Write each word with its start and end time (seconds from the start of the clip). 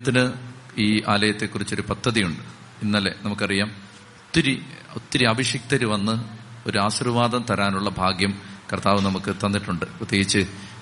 ത്തിന് 0.00 0.22
ഈ 0.84 1.02
ആലയത്തെക്കുറിച്ചൊരു 1.08 1.82
പദ്ധതിയുണ്ട്. 1.82 2.40
ഇന്നലെ 2.84 3.14
നമുക്കറിയാം 3.24 3.68
ഒത്തിരി 4.24 4.52
ഒത്തിരി 4.96 5.24
അഭിഷിക്തർ 5.24 5.84
വന്ന് 5.84 6.14
ഒരു 6.68 6.78
ആശീർവാദം 6.78 7.44
തരാനുള്ള 7.50 7.90
ഭാഗ്യം 7.90 8.32
കർത്താവ് 8.72 9.00
നമുക്ക് 9.06 9.30
തന്നിട്ടുണ്ട്. 9.44 9.86
പ്രത്യേകിച്ച് 9.98 10.40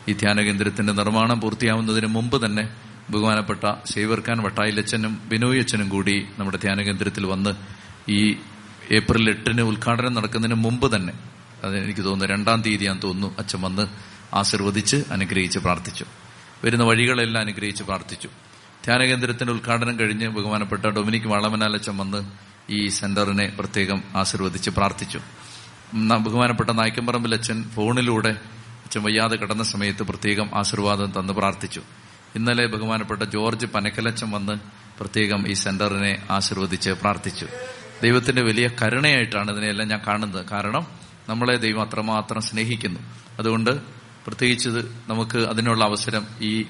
ഈ 0.08 0.12
ധ്യാന 0.12 0.40
കേന്ദ്രത്തിന്റെ 0.40 0.92
നിർമ്മാണം 0.92 1.40
പൂർത്തിയാവുന്നതിന് 1.40 2.06
മുമ്പ് 2.06 2.46
തന്നെ 2.46 2.64
ബഹുമാനപ്പെട്ട 3.10 3.64
ശൈവർക്കാൻ 3.92 4.38
വട്ടായിലച്ചനും 4.42 5.20
ബിനോയ് 5.32 5.60
അച്ഛനും 5.60 5.88
കൂടി 5.88 6.26
നമ്മുടെ 6.38 6.58
ധ്യാന 6.58 6.82
കേന്ദ്രത്തിൽ 6.82 7.26
വന്ന് 7.26 7.52
ഈ 8.08 8.20
ഏപ്രിൽ 8.92 9.30
എട്ടിന് 9.30 9.62
ഉദ്ഘാടനം 9.62 10.14
നടക്കുന്നതിന് 10.14 10.54
മുമ്പ് 10.54 10.96
തന്നെ 10.96 11.14
അത് 11.64 11.76
എനിക്ക് 11.84 12.00
തോന്നുന്നു 12.00 12.34
രണ്ടാം 12.34 12.62
തീയതിയാന്ന് 12.62 13.02
തോന്നുന്നു 13.02 13.34
അച്ഛൻ 13.38 13.60
വന്ന് 13.60 13.84
ആശീർവദിച്ച് 14.34 14.96
അനുഗ്രഹിച്ച് 15.10 15.58
പ്രാർത്ഥിച്ചു. 15.58 16.04
വരുന്ന 16.64 16.84
വഴികളെല്ലാം 16.84 17.40
അനുഗ്രഹിച്ച് 17.40 17.84
പ്രാർത്ഥിച്ചു. 17.84 18.28
ധ്യാനകേന്ദ്രത്തിന്റെ 18.84 19.52
ഉദ്ഘാടനം 19.52 19.98
കഴിഞ്ഞ് 19.98 20.28
ബഹുമാനപ്പെട്ട 20.28 20.86
ഡൊമിനിക് 20.86 21.26
വളമനാലച്ചൻ 21.26 21.96
വന്ന് 21.96 22.24
ഈ 22.70 22.88
സെന്ററിനെ 22.88 23.52
പ്രത്യേകം 23.58 24.02
ആശീർവദിച്ച് 24.16 24.70
പ്രാർത്ഥിച്ചു. 24.70 25.20
ബഹുമാനപ്പെട്ട 25.94 26.70
നായ്ക്കമ്പറമ്പിൽ 26.70 27.34
അച്ഛൻ 27.34 27.62
ഫോണിലൂടെ 27.62 28.28
അച്ഛൻ 28.84 29.02
വയ്യാതെ 29.02 29.36
കിടന്ന 29.36 29.62
സമയത്ത് 29.62 30.02
പ്രത്യേകം 30.02 30.50
ആശീർവാദം 30.54 31.12
തന്ന് 31.20 31.32
പ്രാർത്ഥിച്ചു. 31.32 31.82
ഇന്നലെ 32.36 32.66
ബഹുമാനപ്പെട്ട 32.66 33.22
ജോർജ് 33.22 33.66
പനക്കലച്ചൻ 33.66 34.30
വന്ന് 34.30 34.52
പ്രത്യേകം 35.00 35.48
ഈ 35.48 35.52
സെന്ററിനെ 35.52 36.22
ആശീർവദിച്ച് 36.30 36.90
പ്രാർത്ഥിച്ചു. 36.90 37.46
ദൈവത്തിന്റെ 38.02 38.42
വലിയ 38.42 38.68
കരുണയായിട്ടാണ് 38.82 39.50
ഇതിനെയെല്ലാം 39.50 39.88
ഞാൻ 39.88 40.00
കാണുന്നത്. 40.06 40.46
കാരണം 40.46 40.86
നമ്മളെ 41.28 41.56
ദൈവം 41.56 41.82
അത്രമാത്രം 41.82 42.42
സ്നേഹിക്കുന്നു. 42.42 43.00
അതുകൊണ്ട് 43.38 43.93
പ്രത്യേകിച്ച് 44.26 44.68
നമുക്ക് 45.08 45.38
അതിനുള്ള 45.38 45.84
അവസരം 45.84 46.26
ഈ 46.40 46.64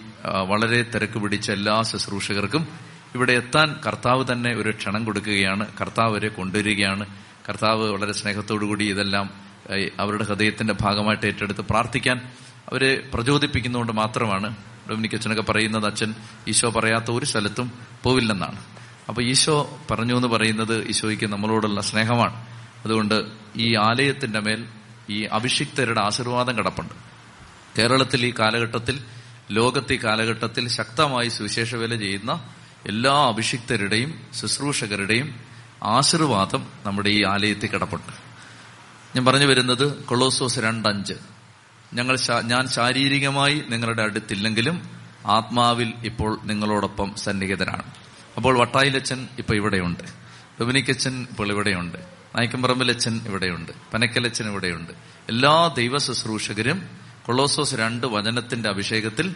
വളരെ 0.48 0.82
തിരക്ക് 0.82 1.18
പിടിച്ച 1.18 1.50
എല്ലാ 1.50 1.82
ശുശ്രൂഷകർക്കും 1.82 2.68
ഇവിടെ 3.14 3.32
എത്താൻ 3.32 3.80
കർത്താവ് 3.86 4.24
തന്നെ 4.32 4.54
ഒരു 4.54 4.70
ക്ഷണം 4.70 5.04
കൊടുക്കുകയാണ്. 5.04 5.66
കർത്താവ് 5.80 6.14
വരെ 6.14 6.28
കൊണ്ടുവരികയാണ്. 6.28 7.06
കർത്താവ് 7.48 7.90
വളരെ 7.90 8.12
സ്നേഹത്തോടുകൂടി 8.12 8.84
ഇതെല്ലാം 8.84 9.30
അവരുടെ 9.98 10.24
ഹൃദയത്തിന്റെ 10.24 10.74
ഭാഗമായിട്ട് 10.80 11.26
ഏറ്റെടുത്ത് 11.26 11.60
പ്രാർത്ഥിക്കാൻ 11.60 12.18
അവരെ 12.72 13.08
പ്രചോദിപ്പിക്കുന്നതുകൊണ്ട് 13.14 13.92
മാത്രമാണ്. 13.92 14.56
ഡൊമിനിക് 14.90 15.14
അച്ഛനൊക്കെ 15.14 15.42
പറയുന്നത് 15.42 15.86
അച്ഛൻ 15.86 16.14
ഈശോ 16.48 16.70
പറയാത്ത 16.70 17.10
ഒരു 17.10 17.24
സ്ഥലത്തും 17.24 17.72
പോവില്ലെന്നാണ് 18.02 18.58
അപ്പൊ 19.08 19.22
ഈശോ 19.22 19.78
പറഞ്ഞു 19.90 20.14
എന്ന് 20.16 20.28
പറയുന്നത് 20.28 20.88
ഈശോയ്ക്ക് 20.88 21.24
നമ്മളോടുള്ള 21.24 21.80
സ്നേഹമാണ്. 21.80 22.46
അതുകൊണ്ട് 22.84 23.24
ഈ 23.56 23.76
ആലയത്തിന്റെ 23.76 24.40
മേൽ 24.40 24.64
ഈ 25.10 25.22
അഭിഷിക്തരുടെ 25.22 26.00
ആശീർവാദം 26.00 26.58
കിടപ്പുണ്ട്. 26.58 27.13
കേരളത്തിൽ 27.78 28.26
ഈ 28.26 28.34
കാലഘട്ടത്തിൽ 28.38 29.04
ലോകത്ത് 29.50 29.92
ഈ 29.92 29.96
കാലഘട്ടത്തിൽ 29.96 30.68
ശക്തമായി 30.68 31.28
സുവിശേഷ 31.28 31.74
വേല 31.74 31.98
ചെയ്യുന്ന 31.98 32.48
എല്ലാ 32.86 33.28
അഭിഷിക്തരുടെയും 33.28 34.26
ശുശ്രൂഷകരുടെയും 34.40 35.40
ആശീർവാദം 35.82 36.66
നമ്മുടെ 36.86 37.10
ഈ 37.10 37.24
ആലയത്തിൽ 37.24 37.66
കിടപ്പുണ്ട്. 37.66 38.12
ഞാൻ 39.16 39.24
പറഞ്ഞു 39.24 39.46
വരുന്നത് 39.46 40.04
കൊളോസോസ് 40.04 40.58
രണ്ടഞ്ച്. 40.58 41.14
ഞങ്ങൾ 41.94 42.16
ഞാൻ 42.44 42.68
ശാരീരികമായി 42.68 43.62
നിങ്ങളുടെ 43.68 44.02
അടുത്തില്ലെങ്കിലും 44.02 44.90
ആത്മാവിൽ 45.26 45.92
ഇപ്പോൾ 46.04 46.38
നിങ്ങളോടൊപ്പം 46.44 47.14
സന്നിഹിതനാണ്. 47.16 47.82
അപ്പോൾ 48.36 48.58
വട്ടായിലച്ചൻ 48.58 49.28
ഇപ്പൊ 49.38 49.54
ഇവിടെയുണ്ട്. 49.54 50.02
ഡൊമിനിക്കച്ചൻ 50.60 51.26
ഇപ്പോൾ 51.30 51.48
ഇവിടെയുണ്ട്. 51.48 51.98
നായ്ക്കമ്പറമ്പിലച്ചൻ 52.36 53.20
ഇവിടെയുണ്ട്. 53.26 53.72
പനക്കലച്ചൻ 53.94 54.46
ഇവിടെയുണ്ട്. 54.46 54.92
എല്ലാ 55.28 55.74
ദൈവ 55.76 55.98
ശുശ്രൂഷകരും 55.98 57.03
കൊളോസോസ് 57.26 57.74
രണ്ട് 57.74 58.06
വചനത്തിന്റെ 58.06 58.68
അഭിഷേകത്തിൽ 58.68 59.34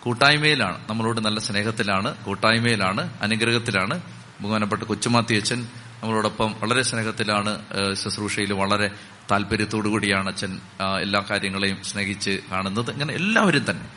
കൂട്ടായ്മയിലാണ്. 0.00 0.90
നമ്മളോട് 0.90 1.20
നല്ല 1.20 1.40
സ്നേഹത്തിലാണ് 1.40 2.16
കൂട്ടായ്മയിലാണ് 2.16 3.18
അനുഗ്രഹത്തിലാണ്. 3.22 4.00
ബഹുമാനപ്പെട്ട 4.40 4.82
കൊച്ചുമാത്തി 4.82 5.34
അച്ഛൻ 5.34 5.62
നമ്മളോടൊപ്പം 6.02 6.54
വളരെ 6.60 6.82
സ്നേഹത്തിലാണ് 6.82 7.58
ശുശ്രൂഷയിൽ 7.94 8.52
വളരെ 8.52 8.90
താല്പര്യത്തോടു 9.30 9.88
കൂടിയാണ് 9.88 10.28
അച്ഛൻ 10.28 10.60
എല്ലാ 11.00 11.24
കാര്യങ്ങളെയും 11.30 11.84
സ്നേഹിച്ച് 11.84 12.40
കാണുന്നത്. 12.52 12.90
ഇങ്ങനെ 12.90 13.14
എല്ലാവരും 13.14 13.66
തന്നെ. 13.70 13.88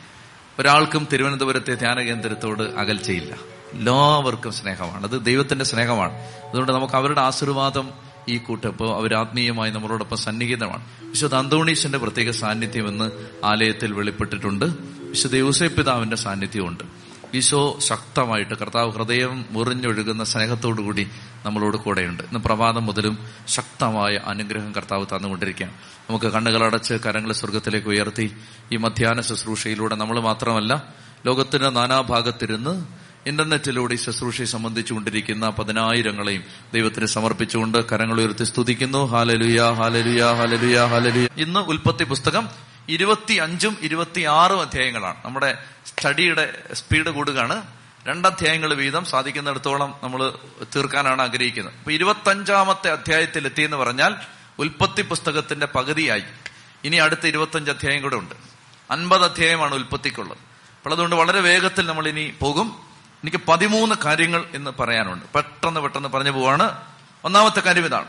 ഒരാൾക്കും 0.59 1.07
തിരുവനന്തപുരത്തെ 1.13 1.75
ധ്യാന 1.75 1.99
കേന്ദ്രത്തോട് 1.99 2.63
അകൽച്ചയില്ല. 2.63 3.35
എല്ലാവർക്കും 3.71 4.53
സ്നേഹമാണ്. 4.53 5.03
അത് 5.03 5.25
ദൈവത്തിന്റെ 5.25 5.65
സ്നേഹമാണ്. 5.65 6.13
അതുകൊണ്ട് 6.49 6.71
നമുക്ക് 6.71 6.93
അവരുടെ 6.93 7.21
ആശീർവാദം 7.21 8.10
ഈ 8.31 8.37
കൂട്ടപ്പ് 8.37 8.85
അവരാത്മീയമായി 8.91 9.71
നമ്മളോടൊപ്പം 9.71 10.17
സന്നിഹിതമാണ്. 10.17 10.85
വിശുദ്ധ 11.01 11.35
അന്തോണീസിന്റെ 11.35 11.97
പ്രത്യേക 11.97 12.31
സാന്നിധ്യം 12.31 12.87
ഇന്ന് 12.87 13.11
ആലയത്തിൽ 13.43 13.91
വെളിപ്പെട്ടിട്ടുണ്ട്. 13.91 14.65
വിശുദ്ധ 15.09 15.35
യൂസേപ്പ് 15.35 15.77
പിതാവിന്റെ 15.77 16.15
സാന്നിധ്യമുണ്ട്. 16.15 16.83
ഈശോ 17.33 17.79
ശക്തമായിട്ട് 17.79 18.53
കർത്താവ് 18.53 18.91
ഹൃദയം 18.91 19.45
മുറിഞ്ഞൊഴുകുന്ന 19.51 20.23
സ്നേഹത്തോടുകൂടി 20.23 21.07
നമ്മളോട് 21.45 21.77
കൂടെയുണ്ട്. 21.77 22.23
ഇന്ന് 22.23 22.39
പ്രഭാതം 22.39 22.85
മുതലും 22.85 23.17
ശക്തമായ 23.47 24.15
അനുഗ്രഹം 24.15 24.71
കർത്താവ് 24.75 25.05
തന്നുകൊണ്ടിരിക്കുകയാണ്. 25.05 25.73
നമുക്ക് 26.09 26.25
കണ്ണുകളടച്ച് 26.25 26.93
കരങ്ങളെ 26.93 27.33
സ്വർഗത്തിലേക്ക് 27.33 27.87
ഉയർത്തി 27.87 28.35
ഈ 28.71 28.75
മധ്യാന 28.77 29.21
ശുശ്രൂഷയിലൂടെ 29.21 29.95
നമ്മൾ 29.95 30.19
മാത്രമല്ല 30.19 30.93
ലോകത്തിന്റെ 31.25 31.69
നാനാഭാഗത്തിരുന്ന് 31.69 33.00
ഇന്റർനെറ്റിലൂടെ 33.25 33.93
ഈ 33.93 33.97
ശുശ്രൂഷയെ 33.97 34.45
സംബന്ധിച്ചുകൊണ്ടിരിക്കുന്ന 34.45 35.49
പതിനായിരങ്ങളെയും 35.49 36.43
ദൈവത്തിന് 36.73 37.05
സമർപ്പിച്ചുകൊണ്ട് 37.05 37.89
കരങ്ങൾ 37.89 38.19
ഉയർത്തി 38.19 38.43
സ്തുതിക്കുന്നു. 38.43 39.05
ഹാലലുയ 39.05 39.61
ഹാലലുയ 39.61 40.23
ഹാലലുയ 40.23 40.85
ഹാലലുയ. 40.85 41.27
ഇന്ന് 41.37 41.59
ഉൽപ്പത്തി 41.59 42.03
പുസ്തകം 42.03 42.49
ഇരുപത്തി 42.89 43.33
അഞ്ചും 43.33 43.77
ഇരുപത്തി 43.81 44.21
ആറും 44.21 44.61
അധ്യായങ്ങളാണ്. 44.61 45.15
നമ്മുടെ 45.25 45.63
സ്റ്റഡിയുടെ 45.85 46.63
സ്പീഡ് 46.73 47.09
കൂടുകയാണ്. 47.09 47.63
രണ്ടധ്യായങ്ങൾ 48.07 48.73
വീതം 48.73 49.05
സാധിക്കുന്നിടത്തോളം 49.05 49.95
നമ്മൾ 50.03 50.33
തീർക്കാനാണ് 50.75 51.21
ആഗ്രഹിക്കുന്നത്. 51.21 51.73
അപ്പൊ 51.77 51.91
ഇരുപത്തഞ്ചാമത്തെ 51.91 52.91
അധ്യായത്തിൽ 52.91 53.45
എത്തിയെന്ന് 53.45 53.77
പറഞ്ഞാൽ 53.77 54.15
ഉൽപ്പത്തി 54.59 55.01
പുസ്തകത്തിന്റെ 55.01 55.65
പകുതിയായി. 55.65 56.23
ഇനി 56.83 56.95
അടുത്ത 56.95 57.27
ഇരുപത്തഞ്ച് 57.27 57.71
അധ്യായം 57.71 58.01
കൂടെ 58.01 58.15
ഉണ്ട്. 58.15 58.35
അൻപത് 58.91 59.23
അധ്യായമാണ് 59.23 59.75
ഉൽപ്പത്തിക്കുള്ളത്. 59.75 60.37
അപ്പോൾ 60.37 60.93
അതുകൊണ്ട് 60.93 61.15
വളരെ 61.15 61.39
വേഗത്തിൽ 61.39 61.85
നമ്മൾ 61.85 62.07
ഇനി 62.07 62.33
പോകും. 62.39 62.90
എനിക്ക് 63.23 63.37
പതിമൂന്ന് 63.37 63.95
കാര്യങ്ങൾ 64.05 64.45
എന്ന് 64.53 64.71
പറയാനുണ്ട്. 64.79 65.25
പെട്ടെന്ന് 65.25 65.79
പെട്ടെന്ന് 65.79 66.09
പറഞ്ഞു 66.09 66.31
പോവാണ്. 66.31 66.83
ഒന്നാമത്തെ 67.23 67.59
കാര്യം 67.59 67.85
ഇതാണ്. 67.85 68.07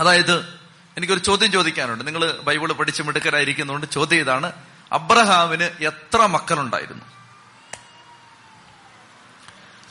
അതായത് 0.00 0.60
എനിക്കൊരു 0.96 1.18
ചോദ്യം 1.18 1.52
ചോദിക്കാനുണ്ട്. 1.52 2.06
നിങ്ങൾ 2.06 2.32
ബൈബിൾ 2.32 2.72
പഠിച്ച് 2.72 3.02
മിടുക്കരായിരിക്കുന്നതുകൊണ്ട് 3.02 3.90
ചോദ്യം 3.90 4.20
ഇതാണ്. 4.20 4.52
അബ്രഹാമിന് 4.92 5.62
എത്ര 5.62 6.26
മക്കളുണ്ടായിരുന്നു? 6.26 7.04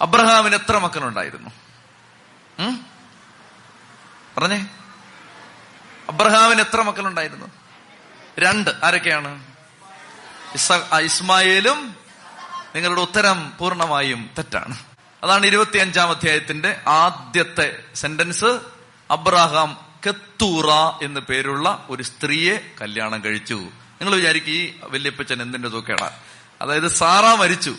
അബ്രഹാമിന് 0.01 0.55
എത്ര 0.55 0.77
മക്കളുണ്ടായിരുന്നു? 0.77 1.49
പറഞ്ഞേ. 4.37 4.67
അബ്രഹാമിന് 6.09 6.61
എത്ര 6.61 6.81
മക്കളുണ്ടായിരുന്നു? 6.81 7.45
രണ്ട്. 8.39 8.71
ആരൊക്കെയാണ്? 8.83 9.43
ഇസ്മായേലും 11.01 11.98
നിങ്ങളുടെ 12.75 13.01
ഉത്തരം 13.01 13.57
പൂർണമായും 13.57 14.29
തെറ്റാണ്. 14.37 14.77
അതാണ് 15.23 15.45
ഇരുപത്തിയഞ്ചാം 15.45 16.09
അധ്യായത്തിന്റെ 16.09 16.81
ആദ്യത്തെ 16.87 17.83
സെന്റൻസ്. 17.95 18.59
അബ്രഹാം 19.11 19.85
കെത്തൂറ 20.07 20.71
എന്ന് 21.05 21.21
പേരുള്ള 21.21 21.85
ഒരു 21.89 22.03
സ്ത്രീയെ 22.03 22.57
കല്യാണം 22.81 23.23
കഴിച്ചു. 23.23 23.53
നിങ്ങൾ 23.53 24.15
വിചാരിക്കും 24.15 24.51
ഈ 24.51 24.73
വല്യപ്പച്ചൻ 24.83 25.41
എന്തിന്റെ 25.41 25.69
തൂക്കേടാ? 25.69 26.11
അതായത് 26.61 26.87
സാറ 26.87 27.35
മരിച്ചു. 27.35 27.75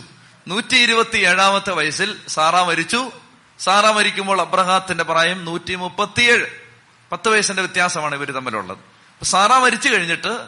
നൂറ്റി 0.49 0.77
ഇരുപത്തി 0.77 1.17
ഏഴാമത്തെ 1.17 1.73
വയസ്സിൽ 1.73 2.17
സാറ 2.29 2.61
മരിച്ചു. 2.61 3.11
സാറ 3.59 3.87
മരിക്കുമ്പോൾ 3.87 4.41
അബ്രഹാത്തിന്റെ 4.41 5.05
പ്രായം 5.05 5.45
നൂറ്റി 5.45 5.75
മുപ്പത്തിയേഴ് 5.75 6.47
പത്ത് 7.13 7.29
വയസ്സിന്റെ 7.29 7.63
വ്യത്യാസമാണ് 7.63 8.15
ഇവർ 8.15 8.31
തമ്മിലുള്ളത്. 8.31 8.79
സാറ 9.25 9.53
മരിച്ചു 9.53 9.89
കഴിഞ്ഞിട്ട് 9.89 10.47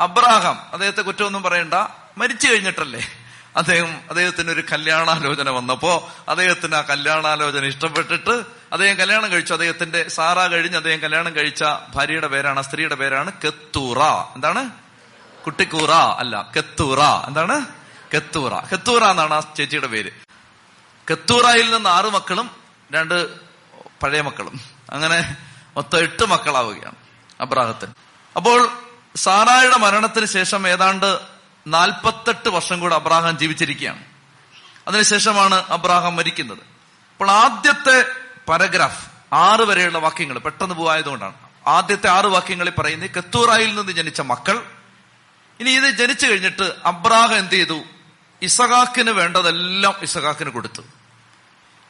അബ്രഹാം 0.00 0.62
അദ്ദേഹത്തെ 0.72 1.02
കുറ്റമൊന്നും 1.02 1.42
പറയണ്ട 1.42 1.74
മരിച്ചു 2.18 2.48
കഴിഞ്ഞിട്ടല്ലേ? 2.48 3.23
അദ്ദേഹം 3.56 4.00
അദ്ദേഹത്തിന് 4.08 4.50
ഒരു 4.50 4.64
കല്യാണാലോചന 4.72 5.50
വന്നപ്പോ 5.50 6.12
അദ്ദേഹത്തിന് 6.28 6.74
ആ 6.74 6.80
കല്യാണാലോചന 6.80 7.64
ഇഷ്ടപ്പെട്ടിട്ട് 7.64 8.44
അദ്ദേഹം 8.72 8.96
കല്യാണം 8.96 9.32
കഴിച്ചു. 9.32 9.52
അദ്ദേഹത്തിന്റെ 9.52 10.08
സാറ 10.08 10.46
കഴിഞ്ഞ് 10.46 10.76
അദ്ദേഹം 10.76 11.00
കല്യാണം 11.00 11.36
കഴിച്ച 11.36 11.64
ഭാര്യയുടെ 11.94 12.26
പേരാണ് 12.26 12.62
സ്ത്രീയുടെ 12.62 12.94
പേരാണ് 12.94 13.32
കെത്തൂറ. 13.44 14.02
എന്താണ്? 14.34 14.70
കുട്ടിക്കൂറ 15.44 15.90
അല്ല 15.90 16.50
കെത്തൂറ. 16.56 17.00
എന്താണ്? 17.00 17.66
കെത്തൂറ. 18.14 18.58
കെത്തൂറ 18.58 19.04
എന്നാണ് 19.04 19.34
ആ 19.34 19.40
ചേച്ചിയുടെ 19.56 19.86
പേര്. 19.86 20.10
കെത്തൂറയിൽ 21.10 21.70
നിന്ന് 21.70 21.88
ആറു 21.88 22.08
മക്കളും 22.08 22.50
രണ്ട് 22.94 23.28
പഴയ 24.02 24.20
മക്കളും. 24.20 24.60
അങ്ങനെ 24.90 25.36
മൊത്തം 25.76 25.98
എട്ട് 25.98 26.24
മക്കളാവുകയാണ് 26.26 26.94
അബ്രാഹത്തിന്. 27.40 27.92
അപ്പോൾ 28.36 28.68
സാറായുടെ 29.16 29.76
മരണത്തിന് 29.76 30.26
ശേഷം 30.26 30.68
ഏതാണ്ട് 30.68 31.33
നാൽപ്പത്തെട്ട് 31.66 32.48
വർഷം 32.48 32.80
കൂടെ 32.80 32.94
അബ്രാഹാം 32.94 33.38
ജീവിച്ചിരിക്കുകയാണ്. 33.38 34.04
അതിനുശേഷമാണ് 34.88 35.54
അബ്രാഹാം 35.54 36.16
മരിക്കുന്നത്. 36.16 36.58
അപ്പോൾ 36.58 37.30
ആദ്യത്തെ 37.30 38.06
പാരഗ്രാഫ് 38.48 39.06
ആറ് 39.32 39.60
വരെയുള്ള 39.60 39.98
വാക്യങ്ങൾ 39.98 40.38
പെട്ടെന്ന് 40.38 40.74
പോവായതുകൊണ്ടാണ്. 40.74 41.34
ആദ്യത്തെ 41.66 42.08
ആറ് 42.08 42.26
വാക്യങ്ങളിൽ 42.26 42.72
പറയുന്നത് 42.78 43.10
കത്തൂറായിൽ 43.10 43.74
നിന്ന് 43.74 43.92
ജനിച്ച 43.92 44.20
മക്കൾ. 44.20 44.62
ഇനി 45.60 45.70
ഇത് 45.70 45.90
ജനിച്ചു 45.90 46.26
കഴിഞ്ഞിട്ട് 46.26 46.74
അബ്രാഹം 46.84 47.38
എന്ത് 47.38 47.52
ചെയ്തു? 47.52 47.82
ഇസഹാക്കിന് 48.42 49.10
വേണ്ടതെല്ലാം 49.10 49.94
ഇസഹാക്കിന് 50.02 50.50
കൊടുത്തു. 50.50 50.82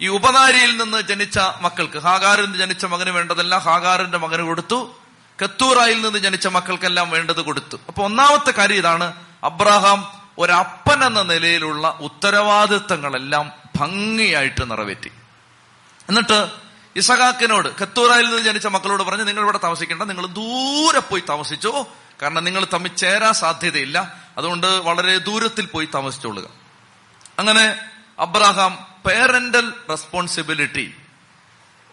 ഈ 0.00 0.08
ഉപനാരിയിൽ 0.08 0.82
നിന്ന് 0.82 1.00
ജനിച്ച 1.00 1.38
മക്കൾക്ക് 1.38 1.98
ഹാഗാറിൽ 1.98 2.42
നിന്ന് 2.42 2.58
ജനിച്ച 2.58 2.84
മകന് 2.84 3.10
വേണ്ടതെല്ലാം 3.10 3.60
ഹാഗാറിന്റെ 3.60 4.18
മകന് 4.18 4.42
കൊടുത്തു. 4.42 4.96
കത്തൂറായിൽ 5.44 6.02
നിന്ന് 6.02 6.18
ജനിച്ച 6.18 6.46
മക്കൾക്കെല്ലാം 6.46 7.10
വേണ്ടത് 7.10 7.40
കൊടുത്തു. 7.40 7.76
അപ്പൊ 7.88 8.04
ഒന്നാമത്തെ 8.04 8.50
കാര്യം 8.50 8.76
ഇതാണ് 8.76 9.12
അബ്രഹാം 9.44 10.20
ഒരപ്പൻ 10.38 11.04
എന്ന 11.04 11.22
നിലയിലുള്ള 11.22 11.98
ഉത്തരവാദിത്തങ്ങളെല്ലാം 12.00 13.52
ഭംഗിയായിട്ട് 13.76 14.70
നിറവേറ്റി. 14.70 15.10
എന്നിട്ട് 16.08 16.48
ഇസഹാക്കിനോട് 16.96 17.76
കത്തൂറായിൽ 17.82 18.26
നിന്ന് 18.26 18.42
ജനിച്ച 18.42 18.66
മക്കളോട് 18.66 19.02
പറഞ്ഞു 19.02 19.22
നിങ്ങൾ 19.22 19.42
ഇവിടെ 19.42 19.58
താമസിക്കേണ്ട 19.58 20.02
നിങ്ങൾ 20.02 20.26
ദൂരെ 20.26 20.98
പോയി 20.98 21.22
താമസിച്ചോ 21.28 21.88
കാരണം 22.22 22.44
നിങ്ങൾ 22.44 22.66
തമ്മിൽ 22.72 22.94
ചേരാൻ 22.94 23.34
സാധ്യതയില്ല 23.34 24.14
അതുകൊണ്ട് 24.38 24.66
വളരെ 24.66 25.18
ദൂരത്തിൽ 25.18 25.66
പോയി 25.66 25.88
താമസിച്ചോളുക. 25.94 26.44
അങ്ങനെ 27.38 27.78
അബ്രഹാം 28.18 28.86
പേരന്റൽ 29.06 29.72
റെസ്പോൺസിബിലിറ്റി 29.90 30.94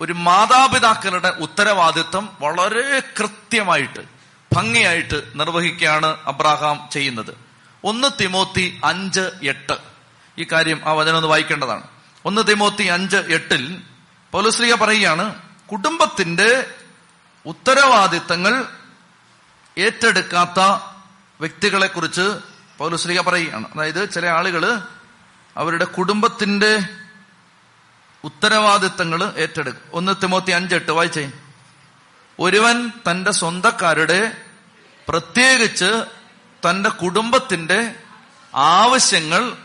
ഒരു 0.01 0.13
മാതാപിതാക്കളുടെ 0.13 1.29
ഉത്തരവാദിത്വം 1.29 2.37
വളരെ 2.41 2.99
കൃത്യമായിട്ട് 2.99 4.20
ഭംഗിയായിട്ട് 4.53 5.23
നിർവഹിക്കുകയാണ് 5.35 6.17
അബ്രാഹാം 6.25 6.89
ചെയ്യുന്നത്. 6.91 7.37
ഒന്ന് 7.83 8.07
തിമോത്തി 8.21 8.81
അഞ്ച് 8.83 9.19
എട്ട്. 9.43 9.77
ഈ 10.37 10.43
കാര്യം 10.43 10.81
ആ 10.85 10.91
വചനം 10.91 11.15
ഒന്ന് 11.15 11.27
വായിക്കേണ്ടതാണ്. 11.27 11.83
ഒന്ന് 12.25 12.41
തിമോത്തി 12.49 12.83
അഞ്ച് 12.83 13.17
എട്ടിൽ 13.17 13.81
പൗലശ്രീക 14.31 14.75
പറയുകയാണ് 14.75 15.35
കുടുംബത്തിന്റെ 15.71 16.73
ഉത്തരവാദിത്തങ്ങൾ 17.45 18.65
ഏറ്റെടുക്കാത്ത 19.77 20.59
വ്യക്തികളെ 21.39 21.87
കുറിച്ച് 21.87 22.37
പൗലശ്രീക 22.77 23.21
പറയുകയാണ്. 23.21 23.67
അതായത് 23.75 24.09
ചില 24.09 24.25
ആളുകൾ 24.25 24.81
അവരുടെ 25.57 25.85
കുടുംബത്തിന്റെ 25.85 26.79
ഉത്തരവാദിത്തങ്ങൾ 28.23 29.33
ഏറ്റെടുക്കും. 29.37 29.81
ഒന്ന് 29.93 30.15
തിമോത്തി 30.23 30.51
അഞ്ചെട്ട് 30.51 30.91
വായിച്ചേ. 30.91 31.31
ഒരുവൻ 32.41 32.89
തന്റെ 32.89 33.31
സ്വന്തക്കാരുടെ 33.31 34.37
പ്രത്യേകിച്ച് 35.09 36.03
തന്റെ 36.69 36.89
കുടുംബത്തിന്റെ 36.89 37.95
ആവശ്യങ്ങൾ 38.55 39.57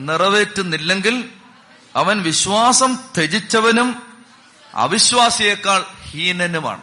നിറവേറ്റുന്നില്ലെങ്കിൽ 0.00 1.30
അവൻ 1.96 2.22
വിശ്വാസം 2.22 2.98
ത്യജിച്ചവനും 3.16 4.16
അവിശ്വാസിയേക്കാൾ 4.74 5.84
ഹീനനുമാണ്. 6.02 6.82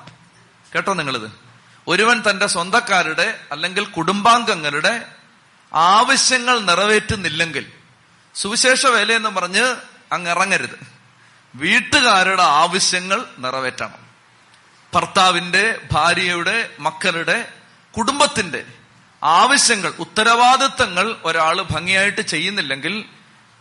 കേട്ടോ 0.75 0.94
നിങ്ങളിത്? 0.94 1.31
ഒരുവൻ 1.88 2.24
തന്റെ 2.30 2.47
സ്വന്തക്കാരുടെ 2.47 3.39
അല്ലെങ്കിൽ 3.51 3.86
കുടുംബാംഗങ്ങളുടെ 3.86 5.06
ആവശ്യങ്ങൾ 5.74 6.59
നിറവേറ്റുന്നില്ലെങ്കിൽ 6.59 7.71
സുവിശേഷ 8.36 8.86
വേലയെന്ന് 8.86 9.30
പറഞ്ഞ് 9.30 9.75
അങ്ങ് 10.12 10.31
ഇറങ്ങരുത്. 10.31 10.88
വീട്ടുകാരുടെ 11.56 12.44
ആവശ്യങ്ങൾ 12.44 13.25
നിറവേറ്റണം. 13.38 14.11
ഭർത്താവിന്റെ 14.94 15.82
ഭാര്യയുടെ 15.92 16.70
മക്കളുടെ 16.80 17.54
കുടുംബത്തിന്റെ 17.98 18.66
ആവശ്യങ്ങൾ 19.24 19.94
ഉത്തരവാദിത്തങ്ങൾ 20.00 21.16
ഒരാൾ 21.24 21.62
ഭംഗിയായിട്ട് 21.62 22.22
ചെയ്യുന്നില്ലെങ്കിൽ 22.22 23.06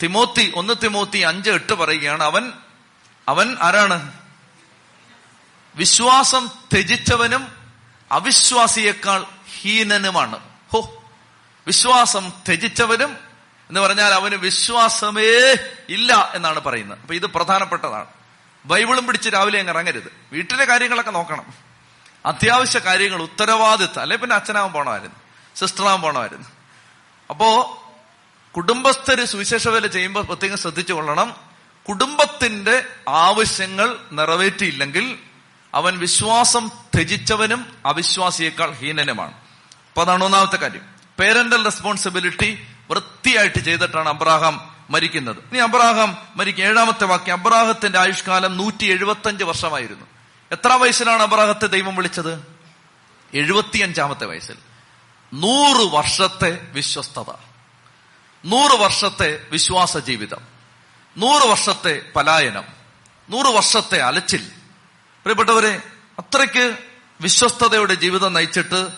തിമോത്തി 0.03 0.53
ഒന്ന് 0.55 0.75
തിമോത്തി 0.85 1.19
അഞ്ച് 1.19 1.51
എട്ട് 1.51 1.73
പറയുകയാണ് 1.73 2.23
അവൻ 2.23 2.53
അവൻ 3.29 3.57
ആരാണ്? 3.63 4.13
വിശ്വാസം 5.75 6.51
ത്യജിച്ചവനും 6.73 7.53
അവിശ്വാസിയേക്കാൾ 8.13 9.25
ഹീനനുമാണ്. 9.61 10.39
ഹോ 10.73 11.05
വിശ്വാസം 11.67 12.33
ത്യജിച്ചവനും 12.47 13.17
എന്ന് 13.69 13.81
പറഞ്ഞാൽ 13.81 14.15
അവന് 14.15 14.35
വിശ്വാസമേ 14.35 15.57
ഇല്ല 15.89 16.33
എന്നാണ് 16.35 16.61
പറയുന്നത്. 16.61 17.01
അപ്പൊ 17.01 17.15
ഇത് 17.15 17.27
പ്രധാനപ്പെട്ടതാണ്. 17.27 18.07
ബൈബിളും 18.65 19.07
പിടിച്ച് 19.07 19.29
രാവിലെ 19.29 19.59
അങ്ങ് 19.59 19.73
ഇറങ്ങരുത്. 19.73 20.13
വീട്ടിലെ 20.33 20.65
കാര്യങ്ങളൊക്കെ 20.65 21.11
നോക്കണം. 21.11 21.45
അത്യാവശ്യ 22.27 22.79
കാര്യങ്ങൾ 22.79 23.23
ഉത്തരവാദിത്തം 23.23 24.03
അല്ലെ 24.03 24.17
പിന്നെ 24.17 24.37
അച്ഛനാവാൻ 24.37 24.73
പോണമായിരുന്നു. 24.73 25.17
സിസ്റ്ററാവാൻ 25.57 26.01
പോണമായിരുന്നു. 26.01 26.49
അപ്പോ 27.31 27.77
കുടുംബസ്ഥര് 28.57 29.25
സുവിശേഷ 29.25 29.69
വേല 29.69 29.87
ചെയ്യുമ്പോൾ 29.87 30.25
പ്രത്യേകം 30.25 30.59
ശ്രദ്ധിച്ചു 30.59 30.93
കൊള്ളണം. 30.93 31.37
കുടുംബത്തിന്റെ 31.89 32.85
ആവശ്യങ്ങൾ 33.09 33.97
നിറവേറ്റിയില്ലെങ്കിൽ 34.13 35.19
അവൻ 35.75 35.99
വിശ്വാസം 35.99 36.71
ത്യജിച്ചവനും 36.95 37.77
അവിശ്വാസിയേക്കാൾ 37.87 38.71
ഹീനനുമാണ്. 38.71 39.33
അപ്പൊ 39.33 40.03
അതാണ് 40.03 40.25
ഒന്നാമത്തെ 40.25 40.57
കാര്യം. 40.57 40.83
പേരന്റൽ 41.19 41.65
റെസ്പോൺസിബിലിറ്റി 41.65 42.67
വൃത്തിയായിട്ട് 42.91 43.59
ചെയ്തിട്ടാണ് 43.59 44.09
അബ്രാഹാം 44.09 44.70
മരിക്കുന്നത്. 44.91 45.37
ഇനി 45.37 45.59
അബ്രാഹാം 45.59 46.19
മരിക്കും 46.37 46.63
ഏഴാമത്തെ 46.63 47.05
വാക്യം. 47.05 47.33
അബ്രാഹത്തിന്റെ 47.33 47.99
ആയുഷ്കാലം 47.99 48.57
നൂറ്റി 48.57 48.85
എഴുപത്തഞ്ച് 48.85 49.45
വർഷമായിരുന്നു. 49.45 50.07
എത്ര 50.53 50.73
വയസ്സിലാണ് 50.73 51.23
അബ്രാഹത്തെ 51.23 51.67
ദൈവം 51.67 51.97
വിളിച്ചത്? 51.97 52.47
എഴുപത്തിയഞ്ചാമത്തെ 53.35 54.27
വയസ്സിൽ. 54.27 54.57
നൂറ് 55.35 55.93
വർഷത്തെ 55.93 56.61
വിശ്വസ്തത. 56.73 57.33
നൂറ് 58.45 58.81
വർഷത്തെ 58.81 59.47
വിശ്വാസ 59.51 59.97
ജീവിതം. 59.97 60.41
നൂറ് 61.17 61.43
വർഷത്തെ 61.43 62.03
പലായനം. 62.17 62.65
നൂറ് 63.31 63.47
വർഷത്തെ 63.47 63.99
അലച്ചിൽ. 63.99 64.47
പ്രിയപ്പെട്ടവരെ 65.25 65.83
അത്രയ്ക്ക് 66.19 66.79
വിശ്വസ്തതയുടെ 67.21 67.95
ജീവിതം 67.95 68.33
നയിച്ചിട്ട് 68.33 68.89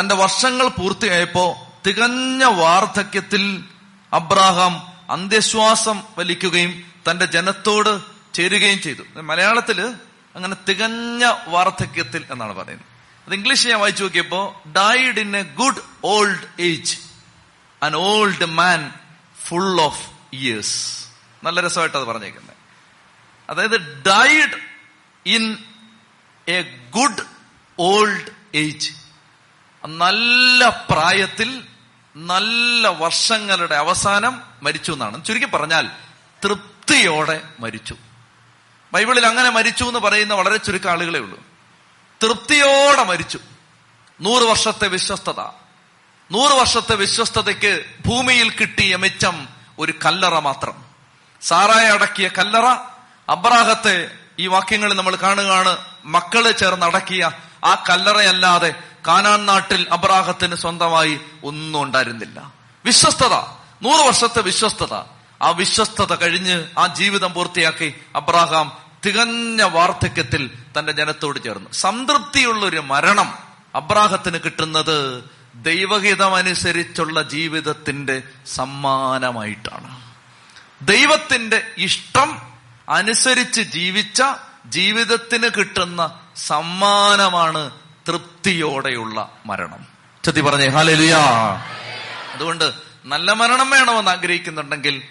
തന്റെ 0.00 0.14
വർഷങ്ങൾ 0.14 0.68
പൂർത്തിയായപ്പോ 0.68 1.56
തികഞ്ഞ 1.86 2.44
വാർദ്ധക്യത്തിൽ 2.44 3.64
അബ്രാഹാം 4.12 4.97
അന്ത്യശ്വാസം 5.10 6.02
വലിക്കുകയും 6.18 6.84
തന്റെ 7.10 7.26
ജനത്തോട് 7.26 8.00
ചേരുകയും 8.34 8.80
ചെയ്തു. 8.82 9.02
മലയാളത്തിൽ 9.16 9.94
അങ്ങനെ 10.34 10.56
തികഞ്ഞ 10.68 11.24
വാർദ്ധക്യത്തിൽ 11.46 12.24
എന്നാണ് 12.30 12.52
പറയുന്നത്. 12.52 12.86
അത് 13.26 13.34
ഇംഗ്ലീഷ് 13.34 13.68
ഞാൻ 13.68 13.80
വായിച്ചു 13.80 14.02
നോക്കിയപ്പോ 14.02 14.62
died 14.76 15.18
in 15.18 15.36
a 15.36 15.42
good 15.42 15.80
old 16.04 16.62
age 16.62 16.96
an 17.82 17.94
old 17.94 18.44
man 18.44 18.92
full 19.46 19.80
of 19.80 20.10
years 20.32 21.06
നല്ല 21.44 21.60
രസമായിട്ട് 21.60 21.96
അത് 21.96 22.04
പറഞ്ഞേക്കുന്നത് 22.04 22.56
അതായത് 23.50 23.80
died 23.80 24.56
in 25.26 25.56
a 26.48 26.60
good 26.90 27.22
old 27.78 28.30
age 28.54 28.90
നല്ല 29.84 30.86
പ്രായത്തിൽ 30.90 31.67
നല്ല 32.26 32.88
വർഷങ്ങളുടെ 32.88 33.74
അവസാനം 33.74 34.42
മരിച്ചു 34.62 34.92
എന്നാണ്. 34.92 35.24
ചുരുക്കി 35.24 35.46
പറഞ്ഞാൽ 35.46 35.90
തൃപ്തിയോടെ 36.44 37.42
മരിച്ചു. 37.60 37.96
ബൈബിളിൽ 38.92 39.26
അങ്ങനെ 39.26 39.50
മരിച്ചു 39.50 39.84
എന്ന് 39.84 39.98
പറയുന്ന 39.98 40.34
വളരെ 40.34 40.56
ചുരുക്കം 40.56 40.90
ആളുകളെ 40.90 41.18
ഉള്ളൂ. 41.18 41.44
തൃപ്തിയോടെ 42.22 43.04
മരിച്ചു. 43.04 43.38
നൂറ് 44.20 44.42
വർഷത്തെ 44.42 44.88
വിശ്വസ്തത. 44.88 45.40
നൂറ് 46.30 46.52
വർഷത്തെ 46.52 46.94
വിശ്വസ്തതയ്ക്ക് 46.94 47.84
ഭൂമിയിൽ 48.06 48.50
കിട്ടിയ 48.50 48.96
മിച്ചം 48.96 49.48
ഒരു 49.78 49.94
കല്ലറ 50.04 50.38
മാത്രം. 50.38 50.84
സാറായ 51.42 51.86
അടക്കിയ 51.86 52.28
കല്ലറ 52.28 52.66
അബ്രാഹത്തെ 53.28 54.10
ഈ 54.38 54.46
വാക്യങ്ങളിൽ 54.46 54.94
നമ്മൾ 54.94 55.16
കാണുകയാണ് 55.16 55.78
മക്കൾ 56.04 56.50
ചേർന്ന് 56.50 56.86
അടക്കിയ 56.86 57.30
ആ 57.64 57.84
കല്ലറയല്ലാതെ 57.90 58.74
കാനാൻ 59.06 59.46
നാട്ടിൽ 59.46 59.86
അബ്രാഹത്തിന് 59.92 60.54
സ്വന്തമായി 60.54 61.20
ഒന്നും 61.44 61.82
ഉണ്ടായിരുന്നില്ല. 61.82 62.52
വിശ്വസ്തത. 62.84 63.34
നൂറ് 63.82 64.06
വർഷത്തെ 64.06 64.40
വിശ്വസ്തത. 64.40 64.94
ആ 65.42 65.50
വിശ്വസ്തത 65.50 66.14
കഴിഞ്ഞ് 66.14 66.66
ആ 66.78 66.86
ജീവിതം 66.86 67.34
പൂർത്തിയാക്കി 67.34 67.94
അബ്രാഹാം 68.16 68.78
തികഞ്ഞ 69.06 69.62
വാർദ്ധക്യത്തിൽ 69.62 70.50
തന്റെ 70.78 70.92
ജനത്തോട് 70.92 71.44
ചേർന്നു. 71.44 71.72
സംതൃപ്തിയുള്ള 71.72 72.66
ഒരു 72.66 72.76
മരണം 72.76 73.38
അബ്രാഹത്തിന് 73.74 74.38
കിട്ടുന്നത് 74.44 75.24
ദൈവഹിതമനുസരിച്ചുള്ള 75.54 77.22
ജീവിതത്തിന്റെ 77.22 78.22
സമ്മാനമായിട്ടാണ്. 78.46 80.14
ദൈവത്തിന്റെ 80.82 81.62
ഇഷ്ടം 81.78 82.42
അനുസരിച്ച് 82.88 83.60
ജീവിച്ച 83.60 84.22
ജീവിതത്തിന് 84.66 85.50
കിട്ടുന്ന 85.58 86.20
സമ്മാനമാണ് 86.36 87.70
തൃപ്തിയോടെയുള്ള 88.08 89.28
മരണം. 89.46 89.86
ചത്തി 90.24 90.40
പറഞ്ഞേ 90.40 90.68
ഹാലലുയാ. 90.68 91.20
അതുകൊണ്ട് 92.34 92.72
നല്ല 93.04 93.32
മരണം 93.32 93.70
വേണമെന്ന് 93.70 94.10
ആഗ്രഹിക്കുന്നുണ്ടെങ്കിൽ 94.10 95.02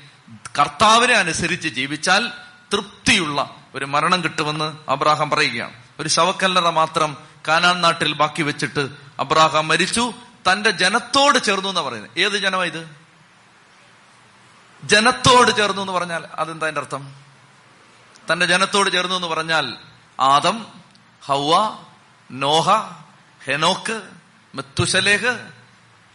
കർത്താവിനെ 0.59 1.13
അനുസരിച്ച് 1.13 1.67
ജീവിച്ചാൽ 1.67 2.31
തൃപ്തിയുള്ള 2.73 3.49
ഒരു 3.75 3.85
മരണം 3.85 4.23
കിട്ടുമെന്ന് 4.23 4.91
അബ്രാഹാം 4.91 5.29
പറയുകയാണ്. 5.29 5.73
ഒരു 5.99 6.09
ശവക്കല്ലറ 6.09 6.69
മാത്രം 6.69 7.17
കാനാൻ 7.47 7.81
നാട്ടിൽ 7.81 8.13
ബാക്കി 8.13 8.41
വെച്ചിട്ട് 8.41 8.89
അബ്രാഹാം 9.19 9.67
മരിച്ചു. 9.67 10.13
തന്റെ 10.51 10.71
ജനത്തോട് 10.71 11.43
ചേർന്നു 11.43 11.69
എന്ന് 11.69 11.81
പറയുന്നത്. 11.81 12.19
ഏത് 12.19 12.37
ജനമാ 12.37 12.63
ഇത്? 12.63 12.89
ജനത്തോട് 14.83 15.55
ചേർന്നു 15.55 15.81
എന്ന് 15.81 15.93
പറഞ്ഞാൽ 15.93 16.25
അതെന്താ 16.35 16.65
അതിന്റെ 16.65 16.81
അർത്ഥം? 16.81 17.15
തന്റെ 18.31 18.45
ജനത്തോട് 18.45 18.89
ചേർന്നു 18.89 19.15
എന്ന് 19.15 19.27
പറഞ്ഞാൽ 19.27 19.73
ആദം 20.19 20.67
ഹൗവ 21.25 21.77
നോഹ 22.29 22.67
ഹെനോക്ക് 23.41 23.97
മെത്തുശലേഹ് 24.53 25.33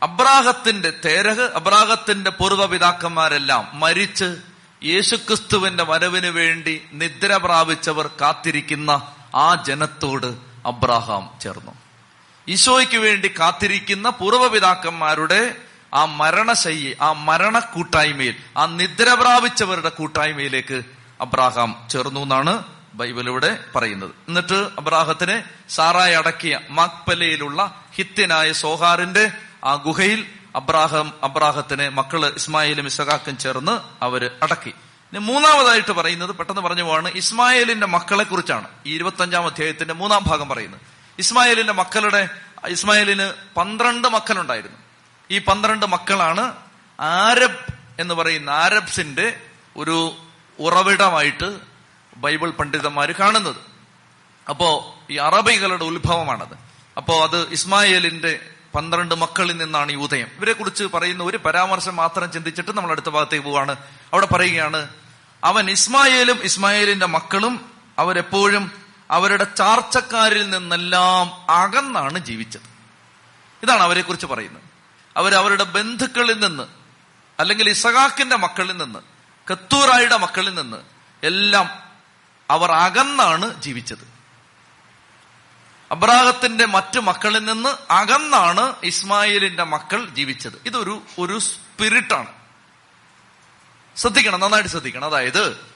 അബ്രാഹത്തിന്റെ 0.02 0.90
തേരഹ് 1.04 1.45
അബ്രാഹത്തിന്റെ 1.54 2.31
പൂർവപിതാക്കന്മാരെല്ലാം 2.38 3.64
മരിച്ച് 3.75 4.28
യേശുക്രിസ്തുവിന്റെ 4.83 5.85
വരവിന് 5.85 6.31
വേണ്ടി 6.38 6.73
നിദ്ര 6.92 7.33
പ്രാപിച്ചവർ 7.38 8.07
കാത്തിരിക്കുന്ന 8.21 8.90
ആ 9.37 9.49
ജനത്തോട് 9.66 10.31
അബ്രാഹാം 10.66 11.25
ചേർന്നു. 11.40 11.73
ഈശോയ്ക്ക് 12.47 12.99
വേണ്ടി 12.99 13.28
കാത്തിരിക്കുന്ന 13.38 14.07
പൂർവപിതാക്കന്മാരുടെ 14.21 15.40
ആ 15.92 16.02
മരണശൈലി 16.19 16.92
ആ 17.00 17.12
മരണ 17.25 17.57
കൂട്ടായ്മയിൽ 17.75 18.37
ആ 18.57 18.64
നിദ്ര 18.78 19.09
പ്രാപിച്ചവരുടെ 19.14 19.90
കൂട്ടായ്മയിലേക്ക് 19.90 20.78
അബ്രാഹാം 21.21 21.71
ചേർന്നു 21.90 22.23
എന്നാണ് 22.23 22.54
ബൈബിളിലൂടെ 22.94 23.64
പറയുന്നത്. 23.76 24.11
എന്നിട്ട് 24.28 24.68
അബ്രാഹത്തിനെ 24.78 25.44
സാറായി 25.68 26.14
അടക്കിയ 26.14 26.61
മാക്പലയിലുള്ള 26.70 27.84
ഹിത്യനായ 27.94 28.52
സോഹാറിന്റെ 28.52 29.32
ആ 29.64 29.75
ഗുഹയിൽ 29.75 30.26
അബ്രാഹം 30.56 31.12
അബ്രാഹത്തിനെ 31.22 31.88
മക്കൾ 31.88 32.26
ഇസ്മായിലും 32.26 32.87
ഇസഹാക്കും 32.87 33.38
ചേർന്ന് 33.38 34.04
അവർ 34.04 34.30
അടക്കി. 34.42 34.68
ഇനി 34.68 35.18
മൂന്നാമതായിട്ട് 35.18 35.92
പറയുന്നത് 35.92 36.30
പെട്ടെന്ന് 36.30 36.61
പറഞ്ഞു 36.61 36.82
പോവാണ് 36.82 37.08
ഇസ്മായിലിന്റെ 37.08 37.87
മക്കളെ 37.87 38.25
കുറിച്ചാണ്. 38.25 38.68
ഈ 38.87 38.94
ഇരുപത്തഞ്ചാം 38.94 39.46
അധ്യായത്തിന്റെ 39.46 39.94
മൂന്നാം 39.94 40.25
ഭാഗം 40.26 40.49
പറയുന്നത് 40.49 40.80
ഇസ്മായിലിന്റെ 41.18 41.72
മക്കളുടെ 41.72 42.28
ഇസ്മായിലിന് 42.66 43.32
പന്ത്രണ്ട് 43.56 44.08
മക്കളുണ്ടായിരുന്നു. 44.08 44.76
ഈ 45.30 45.38
പന്ത്രണ്ട് 45.38 45.87
മക്കളാണ് 45.87 46.52
ആരബ് 47.00 47.72
എന്ന് 47.99 48.14
പറയുന്ന 48.14 48.50
ആരബ്സിന്റെ 48.50 49.40
ഒരു 49.76 50.16
ഉറവിടമായിട്ട് 50.58 51.71
ബൈബിൾ 52.16 52.50
പണ്ഡിതന്മാർ 52.50 53.12
കാണുന്നത്. 53.12 53.57
അപ്പോ 54.49 54.99
ഈ 55.11 55.16
അറബികളുടെ 55.16 55.85
ഉത്ഭവമാണത്. 55.85 56.59
അപ്പോ 56.97 57.23
അത് 57.23 57.49
ഇസ്മായേലിന്റെ 57.49 58.49
പന്ത്രണ്ട് 58.75 59.14
മക്കളിൽ 59.14 59.57
നിന്നാണ് 59.57 59.92
ഈ 59.92 59.95
ഉദയം. 59.95 60.26
ഇവരെ 60.37 60.52
കുറിച്ച് 60.52 60.85
പറയുന്ന 60.85 61.23
ഒരു 61.23 61.37
പരാമർശം 61.37 61.97
മാത്രം 61.97 62.33
ചിന്തിച്ചിട്ട് 62.33 62.76
നമ്മൾ 62.76 62.90
അടുത്ത 62.90 63.09
ഭാഗത്തേക്ക് 63.09 63.45
പോവാണ്. 63.45 63.76
അവിടെ 64.12 64.26
പറയുകയാണ് 64.26 64.88
അവൻ 65.45 65.71
ഇസ്മായേലും 65.71 66.38
ഇസ്മായേലിന്റെ 66.42 67.07
മക്കളും 67.07 67.71
അവരെപ്പോഴും 67.99 68.73
അവരുടെ 69.11 69.45
ചാർച്ചക്കാരിൽ 69.45 70.50
നിന്നെല്ലാം 70.50 71.50
അകന്നാണ് 71.50 72.19
ജീവിച്ചത്. 72.19 72.73
ഇതാണ് 73.62 73.81
അവരെ 73.81 74.02
കുറിച്ച് 74.02 74.26
പറയുന്നത്. 74.26 74.62
അവർ 75.16 75.35
അവരുടെ 75.35 75.64
ബന്ധുക്കളിൽ 75.64 76.47
നിന്ന് 76.47 76.62
അല്ലെങ്കിൽ 77.40 77.69
ഇസഹാക്കിന്റെ 77.69 78.37
മക്കളിൽ 78.37 78.76
നിന്ന് 78.76 78.99
കത്തൂറായുടെ 79.52 80.16
മക്കളിൽ 80.16 80.54
നിന്ന് 80.54 80.76
എല്ലാം 81.23 81.91
അവർ 82.50 82.72
അകന്നാണ് 82.72 83.62
ജീവിച്ചത്. 83.62 84.12
അബ്രാഹത്തിന്റെ 85.90 86.66
മറ്റു 86.66 87.00
മക്കളിൽ 87.00 87.44
നിന്ന് 87.44 87.92
അകന്നാണ് 87.92 88.75
ഇസ്മായിലിന്റെ 88.82 89.62
മക്കൾ 89.62 90.08
ജീവിച്ചത്. 90.08 90.62
ഇതൊരു 90.66 91.02
ഒരു 91.18 91.38
സ്പിരിറ്റാണ്. 91.38 92.28
ശ്രദ്ധിക്കണം 93.96 94.40
നന്നായിട്ട് 94.40 94.70
ശ്രദ്ധിക്കണം. 94.70 95.04
അതായത് 95.04 95.72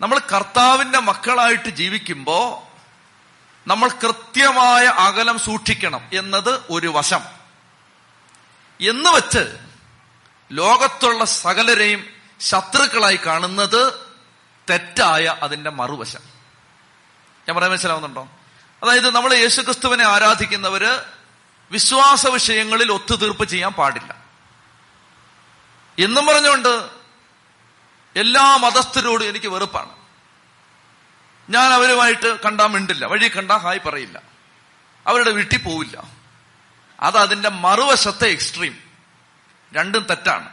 നമ്മൾ 0.00 0.18
കർത്താവിന്റെ 0.18 0.98
മക്കളായിട്ട് 0.98 1.68
ജീവിക്കുമ്പോ 1.68 2.68
നമ്മൾ 3.66 3.88
കൃത്യമായ 3.88 4.86
അകലം 4.86 5.38
സൂക്ഷിക്കണം 5.38 6.08
എന്നത് 6.12 6.60
ഒരു 6.70 6.86
വശം. 6.86 7.20
എന്ന് 8.80 9.10
വച്ച് 9.10 9.58
ലോകത്തുള്ള 10.52 11.24
സകലരെയും 11.24 12.04
ശത്രുക്കളായി 12.40 13.16
കാണുന്നത് 13.16 14.09
തെറ്റായ 14.70 15.36
അതിന്റെ 15.42 15.70
മറുവശം. 15.70 16.20
ഞാൻ 17.48 17.56
പറയാൻ 17.56 17.72
മനസ്സിലാവുന്നുണ്ടോ? 17.72 18.28
അതായത് 18.82 19.14
നമ്മൾ 19.14 19.34
യേശുക്രിസ്തുവിനെ 19.34 20.04
ആരാധിക്കുന്നവര് 20.04 21.00
വിശ്വാസ 21.70 22.26
വിഷയങ്ങളിൽ 22.26 22.92
ഒത്തുതീർപ്പ് 22.92 23.44
ചെയ്യാൻ 23.44 23.72
പാടില്ല. 23.72 24.16
എന്നും 25.98 26.26
പറഞ്ഞുകൊണ്ട് 26.26 26.88
എല്ലാ 28.16 28.56
മതസ്ഥരോടും 28.56 29.28
എനിക്ക് 29.28 29.46
വെറുപ്പാണ്. 29.46 29.90
ഞാൻ 31.50 31.72
അവരുമായിട്ട് 31.72 32.40
കണ്ടാൽ 32.40 32.66
മിണ്ടില്ല 32.66 33.06
വഴി 33.06 33.28
കണ്ടാൽ 33.28 33.56
ഹായ് 33.56 33.80
പറയില്ല. 33.86 34.22
അവരുടെ 35.06 35.30
വീട്ടിൽ 35.30 35.58
പോവില്ല. 35.58 36.04
അത് 37.00 37.16
അതിന്റെ 37.16 37.48
മറുവശത്തെ 37.48 38.26
എക്സ്ട്രീം. 38.28 38.78
രണ്ടും 39.72 40.02
തെറ്റാണ്. 40.02 40.48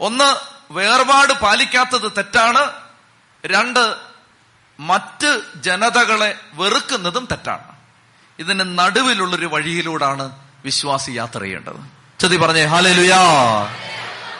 ഒന്ന് 0.00 0.36
വേർപാട് 0.72 1.32
പാലിക്കാത്തത് 1.32 2.12
തെറ്റാണ്. 2.12 2.89
രണ്ട് 3.46 3.96
മറ്റ് 4.80 5.40
ജനതകളെ 5.56 6.40
വെറുക്കുന്നതും 6.52 7.28
തെറ്റാണ്. 7.30 7.76
ഇതിന് 8.38 8.78
നടുവിലുള്ളൊരു 8.78 9.46
വഴിയിലൂടാണ് 9.46 10.32
വിശ്വാസി 10.64 11.10
യാത്ര 11.10 11.40
ചെയ്യേണ്ടത്. 11.40 11.76
ചതി 12.20 12.36
പറഞ്ഞേ 12.36 12.64
ഹാലലുയാ 12.64 13.18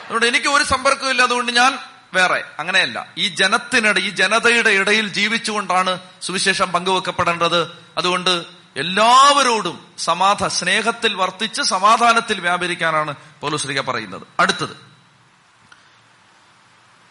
അതുകൊണ്ട് 0.04 0.26
എനിക്ക് 0.26 0.46
ഒരു 0.46 0.64
സമ്പർക്കമില്ല 0.64 1.22
അതുകൊണ്ട് 1.22 1.52
ഞാൻ 1.52 1.78
വേറെ 2.14 2.44
അങ്ങനെയല്ല. 2.58 3.06
ഈ 3.18 3.28
ജനത്തിനിടെ 3.28 4.00
ഈ 4.00 4.10
ജനതയുടെ 4.10 4.70
ഇടയിൽ 4.70 5.08
ജീവിച്ചുകൊണ്ടാണ് 5.08 6.00
സുവിശേഷം 6.22 6.72
പങ്കുവെക്കപ്പെടേണ്ടത്. 6.72 7.84
അതുകൊണ്ട് 7.98 8.44
എല്ലാവരോടും 8.76 9.88
സമാധ 9.98 10.46
സ്നേഹത്തിൽ 10.46 11.14
വർത്തിച്ച് 11.14 11.62
സമാധാനത്തിൽ 11.62 12.40
വ്യാപരിക്കാനാണ് 12.40 13.14
പോലീസ് 13.40 13.80
പറയുന്നത്. 13.80 14.22
അടുത്തത്. 14.40 14.76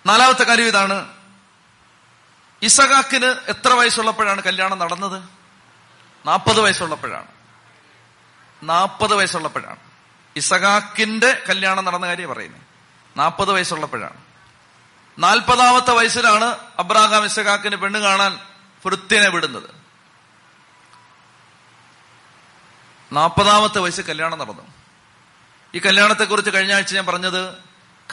നാലാമത്തെ 0.06 0.44
കാര്യം 0.44 0.68
ഇതാണ്. 0.68 1.19
ഇസഹാക്കിന് 2.62 3.26
എത്ര 3.26 3.74
വയസ്സുള്ളപ്പോഴാണ് 3.74 4.42
കല്യാണം 4.42 4.80
നടന്നത്? 4.80 5.24
നാൽപ്പത് 6.26 6.60
വയസ്സുള്ളപ്പോഴാണ്. 6.60 7.28
നാൽപ്പത് 8.64 9.16
വയസ്സുള്ളപ്പോഴാണ്. 9.16 9.80
ഇസഹാക്കിന്റെ 10.36 11.44
കല്യാണം 11.50 11.86
നടന്ന 11.86 12.08
കാര്യം 12.08 12.30
പറയുന്നത്. 12.30 12.62
നാൽപ്പത് 13.18 13.52
വയസ്സുള്ളപ്പോഴാണ്. 13.52 14.22
നാൽപ്പതാമത്തെ 15.20 15.92
വയസ്സിലാണ് 15.92 16.58
അബ്രാഹാം 16.80 17.26
ഇസഹാക്കിന് 17.26 17.76
പെണ്ണ് 17.76 18.00
കാണാൻ 18.00 18.40
ഫൃത്യനെ 18.84 19.30
വിടുന്നത്. 19.30 19.70
നാൽപ്പതാമത്തെ 23.12 23.80
വയസ്സ് 23.80 24.02
കല്യാണം 24.02 24.40
നടന്നു. 24.40 24.72
ഈ 25.76 25.80
കല്യാണത്തെക്കുറിച്ച് 25.80 26.52
കഴിഞ്ഞ 26.52 26.74
ആഴ്ച 26.74 26.96
ഞാൻ 26.96 27.06
പറഞ്ഞത് 27.06 27.54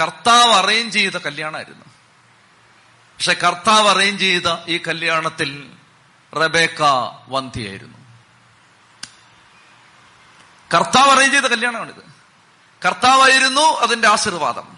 കർത്താവ് 0.00 0.52
അറേഞ്ച് 0.52 0.98
ചെയ്ത 0.98 1.16
കല്യാണമായിരുന്നു. 1.16 1.85
പക്ഷെ 3.16 3.32
കർത്താവ് 3.32 3.88
അറേഞ്ച് 3.88 4.20
ചെയ്ത 4.20 4.56
ഈ 4.68 4.78
കല്യാണത്തിൽ 4.78 5.70
റബേക്ക 6.34 6.82
വന്ധിയായിരുന്നു 7.28 7.98
കർത്താവ് 10.74 11.10
അറേഞ്ച് 11.10 11.32
ചെയ്ത 11.32 11.44
കല്യാണമാണിത്. 11.44 12.16
കർത്താവായിരുന്നു 12.86 13.60
അതിന്റെ 13.60 14.08
ആശീർവാദം. 14.08 14.76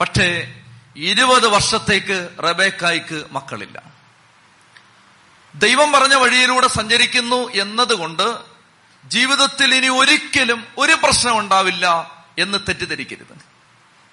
പക്ഷേ 0.00 0.60
ഇരുപത് 0.96 1.46
വർഷത്തേക്ക് 1.46 2.28
റബേക്കായ്ക്ക് 2.42 3.24
മക്കളില്ല. 3.32 3.82
ദൈവം 5.54 5.92
പറഞ്ഞ 5.92 6.14
വഴിയിലൂടെ 6.14 6.68
സഞ്ചരിക്കുന്നു 6.68 7.50
എന്നതുകൊണ്ട് 7.50 8.36
ജീവിതത്തിൽ 9.04 9.74
ഇനി 9.74 9.86
ഒരിക്കലും 9.86 10.66
ഒരു 10.78 10.96
പ്രശ്നം 11.02 11.38
ഉണ്ടാവില്ല 11.38 12.10
എന്ന് 12.38 12.58
തെറ്റിദ്ധരിക്കരുത്. 12.68 13.38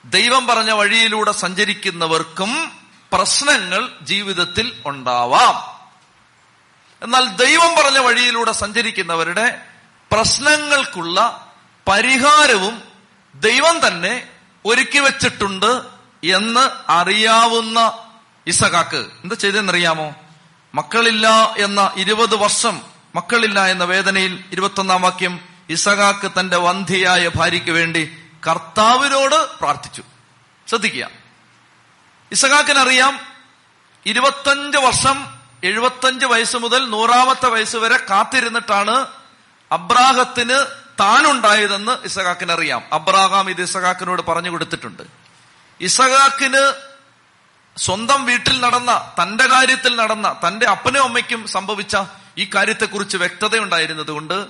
ദൈവം 0.06 0.48
പറഞ്ഞ 0.48 0.72
വഴിയിലൂടെ 0.72 1.32
സഞ്ചരിക്കുന്നവർക്കും 1.32 2.79
പ്രശ്നങ്ങൾ 3.12 3.90
ജീവിതത്തിൽ 4.02 4.84
ഉണ്ടാവാം. 4.86 5.80
എന്നാൽ 7.04 7.28
ദൈവം 7.28 7.76
പറഞ്ഞ 7.76 7.98
വഴിയിലൂടെ 7.98 8.52
സഞ്ചരിക്കുന്നവരുടെ 8.52 9.62
പ്രശ്നങ്ങൾക്കുള്ള 10.12 11.48
പരിഹാരവും 11.88 12.82
ദൈവം 13.36 13.88
തന്നെ 13.88 14.30
ഒരുക്കി 14.66 15.00
വെച്ചിട്ടുണ്ട് 15.00 15.82
എന്ന് 16.24 16.92
അറിയാവുന്ന 16.92 18.08
ഇസഖാക്ക് 18.48 18.96
എന്താ 18.96 19.36
ചെയ്തെന്നറിയാമോ? 19.36 20.16
മക്കളില്ല 20.76 21.54
എന്ന 21.58 21.92
ഇരുപത് 21.96 22.36
വർഷം 22.36 22.82
മക്കളില്ല 23.16 23.66
എന്ന 23.66 23.84
വേദനയിൽ 23.84 24.44
ഇരുപത്തൊന്നാം 24.52 25.02
വാക്യം 25.02 25.40
ഇസഖാക്ക് 25.70 26.32
തന്റെ 26.40 26.58
വന്ധിയായ 26.58 27.32
ഭാര്യയ്ക്ക് 27.36 27.72
വേണ്ടി 27.72 28.18
കർത്താവിനോട് 28.48 29.60
പ്രാർത്ഥിച്ചു. 29.60 30.04
ശ്രദ്ധിക്കുക. 30.68 31.19
ഇസഹാക്കിനറിയാം 32.32 33.20
ഇരുപത്തഞ്ച് 34.06 34.78
വർഷം 34.78 35.40
എഴുപത്തഞ്ച് 35.64 36.26
വയസ്സ് 36.26 36.58
മുതൽ 36.58 36.90
നൂറാമത്തെ 36.90 37.48
വയസ്സ് 37.48 37.78
വരെ 37.78 37.98
കാത്തിരുന്നിട്ടാണ് 37.98 39.08
അബ്രാഹത്തിന് 39.72 40.66
താനുണ്ടായതെന്ന് 41.00 42.06
ഇസഹാക്കിനറിയാം. 42.06 42.84
അബ്രാഹാം 42.94 43.50
ഇത് 43.50 43.62
ഇസഹാക്കിനോട് 43.62 44.22
പറഞ്ഞു 44.22 44.50
കൊടുത്തിട്ടുണ്ട്. 44.50 45.04
ഇസഹാക്കിന് 45.82 46.74
സ്വന്തം 47.78 48.26
വീട്ടിൽ 48.26 48.62
നടന്ന 48.62 49.12
തന്റെ 49.22 49.48
കാര്യത്തിൽ 49.48 49.96
നടന്ന 49.96 50.36
തന്റെ 50.48 50.66
അപ്പനും 50.66 51.04
അമ്മയ്ക്കും 51.04 51.48
സംഭവിച്ച 51.48 51.98
ഈ 52.38 52.50
കാര്യത്തെക്കുറിച്ച് 52.56 53.18
വ്യക്തതയുണ്ടായിരുന്നത് 53.18 54.12
കൊണ്ട് 54.12 54.48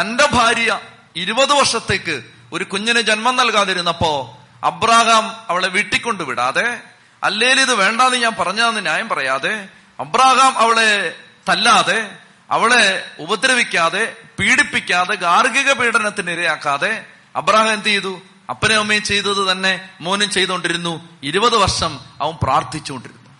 തന്റെ 0.00 0.26
ഭാര്യ 0.26 0.80
ഇരുപത് 1.16 1.52
വർഷത്തേക്ക് 1.52 2.22
ഒരു 2.52 2.64
കുഞ്ഞിന് 2.64 3.00
ജന്മം 3.00 3.36
നൽകാതിരുന്നപ്പോ 3.36 4.38
അബ്രാഹാം 4.64 5.46
അവളെ 5.48 5.68
വീട്ടിൽ 5.68 6.00
കൊണ്ടുവിടാതെ 6.00 6.91
അല്ലേൽ 7.22 7.60
ഇത് 7.60 7.74
വേണ്ടാന്ന് 7.74 8.16
ഞാൻ 8.16 8.34
പറഞ്ഞതെന്ന് 8.38 8.82
ന്യായം 8.82 9.08
പറയാതെ 9.08 9.68
അബ്രാഹാം 10.00 10.58
അവളെ 10.58 11.16
തല്ലാതെ 11.48 12.10
അവളെ 12.50 13.10
ഉപദ്രവിക്കാതെ 13.18 14.16
പീഡിപ്പിക്കാതെ 14.40 15.14
ഗാർഹിക 15.14 15.72
പീഡനത്തിന് 15.72 16.30
ഇരയാക്കാതെ 16.30 17.06
അബ്രാഹാം 17.36 17.72
എന്ത് 17.72 17.84
ചെയ്തു? 17.84 18.22
അപ്പനെ 18.50 18.74
അമ്മയും 18.74 19.02
ചെയ്തത് 19.02 19.52
തന്നെ 19.52 19.88
മോനും 20.00 20.30
ചെയ്തുകൊണ്ടിരുന്നു. 20.30 21.08
ഇരുപത് 21.22 21.56
വർഷം 21.56 22.00
അവൻ 22.20 22.34
പ്രാർത്ഥിച്ചുകൊണ്ടിരുന്നു. 22.42 23.30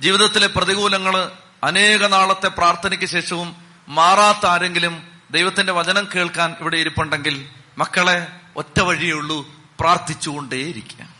ജീവിതത്തിലെ 0.00 0.46
പ്രതികൂലങ്ങൾ 0.46 1.30
അനേക 1.64 2.06
നാളത്തെ 2.06 2.48
പ്രാർത്ഥനയ്ക്ക് 2.48 3.06
ശേഷവും 3.06 3.56
മാറാത്ത 3.88 4.46
ആരെങ്കിലും 4.46 5.08
ദൈവത്തിന്റെ 5.30 5.72
വചനം 5.72 6.08
കേൾക്കാൻ 6.14 6.56
ഇവിടെ 6.60 6.76
ഇരിപ്പുണ്ടെങ്കിൽ 6.76 7.48
മക്കളെ 7.78 8.26
ഒറ്റ 8.56 8.80
വഴിയേ 8.80 9.12
ഉള്ളൂ 9.12 9.46
പ്രാർത്ഥിച്ചുകൊണ്ടേയിരിക്കുക. 9.80 11.19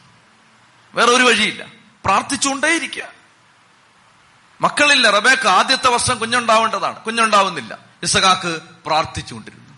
വേറെ 0.95 1.11
ഒരു 1.11 1.23
വഴിയില്ല. 1.23 1.67
പ്രാർത്ഥിച്ചുകൊണ്ടേയിരിക്കുക. 2.05 3.03
മക്കളില്ല 4.61 5.11
റബേക്ക് 5.11 5.49
ആദ്യത്തെ 5.49 5.89
വർഷം 5.89 6.19
കുഞ്ഞുണ്ടാവേണ്ടതാണ്. 6.19 6.97
കുഞ്ഞുണ്ടാവുന്നില്ല. 6.97 7.79
ഇസഖാക്ക് 8.03 8.59
പ്രാർത്ഥിച്ചുകൊണ്ടിരുന്നു. 8.87 9.75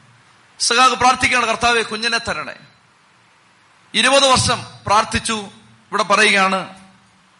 ഇസഖാക്ക് 0.60 0.94
പ്രാർത്ഥിക്കുകയാണ് 0.94 1.46
കർത്താവെ 1.46 1.82
കുഞ്ഞിനെ 1.82 2.18
തരണേ. 2.18 2.54
ഇരുപത് 3.94 4.30
വർഷം 4.30 4.64
പ്രാർത്ഥിച്ചു. 4.86 5.32
ഇവിടെ 5.32 6.02
പറയുകയാണ് 6.02 6.74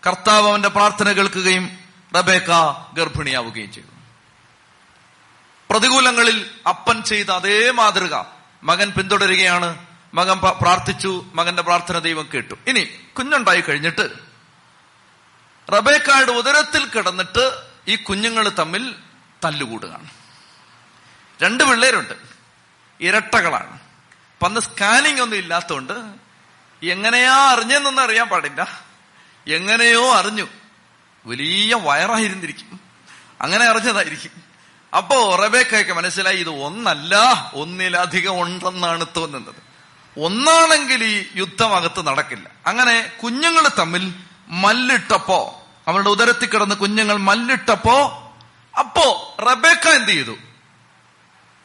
കർത്താവ് 0.07 0.49
അവന്റെ 0.49 0.69
പ്രാർത്ഥന 0.69 1.13
കേൾക്കുകയും 1.13 1.79
റബേക്ക 2.17 2.47
ഗർഭിണിയാവുകയും 2.93 3.73
ചെയ്തു. 3.73 3.87
പ്രതികൂലങ്ങളിൽ 5.71 6.51
അപ്പൻ 6.69 7.03
ചെയ്ത 7.03 7.31
അതേ 7.31 7.71
മാതൃക 7.71 8.25
മകൻ 8.63 8.91
പിന്തുടരുകയാണ്. 8.91 9.87
മകൻ 10.15 10.39
പ്രാർത്ഥിച്ചു 10.39 11.25
മകന്റെ 11.35 11.63
പ്രാർത്ഥന 11.63 11.99
ദൈവം 11.99 12.29
കേട്ടു. 12.35 12.55
ഇനി 12.67 13.02
കുഞ്ഞുണ്ടായി 13.19 13.61
കഴിഞ്ഞിട്ട് 13.61 14.11
റബേക്കായുടെ 15.73 16.33
ഉദരത്തിൽ 16.33 16.87
കിടന്നിട്ട് 16.87 17.63
ഈ 17.89 17.97
കുഞ്ഞുങ്ങൾ 17.97 18.49
തമ്മിൽ 18.49 18.95
തല്ലുകൂടുകയാണ്. 19.45 20.11
രണ്ട് 21.43 21.65
പിള്ളേരുണ്ട്. 21.65 22.15
ഇരട്ടകളാണ്. 23.01 23.73
അപ്പൊ 23.73 24.47
അന്ന് 24.47 24.61
സ്കാനിങ് 24.61 25.21
ഒന്നും 25.21 25.37
ഇല്ലാത്തതുകൊണ്ട് 25.37 25.93
എങ്ങനെയാ 26.87 27.33
അറിഞ്ഞെന്നൊന്നും 27.33 28.03
അറിയാൻ 28.03 28.29
പാടില്ല. 28.29 28.85
എങ്ങനെയോ 29.49 30.15
അറിഞ്ഞു. 30.15 30.49
വലിയ 31.27 31.75
വയറായിരുന്നിരിക്കും. 31.75 32.81
അങ്ങനെ 33.41 33.65
അറിഞ്ഞതായിരിക്കും. 33.65 34.43
അപ്പോ 34.97 35.37
റബേക്കൊക്കെ 35.37 35.93
മനസ്സിലായി 35.93 36.37
ഇത് 36.37 36.49
ഒന്നല്ല 36.49 37.17
ഒന്നിലധികം 37.55 38.43
ഉണ്ടെന്നാണ് 38.43 39.07
തോന്നുന്നത്. 39.17 39.72
ഒന്നാണെങ്കിൽ 40.19 41.05
ഈ 41.05 41.27
യുദ്ധം 41.37 41.77
അകത്ത് 41.77 42.07
നടക്കില്ല. 42.07 42.51
അങ്ങനെ 42.67 43.13
കുഞ്ഞുങ്ങൾ 43.23 43.69
തമ്മിൽ 43.79 44.15
മല്ലിട്ടപ്പോ 44.49 45.69
അവരുടെ 45.89 46.09
ഉദരത്തിൽ 46.09 46.47
കിടന്ന് 46.47 46.75
കുഞ്ഞുങ്ങൾ 46.75 47.17
മല്ലിട്ടപ്പോ 47.17 48.19
അപ്പോ 48.79 49.37
റബേക്ക 49.41 49.89
എന്ത് 49.89 50.09
ചെയ്തു? 50.09 50.37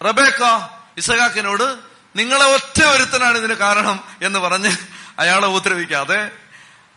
റബേക്ക 0.03 0.69
ഇസഹാക്കിനോട് 0.97 1.77
നിങ്ങളെ 2.15 2.45
ഒറ്റ 2.45 2.83
ഒരുത്തനാണ് 2.83 3.37
ഇതിന് 3.37 3.53
കാരണം 3.53 4.03
എന്ന് 4.21 4.39
പറഞ്ഞ് 4.39 4.77
അയാളെ 5.19 5.47
ഉപദ്രവിക്കാതെ 5.47 6.31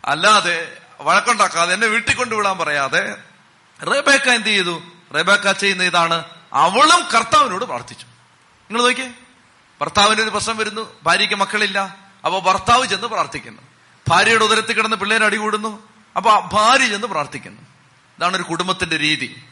അല്ലാതെ 0.05 0.77
വഴക്കുണ്ടാക്കാതെ 1.01 1.73
എന്നെ 1.73 1.87
വീട്ടിൽ 1.87 2.15
കൊണ്ടുവിടാൻ 2.15 2.57
പറയാതെ 2.57 3.15
റബേക്ക 3.83 4.29
എന്ത് 4.29 4.47
ചെയ്തു? 4.47 4.81
റബേക്ക 5.15 5.51
ചെയ്യുന്ന 5.51 5.83
ഇതാണ് 5.83 6.25
അവളും 6.53 7.07
കർത്താവിനോട് 7.15 7.65
പ്രാർത്ഥിച്ചു. 7.65 8.05
നിങ്ങൾ 8.69 8.83
നോക്കിയേ. 8.83 9.11
ഭർത്താവിന് 9.81 10.21
ഒരു 10.21 10.29
പ്രശ്നം 10.29 10.57
വരുന്നു 10.57 10.93
ഭാര്യയ്ക്ക് 11.03 11.35
മക്കളില്ല. 11.35 11.97
അപ്പൊ 12.25 12.39
ഭർത്താവ് 12.39 12.85
ചെന്ന് 12.85 13.07
പ്രാർത്ഥിക്കുന്നു. 13.07 13.61
ഭാര്യയുടെ 14.09 14.43
ഉദരത്തിൽ 14.43 14.73
കിടന്ന് 14.73 14.97
പിള്ളേരെ 14.97 15.25
അടികൂടുന്നു. 15.25 15.83
അപ്പൊ 16.15 16.39
ഭാര്യ 16.53 16.87
ചെന്ന് 16.87 17.07
പ്രാർത്ഥിക്കുന്നു. 17.07 17.61
ഇതാണ് 18.17 18.35
ഒരു 18.35 18.43
കുടുംബത്തിന്റെ 18.43 18.97
രീതി. 18.97 19.43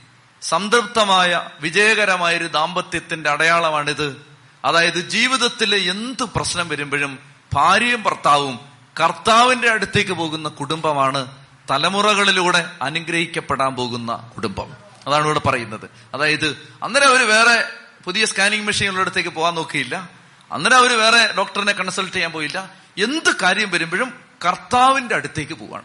സംതൃപ്തമായ 0.42 1.50
വിജയകരമായ 1.60 2.38
ഒരു 2.38 2.48
ദാമ്പത്യത്തിന്റെ 2.48 3.30
അടയാളമാണിത്. 3.30 4.26
അതായത് 4.66 5.10
ജീവിതത്തിൽ 5.10 5.76
എന്ത് 5.76 6.24
പ്രശ്നം 6.24 6.70
വരുമ്പോഴും 6.70 7.20
ഭാര്യയും 7.54 8.04
ഭർത്താവും 8.04 8.60
കർത്താവിന്റെ 9.00 9.70
അടുത്തേക്ക് 9.70 10.12
പോകുന്ന 10.12 10.50
കുടുംബമാണ് 10.50 11.28
തലമുറകളിലൂടെ 11.72 12.72
അനുഗ്രഹിക്കപ്പെടാൻ 12.82 13.76
പോകുന്ന 13.76 14.16
കുടുംബം. 14.36 14.74
അതാണ് 15.08 15.26
ഇവിടെ 15.26 15.40
പറയുന്നത്. 15.40 15.90
അതായത് 16.14 16.74
അന്നേരം 16.84 17.08
അവർ 17.08 17.28
വേറെ 17.28 17.70
പുതിയ 18.04 18.26
സ്കാനിങ് 18.26 19.00
അടുത്തേക്ക് 19.00 19.30
പോകാൻ 19.30 19.56
നോക്കിയില്ല. 19.56 20.19
അന്നേരം 20.52 20.78
അവർ 20.78 20.98
വേറെ 21.00 21.34
ഡോക്ടറിനെ 21.38 21.72
കൺസൾട്ട് 21.72 22.14
ചെയ്യാൻ 22.14 22.32
പോയില്ല. 22.32 22.72
എന്ത് 22.98 23.36
കാര്യം 23.42 23.72
വരുമ്പോഴും 23.72 24.14
കർത്താവിന്റെ 24.46 25.16
അടുത്തേക്ക് 25.16 25.54
പോവാണ്. 25.54 25.84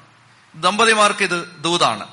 ദമ്പതിമാർക്ക് 0.55 1.22
ഇത് 1.22 1.48
ദൂതാണ്. 1.61 2.07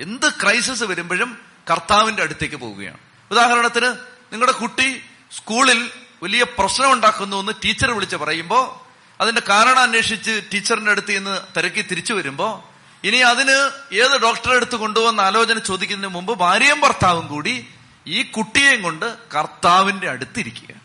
എന്ത് 0.00 0.32
ക്രൈസിസ് 0.42 0.84
വരുമ്പോഴും 0.84 1.38
കർത്താവിന്റെ 1.70 2.22
അടുത്തേക്ക് 2.22 2.56
പോവുകയാണ്. 2.56 2.96
ഉദാഹരണത്തിന് 3.30 3.86
നിങ്ങളുടെ 4.32 4.52
കുട്ടി 4.52 5.02
സ്കൂളിൽ 5.36 5.90
വലിയ 6.22 6.44
പ്രശ്നം 6.58 6.92
ഉണ്ടാക്കുന്നു 6.92 7.36
എന്ന് 7.36 7.52
ടീച്ചർ 7.64 7.90
വിളിച്ച് 7.90 8.16
പറയുമ്പോൾ 8.16 8.86
അതിന്റെ 9.22 9.42
കാരണം 9.48 9.78
അന്വേഷിച്ച് 9.78 10.42
ടീച്ചറിന്റെ 10.54 10.90
അടുത്ത് 10.90 11.18
നിന്ന് 11.18 11.58
തിരക്കി 11.58 11.82
തിരിച്ചു 11.82 12.14
വരുമ്പോൾ 12.14 12.76
ഇനി 13.06 13.16
അതിന് 13.16 13.70
ഏത് 13.94 14.20
ഡോക്ടറെ 14.22 14.56
അടുത്ത് 14.56 14.76
കൊണ്ടുപോകുന്ന 14.76 15.20
ആലോചന 15.20 15.58
ചോദിക്കുന്നതിന് 15.58 16.14
മുമ്പ് 16.14 16.38
ഭാര്യയും 16.38 16.80
ഭർത്താവും 16.80 17.26
കൂടി 17.26 17.68
ഈ 18.06 18.22
കുട്ടിയെയും 18.22 18.82
കൊണ്ട് 18.82 19.16
കർത്താവിന്റെ 19.34 20.10
അടുത്തിരിക്കുക 20.10 20.75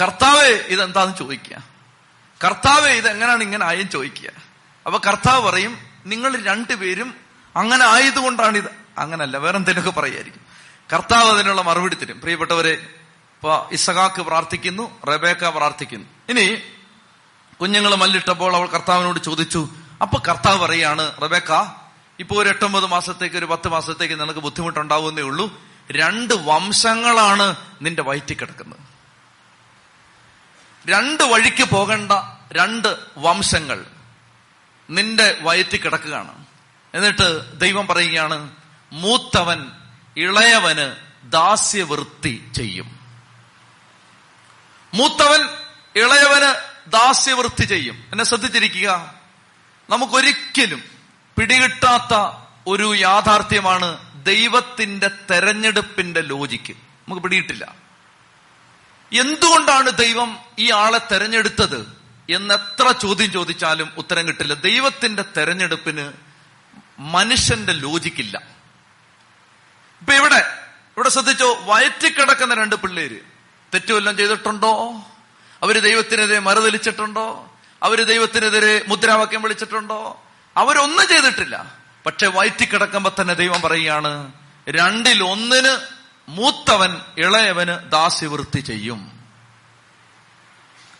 കർത്താവെ 0.00 0.64
ഇതെന്താന്ന് 0.68 1.16
ചോദിക്കുക? 1.18 1.62
കർത്താവെ 2.44 2.90
ഇതെങ്ങനെയാണ് 2.90 3.42
ഇങ്ങനെ 3.42 3.66
ആയെന്ന് 3.66 3.90
ചോദിക്കുക? 3.90 4.30
അപ്പൊ 4.86 4.98
കർത്താവ് 5.06 5.42
പറയും 5.42 5.78
നിങ്ങൾ 6.06 6.44
രണ്ടുപേരും 6.44 7.14
അങ്ങനെ 7.56 7.84
ആയതുകൊണ്ടാണ് 7.84 8.58
ഇത്. 8.58 8.70
അങ്ങനല്ല 8.98 9.36
വേറെ 9.36 9.56
എന്തെങ്കിലുമൊക്കെ 9.56 10.00
പറയായിരിക്കും. 10.00 10.40
കർത്താവ് 10.92 11.30
അതിനുള്ള 11.30 11.62
മറുപടി 11.62 11.94
തരും. 11.94 12.20
പ്രിയപ്പെട്ടവരെ 12.20 12.72
ഇപ്പൊ 12.72 13.68
ഇസഹാക്ക് 13.72 14.22
പ്രാർത്ഥിക്കുന്നു 14.22 15.00
റബേക്ക 15.04 15.48
പ്രാർത്ഥിക്കുന്നു. 15.48 16.06
ഇനി 16.28 16.62
കുഞ്ഞുങ്ങൾ 17.60 17.94
മല്ലിട്ടപ്പോൾ 17.94 18.56
അവൾ 18.56 18.66
കർത്താവിനോട് 18.66 19.18
ചോദിച്ചു 19.18 19.68
അപ്പൊ 20.02 20.18
കർത്താവ് 20.28 20.58
പറയാണ് 20.58 21.20
റബേക്ക 21.22 21.66
ഇപ്പൊ 22.18 22.42
ഒരു 22.42 22.48
എട്ടൊമ്പത് 22.48 22.86
മാസത്തേക്ക് 22.86 23.36
ഒരു 23.36 23.46
പത്ത് 23.46 23.68
മാസത്തേക്ക് 23.68 24.20
നിനക്ക് 24.20 24.40
ബുദ്ധിമുട്ടുണ്ടാവുന്നേ 24.40 25.22
ഉള്ളൂ. 25.22 25.62
രണ്ട് 25.90 26.34
വംശങ്ങളാണ് 26.34 27.56
നിന്റെ 27.82 28.02
വയറ്റിൽ 28.02 28.36
കിടക്കുന്നത്. 28.36 28.97
രണ്ട് 30.86 31.22
വഴിക്ക് 31.22 31.64
പോകേണ്ട 31.64 32.12
രണ്ട് 32.52 32.96
വംശങ്ങൾ 33.18 33.86
നിന്റെ 34.90 35.38
വയറ്റിൽ 35.40 35.82
കിടക്കുകയാണ്. 35.82 36.46
എന്നിട്ട് 36.94 37.60
ദൈവം 37.60 37.86
പറയുകയാണ് 37.86 38.52
മൂത്തവൻ 38.92 39.70
ഇളയവന് 40.16 40.96
ദാസ്യവൃത്തി 41.32 42.50
ചെയ്യും. 42.56 42.98
മൂത്തവൻ 44.94 45.40
ഇളയവന് 45.96 46.70
ദാസ്യവൃത്തി 46.90 47.64
ചെയ്യും. 47.64 47.94
എന്നെ 47.94 48.24
ശ്രദ്ധിച്ചിരിക്കുക. 48.24 49.14
നമുക്കൊരിക്കലും 49.90 50.82
പിടികിട്ടാത്ത 51.38 52.44
ഒരു 52.66 52.94
യാഥാർത്ഥ്യമാണ് 52.94 54.08
ദൈവത്തിന്റെ 54.24 55.10
തെരഞ്ഞെടുപ്പിന്റെ 55.30 56.20
ലോജിക്ക്. 56.20 56.72
നമുക്ക് 56.72 57.22
പിടിയിട്ടില്ല 57.22 57.87
എന്തുകൊണ്ടാണ് 59.12 59.90
ദൈവം 59.90 60.38
ഈ 60.58 60.70
ആളെ 60.70 60.98
തെരഞ്ഞെടുത്തത്? 60.98 61.98
എന്നെത്ര 62.30 62.92
ചോദ്യം 62.92 63.32
ചോദിച്ചാലും 63.32 63.92
ഉത്തരം 63.98 64.28
കിട്ടില്ല. 64.28 64.54
ദൈവത്തിന്റെ 64.54 65.24
തെരഞ്ഞെടുപ്പിന് 65.36 66.12
മനുഷ്യന്റെ 66.98 67.72
ലോജിക്കില്ല. 67.72 68.42
ഇപ്പൊ 70.00 70.12
ഇവിടെ 70.12 70.36
ഇവിടെ 70.96 71.08
ശ്രദ്ധിച്ചോ? 71.08 71.58
വയറ്റിക്കിടക്കുന്ന 71.64 72.54
രണ്ട് 72.54 72.76
പിള്ളേര്. 72.76 73.20
തെറ്റുവല്ലം 73.74 74.16
ചെയ്തിട്ടുണ്ടോ? 74.16 74.92
അവർ 75.62 75.78
ദൈവത്തിനെതിരെ 75.78 76.38
മറുതലിച്ചിട്ടുണ്ടോ 76.38 77.52
അവർ 77.82 78.02
ദൈവത്തിനെതിരെ 78.02 78.84
മുദ്രാവാക്യം 78.88 79.42
വിളിച്ചിട്ടുണ്ടോ? 79.42 80.22
അവരൊന്നും 80.56 81.08
ചെയ്തിട്ടില്ല. 81.08 81.74
പക്ഷെ 82.06 82.26
വയറ്റിക്കിടക്കുമ്പോ 82.26 83.14
തന്നെ 83.20 83.34
ദൈവം 83.34 83.60
പറയുകയാണ് 83.60 84.32
രണ്ടിൽ 84.68 85.24
ഒന്നിന് 85.24 85.97
മൂത്തവൻ 86.28 87.00
ഇളയവന് 87.18 87.90
ദാസ്യവൃത്തി 87.90 88.60
ചെയ്യും. 88.60 89.20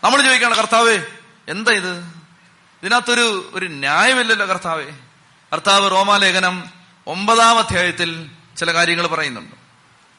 നമ്മൾ 0.03 0.21
ചോദിക്കണം 0.21 0.53
കർത്താവ് 0.53 0.99
എന്താ 1.47 1.71
ഇത്? 1.71 1.97
ഇതിനകത്തൊരു 2.83 3.51
ഒരു 3.53 3.65
ന്യായമില്ലല്ലോ 3.65 4.45
കർത്താവേ. 4.45 4.85
കർത്താവ് 5.53 5.91
റോമാലേഖനം 5.91 6.63
ഒമ്പതാം 7.07 7.57
അധ്യായത്തിൽ 7.57 8.29
ചില 8.57 8.73
കാര്യങ്ങൾ 8.73 9.07
പറയുന്നുണ്ട്. 9.07 9.55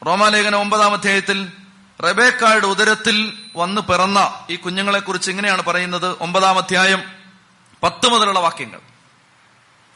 റോമാലേഖനം 0.06 0.58
ഒമ്പതാം 0.58 0.92
അധ്യായത്തിൽ 0.92 1.52
റബേക്കായുടെ 2.00 2.66
ഉദരത്തിൽ 2.66 3.32
വന്ന് 3.56 3.82
പിറന്ന 3.82 4.46
ഈ 4.50 4.56
കുഞ്ഞുങ്ങളെ 4.56 4.98
കുറിച്ച് 4.98 5.30
ഇങ്ങനെയാണ് 5.30 5.62
പറയുന്നത് 5.62 6.16
ഒമ്പതാം 6.20 6.58
അധ്യായം 6.58 7.02
പത്ത് 7.82 8.08
മുതലുള്ള 8.08 8.38
വാക്യങ്ങൾ. 8.38 8.89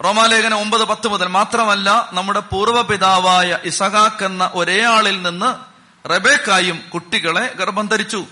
റോമാലേഖനം 0.03 0.59
ഒമ്പത് 0.59 0.85
പത്ത് 0.85 1.09
മുതൽ 1.09 1.27
മാത്രമല്ല 1.27 2.11
നമ്മുടെ 2.13 2.41
പൂർവപിതാവായ 2.41 3.59
ഇസഹാക്ക് 3.65 4.25
എന്ന 4.25 4.51
ഒരേ 4.55 4.83
ആളിൽ 4.83 5.23
നിന്ന് 5.23 5.75
റബേക്കായും 6.09 6.83
കുട്ടികളെ 6.95 7.53
ഗർഭം 7.53 7.87
ധരിച്ചു. 7.87 8.27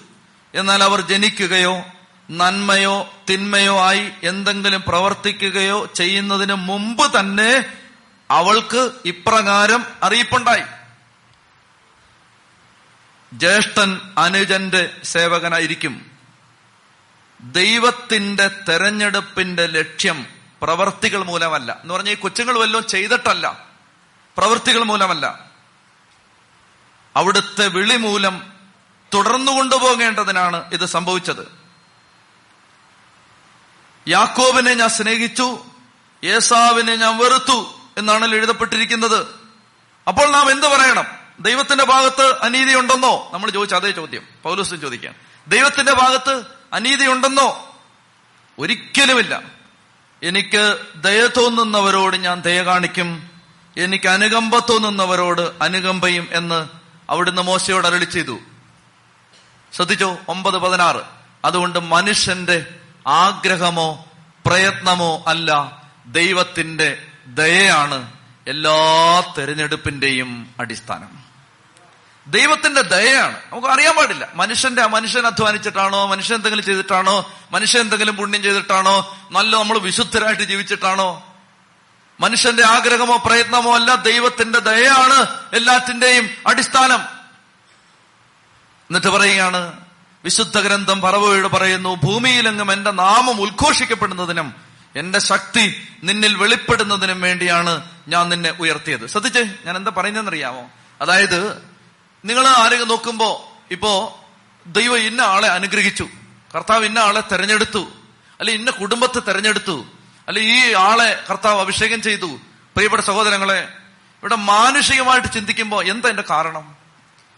എന്നാൽ 0.55 0.83
അവർ 0.83 1.01
ജനിക്കുകയോ 1.01 1.85
നന്മയോ 2.31 3.15
തിന്മയോ 3.31 3.81
ആയി 3.81 4.11
എന്തെങ്കിലും 4.23 4.83
പ്രവർത്തിക്കുകയോ 4.89 5.87
ചെയ്യുന്നതിന് 5.95 6.55
മുമ്പ് 6.55 7.21
തന്നെ 7.21 7.65
അവൾക്ക് 8.31 8.91
ഇപ്രകാരം 9.05 9.87
അറിയിപ്പുണ്ടായി. 10.03 10.63
ജ്യേഷ്ഠൻ 13.33 14.01
അനുജന്റെ 14.19 14.91
സേവകനായിരിക്കും. 15.05 16.11
ദൈവത്തിന്റെ 17.41 18.51
തെരഞ്ഞെടുപ്പിന്റെ 18.69 19.67
ലക്ഷ്യം 19.67 20.42
പ്രവർത്തികൾ 20.63 21.25
മൂലമല്ല. 21.25 21.77
എന്ന് 21.83 21.95
പറഞ്ഞാൽ 21.95 22.13
ഈ 22.13 22.17
കൊച്ചുങ്ങൾ 22.17 22.59
വല്ലതും 22.59 22.87
ചെയ്തിട്ടല്ല. 22.87 23.67
പ്രവൃത്തികൾ 24.37 24.83
മൂലമല്ല. 24.83 25.45
അവിടുത്തെ 27.17 27.69
വിളി 27.69 27.97
മൂലം 27.97 28.53
തുടർന്നു 29.15 29.53
കൊണ്ടുപോകേണ്ടതിനാണ് 29.53 30.73
ഇത് 30.73 30.87
സംഭവിച്ചത്. 30.87 31.59
യാക്കോബിനെ 34.09 34.75
ഞാൻ 34.75 34.89
സ്നേഹിച്ചു 34.89 35.65
ഏസാവിനെ 36.25 36.97
ഞാൻ 36.97 37.19
വെറുത്തു 37.19 37.81
എന്നാണ് 37.99 38.35
എഴുതപ്പെട്ടിരിക്കുന്നത്. 38.35 39.27
അപ്പോൾ 40.09 40.31
നാം 40.31 40.51
എന്ത് 40.51 40.67
പറയണം? 40.67 41.05
ദൈവത്തിന്റെ 41.41 41.85
ഭാഗത്ത് 41.85 42.41
അനീതി 42.41 42.75
ഉണ്ടെന്നോ 42.75 43.31
നമ്മൾ 43.33 43.51
ചോദിച്ച 43.51 43.75
അതേ 43.75 43.91
ചോദ്യം. 43.91 44.27
പൗലൂസും 44.43 44.81
ചോദിക്കാം. 44.81 45.15
ദൈവത്തിന്റെ 45.49 45.93
ഭാഗത്ത് 45.93 46.45
അനീതി 46.73 47.07
ഉണ്ടെന്നോ 47.07 47.77
ഒരിക്കലുമില്ല. 48.59 49.62
എനിക്ക് 50.23 50.79
ദയ 51.03 51.27
തോന്നുന്നവരോട് 51.27 52.17
ഞാൻ 52.17 52.41
ദയ 52.41 52.63
കാണിക്കും. 52.63 53.31
എനിക്ക് 53.77 54.09
അനുകമ്പ 54.09 54.59
തോന്നുന്നവരോട് 54.59 55.51
അനുകമ്പയും 55.63 56.29
എന്ന് 56.33 56.69
അവിടുന്ന് 57.11 57.43
മോശയോട് 57.43 57.87
അരളി 57.87 58.05
ചെയ്തു. 58.05 58.39
ശ്രദ്ധിച്ചോ? 59.73 60.19
ഒമ്പത് 60.29 60.59
പതിനാറ്. 60.59 61.03
അതുകൊണ്ട് 61.45 61.79
മനുഷ്യന്റെ 61.79 62.67
ആഗ്രഹമോ 63.07 64.05
പ്രയത്നമോ 64.47 65.25
അല്ല 65.27 65.83
ദൈവത്തിന്റെ 66.07 67.03
ദയയാണ് 67.27 68.13
എല്ലാ 68.47 69.21
തെരഞ്ഞെടുപ്പിന്റെയും 69.39 70.55
അടിസ്ഥാനം. 70.61 71.22
ദൈവത്തിന്റെ 72.27 72.81
ദയയാണ്. 72.81 73.37
നമുക്ക് 73.37 73.69
അറിയാൻ 73.69 73.97
പാടില്ല. 73.97 74.29
മനുഷ്യന്റെ 74.35 74.87
മനുഷ്യൻ 74.87 75.27
അധ്വാനിച്ചിട്ടാണോ 75.27 76.07
മനുഷ്യൻ 76.07 76.37
എന്തെങ്കിലും 76.37 76.65
ചെയ്തിട്ടാണോ 76.65 77.33
മനുഷ്യൻ 77.51 77.81
എന്തെങ്കിലും 77.81 78.17
പുണ്യം 78.17 78.43
ചെയ്തിട്ടാണോ 78.43 79.17
നല്ല 79.31 79.57
നമ്മൾ 79.57 79.79
വിശുദ്ധരായിട്ട് 79.79 80.43
ജീവിച്ചിട്ടാണോ? 80.43 81.35
മനുഷ്യന്റെ 82.21 82.67
ആഗ്രഹമോ 82.67 83.17
പ്രയത്നമോ 83.17 83.75
അല്ല 83.75 83.95
ദൈവത്തിന്റെ 83.95 84.59
ദയയാണ് 84.59 85.27
എല്ലാത്തിന്റെയും 85.53 86.31
അടിസ്ഥാനം. 86.47 87.01
എന്നിട്ട് 88.83 89.07
പറയുകയാണ് 89.07 89.73
വിശുദ്ധ 90.25 90.61
ഗ്രന്ഥം 90.61 91.01
പറവയോട് 91.01 91.49
പറയുന്നു 91.49 91.97
ഭൂമിയിലെങ്ങും 92.05 92.73
എന്റെ 92.73 92.91
നാമം 92.91 93.41
ഉദ്ഘോഷിക്കപ്പെടുന്നതിനും 93.41 94.55
എന്റെ 94.97 95.19
ശക്തി 95.19 95.89
നിന്നിൽ 96.05 96.35
വെളിപ്പെടുന്നതിനും 96.35 97.21
വേണ്ടിയാണ് 97.21 97.91
ഞാൻ 98.09 98.29
നിന്നെ 98.29 98.51
ഉയർത്തിയത്. 98.51 99.07
ശ്രദ്ധിച്ചേ 99.07 99.45
ഞാൻ 99.65 99.77
എന്താ 99.77 99.93
പറയുന്നതെന്നറിയാമോ? 99.97 100.71
അതായത് 101.01 101.72
നിങ്ങൾ 102.25 102.47
ആരെങ്കിലും 102.47 102.89
നോക്കുമ്പോ 102.89 103.57
ഇപ്പോ 103.71 104.21
ദൈവം 104.67 104.99
ഇന്ന 104.99 105.21
ആളെ 105.21 105.49
അനുഗ്രഹിച്ചു. 105.49 106.09
കർത്താവ് 106.55 106.85
ഇന്ന 106.85 106.99
ആളെ 106.99 107.21
തെരഞ്ഞെടുത്തു. 107.21 107.87
അല്ലെ 108.41 108.55
ഇന്ന 108.55 108.71
കുടുംബത്തെ 108.71 109.21
തെരഞ്ഞെടുത്തു. 109.21 109.87
അല്ലെ 110.29 110.43
ഈ 110.43 110.73
ആളെ 110.73 111.25
കർത്താവ് 111.31 111.61
അഭിഷേകം 111.61 112.03
ചെയ്തു. 112.03 112.27
പ്രിയപ്പെട്ട 112.75 113.03
സഹോദരങ്ങളെ 113.03 113.69
ഇവിടെ 114.21 114.35
മാനുഷികമായിട്ട് 114.35 115.33
ചിന്തിക്കുമ്പോൾ 115.33 115.85
എന്താ 115.85 116.09
എന്റെ 116.09 116.25
കാരണം? 116.31 116.77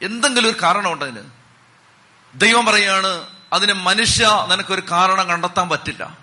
എന്തെങ്കിലും 0.03 0.51
ഒരു 0.51 0.63
കാരണമുണ്ട് 0.63 1.05
അതിന്? 1.05 1.23
ദൈവം 2.35 2.67
പറയാണ് 2.67 3.27
അതിന് 3.53 3.73
മനുഷ്യ 3.73 4.47
നിനക്കൊരു 4.51 4.83
കാരണം 4.91 5.29
കണ്ടെത്താൻ 5.29 5.69
പറ്റില്ല. 5.69 6.19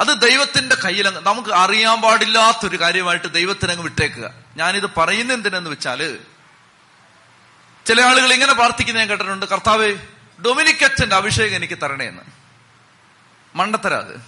അത് 0.00 0.20
ദൈവത്തിന്റെ 0.20 0.74
കയ്യിൽ 0.74 1.10
നമുക്ക് 1.22 1.50
അറിയാൻ 1.50 2.00
പാടില്ലാത്തൊരു 2.00 2.80
കാര്യമായിട്ട് 2.80 3.32
ദൈവത്തിനങ്ങ് 3.32 3.82
വിട്ടേക്കുക. 3.82 4.30
ഞാനിത് 4.56 4.94
പറയുന്ന 4.96 5.32
എന്തിനെന്ന് 5.32 5.70
വെച്ചാൽ 5.70 6.18
ചില 7.86 8.00
ആളുകൾ 8.00 8.32
ഇങ്ങനെ 8.32 8.52
പ്രാർത്ഥിക്കുന്ന 8.52 8.98
ഞാൻ 8.98 9.08
കേട്ടിട്ടുണ്ട് 9.08 9.46
കർത്താവ് 9.46 9.96
ഡൊമിനിക്കച്ചന്റെ 10.44 11.16
അഭിഷേകം 11.16 11.56
എനിക്ക് 11.56 11.78
തരണേന്ന് 11.82 12.22
മണ്ടത്തരാത്. 13.54 14.20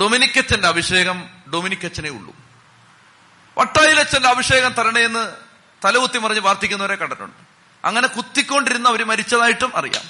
ഡൊമിനിക്കച്ചന്റെ 0.00 0.68
അഭിഷേകം 0.68 1.28
ഡൊമിനിക്കച്ചനെ 1.52 2.10
ഉള്ളൂ. 2.10 2.36
വട്ടായിലച്ചന്റെ 3.58 4.28
അഭിഷേകം 4.28 4.72
തരണേന്ന് 4.72 5.32
തലകുത്തി 5.84 6.18
മറിഞ്ഞ് 6.18 6.40
പ്രാർത്ഥിക്കുന്നവരെ 6.40 6.94
കണ്ടിട്ടുണ്ട്. 6.94 7.36
അങ്ങനെ 7.86 8.06
കുത്തിക്കൊണ്ടിരുന്ന 8.06 8.88
അവർ 8.88 9.04
മരിച്ചതായിട്ടും 9.04 9.76
അറിയാം. 9.76 10.04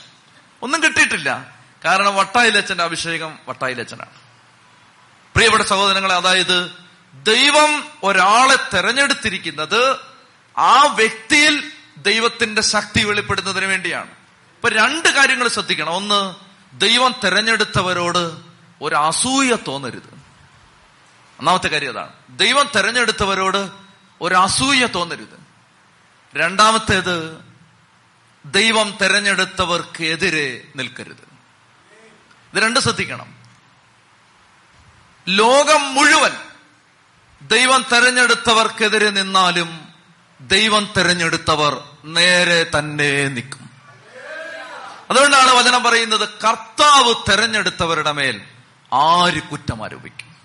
ഒന്നും 0.62 0.82
കിട്ടിയിട്ടില്ല. 0.82 1.54
കാരണം 1.84 2.16
വട്ടായിലച്ചന്റെ 2.16 2.84
അഭിഷേകം 2.84 3.38
വട്ടായിലച്ചനാണ്. 3.48 4.10
പ്രിയപ്പെട്ട 5.34 5.62
സഹോദരങ്ങളെ 5.62 6.14
അതായത് 6.14 6.72
ദൈവം 7.14 7.84
ഒരാളെ 8.02 8.56
തെരഞ്ഞെടുത്തിരിക്കുന്നത് 8.74 9.96
ആ 10.58 10.86
വ്യക്തിയിൽ 10.86 11.71
ദൈവത്തിന്റെ 12.02 12.62
ശക്തി 12.62 13.04
വെളിപ്പെടുന്നതിന് 13.04 13.64
വേണ്ടിയാണ്. 13.64 14.10
ഇപ്പൊ 14.54 14.68
രണ്ട് 14.68 15.08
കാര്യങ്ങൾ 15.08 15.48
ശ്രദ്ധിക്കണം. 15.48 15.90
ഒന്ന് 15.90 16.34
ദൈവം 16.80 17.14
തെരഞ്ഞെടുത്തവരോട് 17.24 18.36
ഒരു 18.82 18.94
അസൂയ 18.94 19.56
തോന്നരുത്. 19.66 20.14
ഒന്നാമത്തെ 21.38 21.68
കാര്യം 21.68 21.92
അതാണ്. 21.92 22.12
ദൈവം 22.30 22.70
തെരഞ്ഞെടുത്തവരോട് 22.76 23.70
ഒരു 24.20 24.34
അസൂയ 24.34 24.86
തോന്നരുത്. 24.86 25.40
രണ്ടാമത്തേത് 26.36 27.40
ദൈവം 28.44 28.98
തെരഞ്ഞെടുത്തവർക്കെതിരെ 29.00 30.68
നിൽക്കരുത്. 30.76 31.32
ഇത് 32.54 32.62
രണ്ട് 32.62 32.80
ശ്രദ്ധിക്കണം. 32.80 33.34
ലോകം 35.28 35.94
മുഴുവൻ 35.94 36.32
ദൈവം 37.42 37.84
തെരഞ്ഞെടുത്തവർക്കെതിരെ 37.92 39.10
നിന്നാലും 39.10 39.81
ദൈവം 40.42 40.92
തിരഞ്ഞെടുത്തവർ 40.96 41.82
നേരെ 42.04 42.66
തന്നെ 42.78 43.28
നിൽക്കും. 43.28 43.70
അതുകൊണ്ടാണ് 45.10 45.50
വചനം 45.50 45.82
പറയുന്നത് 45.82 46.28
കർത്താവ് 46.28 47.14
തെരഞ്ഞെടുത്തവരുടെ 47.30 48.12
മേൽ 48.12 48.40
ആര് 48.92 49.42
കുറ്റം 49.42 49.84
ആരോപിക്കും? 49.84 50.36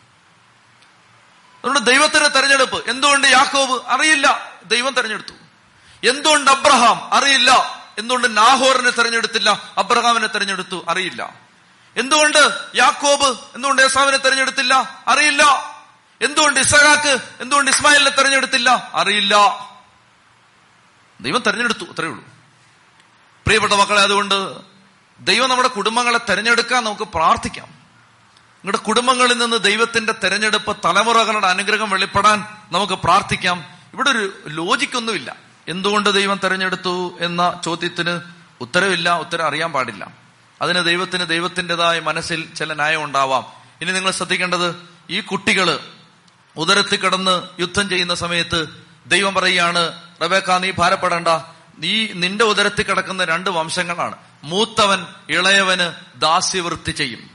അതുകൊണ്ട് 1.57 1.79
ദൈവത്തിന്റെ 1.79 2.29
തെരഞ്ഞെടുപ്പ് 2.29 2.89
എന്തുകൊണ്ട് 2.89 3.27
യാക്കോബ് 3.27 3.81
അറിയില്ല 3.87 4.51
ദൈവം 4.65 4.93
തെരഞ്ഞെടുത്തു. 4.93 5.33
എന്തുകൊണ്ട് 6.09 6.51
അബ്രഹാം 6.51 7.13
അറിയില്ല 7.13 7.77
എന്തുകൊണ്ട് 7.97 8.37
നാഹോറിനെ 8.37 8.89
തെരഞ്ഞെടുത്തില്ല 8.89 9.49
അബ്രഹാമിനെ 9.77 10.27
തെരഞ്ഞെടുത്തു 10.27 10.85
അറിയില്ല. 10.89 11.33
എന്തുകൊണ്ട് 11.97 12.59
യാക്കോബ് 12.75 13.37
എന്തുകൊണ്ട് 13.55 13.81
ഏസാവിനെ 13.81 14.17
തെരഞ്ഞെടുത്തില്ല 14.17 15.03
അറിയില്ല. 15.07 15.43
എന്തുകൊണ്ട് 16.21 16.59
ഇസഹാക്ക് 16.59 17.19
എന്തുകൊണ്ട് 17.39 17.71
ഇസ്മായിലിനെ 17.71 18.09
തെരഞ്ഞെടുത്തില്ല 18.09 18.91
അറിയില്ല. 18.93 19.35
ദൈവം 21.21 21.39
തെരഞ്ഞെടുത്തു 21.39 21.83
അത്രയേ 21.83 22.09
ഉള്ളൂ. 22.09 22.25
പ്രിയപ്പെട്ട 23.45 23.73
മക്കളെ 23.73 24.01
അതുകൊണ്ട് 24.01 24.55
ദൈവം 25.19 25.49
നമ്മുടെ 25.49 25.67
കുടുംബങ്ങളെ 25.67 26.17
തെരഞ്ഞെടുക്കാൻ 26.17 26.83
നമുക്ക് 26.83 27.01
പ്രാർത്ഥിക്കാം. 27.01 27.67
നിങ്ങളുടെ 27.67 28.77
കുടുംബങ്ങളിൽ 28.77 29.37
നിന്ന് 29.37 29.57
ദൈവത്തിന്റെ 29.57 30.13
തെരഞ്ഞെടുപ്പ് 30.13 30.77
തലമുറകളുടെ 30.85 31.47
അനുഗ്രഹം 31.47 31.89
വെളിപ്പെടാൻ 31.89 32.39
നമുക്ക് 32.71 32.93
പ്രാർത്ഥിക്കാം. 32.93 33.63
ഇവിടെ 33.93 34.09
ഒരു 34.09 34.33
ലോജിക്കൊന്നുമില്ല. 34.47 35.35
എന്തുകൊണ്ട് 35.67 36.13
ദൈവം 36.13 36.39
തെരഞ്ഞെടുത്തു 36.43 37.17
എന്ന 37.19 37.61
ചോദ്യത്തിന് 37.65 38.19
ഉത്തരവില്ല 38.61 39.19
ഉത്തരം 39.19 39.45
അറിയാൻ 39.45 39.71
പാടില്ല. 39.71 40.11
അതിന് 40.61 40.85
ദൈവത്തിന് 40.85 41.27
ദൈവത്തിന്റെതായ 41.27 41.99
മനസ്സിൽ 41.99 42.53
ചില 42.53 42.73
ന്യായം 42.73 43.03
ഉണ്ടാവാം. 43.03 43.45
ഇനി 43.81 43.91
നിങ്ങൾ 43.91 44.11
ശ്രദ്ധിക്കേണ്ടത് 44.11 44.89
ഈ 45.09 45.21
കുട്ടികൾ 45.21 45.79
ഉദരത്തിൽ 46.57 46.95
കിടന്ന് 46.95 47.61
യുദ്ധം 47.61 47.89
ചെയ്യുന്ന 47.89 48.15
സമയത്ത് 48.15 48.85
ദൈവം 49.07 49.33
പറയുകയാണ് 49.33 50.06
റബേക്ക 50.23 50.51
നീ 50.51 50.71
ഭാരപ്പെടേണ്ട. 50.71 51.27
നീ 51.77 52.07
നിന്റെ 52.13 52.45
ഉദരത്തിൽ 52.45 52.83
കിടക്കുന്ന 52.83 53.23
രണ്ട് 53.23 53.49
വംശങ്ങളാണ്. 53.49 54.15
മൂത്തവൻ 54.43 55.05
ഇളയവന് 55.29 56.19
ദാസ്യവൃത്തി 56.19 56.91
ചെയ്യും. 56.91 57.29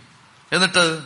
എന്നിട്ട് 0.52 1.00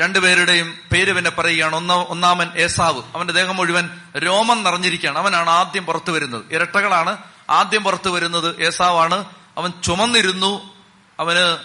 രണ്ടുപേരുടെയും 0.00 0.78
പേര് 0.92 1.12
പിന്നെ 1.12 1.30
പറയുകയാണ്. 1.30 1.76
ഒന്ന 1.76 1.92
ഒന്നാമൻ 1.92 2.50
ഏസാവ്. 2.56 3.02
അവന്റെ 3.14 3.32
ദേഹം 3.32 3.56
മുഴുവൻ 3.56 3.90
രോമം 4.18 4.64
നിറഞ്ഞിരിക്കുകയാണ്. 4.64 5.18
അവനാണ് 5.18 5.50
ആദ്യം 5.50 5.86
പുറത്തു 5.86 6.10
വരുന്നത്. 6.12 6.42
ഇരട്ടകളാണ്. 6.50 7.18
ആദ്യം 7.50 7.84
പുറത്തു 7.84 8.10
വരുന്നത് 8.10 8.62
ഏസാവാണ്. 8.62 9.24
അവൻ 9.58 9.72
ചുമന്നിരുന്നു. 9.84 10.74
അവന് 11.20 11.58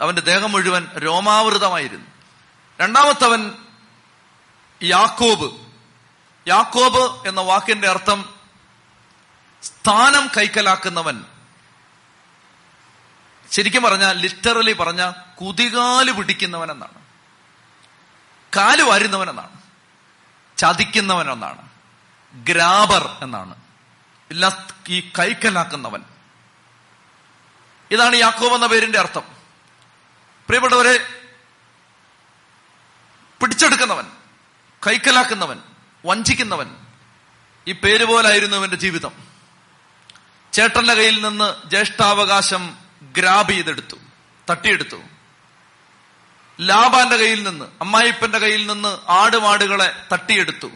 അവന്റെ 0.00 0.22
ദേഹം 0.22 0.52
മുഴുവൻ 0.52 0.86
രോമാവൃതമായിരുന്നു. 0.98 2.06
രണ്ടാമത്തവൻ 2.80 3.52
യാക്കോബ്. 4.82 5.50
യാക്കോബ് 6.48 7.28
എന്ന 7.28 7.40
വാക്കിന്റെ 7.40 7.88
അർത്ഥം 7.88 8.31
സ്ഥാനം 9.62 10.26
കൈക്കലാക്കുന്നവൻ. 10.26 11.24
ശരിക്കും 13.50 13.82
പറഞ്ഞാൽ 13.82 14.18
ലിറ്ററലി 14.18 14.72
പറഞ്ഞ 14.72 15.10
കുതികാൽ 15.10 16.10
പിടിക്കുന്നവൻ 16.10 16.70
എന്നാണ് 16.70 17.02
കാൽ 18.56 18.82
വാരുന്നവൻ 18.82 19.30
എന്നാണ് 19.30 19.62
ഗ്രാബർ 22.34 23.18
എന്നാണ്. 23.22 23.54
ഈ 24.88 25.12
കൈക്കലാക്കുന്നവൻ. 25.18 26.02
ഇതാണ് 27.90 28.16
യാക്കോബ് 28.16 28.54
എന്ന 28.54 28.66
പേരിന്റെ 28.66 28.98
അർത്ഥം. 28.98 29.22
പ്രിയപ്പെട്ടവരെ 30.46 31.22
പിടിച്ചെടുക്കുന്നവൻ 33.40 34.10
കൈക്കലാക്കുന്നവൻ 34.86 35.62
വഞ്ചിക്കുന്നവൻ 36.06 36.76
ഈ 37.68 37.72
പേര് 37.72 38.04
പോലായിരുന്നു 38.04 38.56
അവന്റെ 38.56 38.76
ജീവിതം. 38.76 39.31
ചേട്ടന്റെ 40.52 40.94
കയ്യിൽ 40.94 41.28
നിന്ന് 41.28 41.70
ജ്യേഷ്ഠാവകാശം 41.70 42.76
ഗ്രാബ് 43.02 43.50
ചെയ്തെടുത്തു 43.50 43.96
തട്ടിയെടുത്തു. 44.50 44.96
ലാബാന്റെ 46.60 47.16
കയ്യിൽ 47.16 47.42
നിന്ന് 47.42 47.64
അമ്മായിപ്പന്റെ 47.64 48.38
കയ്യിൽ 48.38 48.66
നിന്ന് 48.66 49.10
ആടുമാടുകളെ 49.10 50.04
തട്ടിയെടുത്തു. 50.12 50.70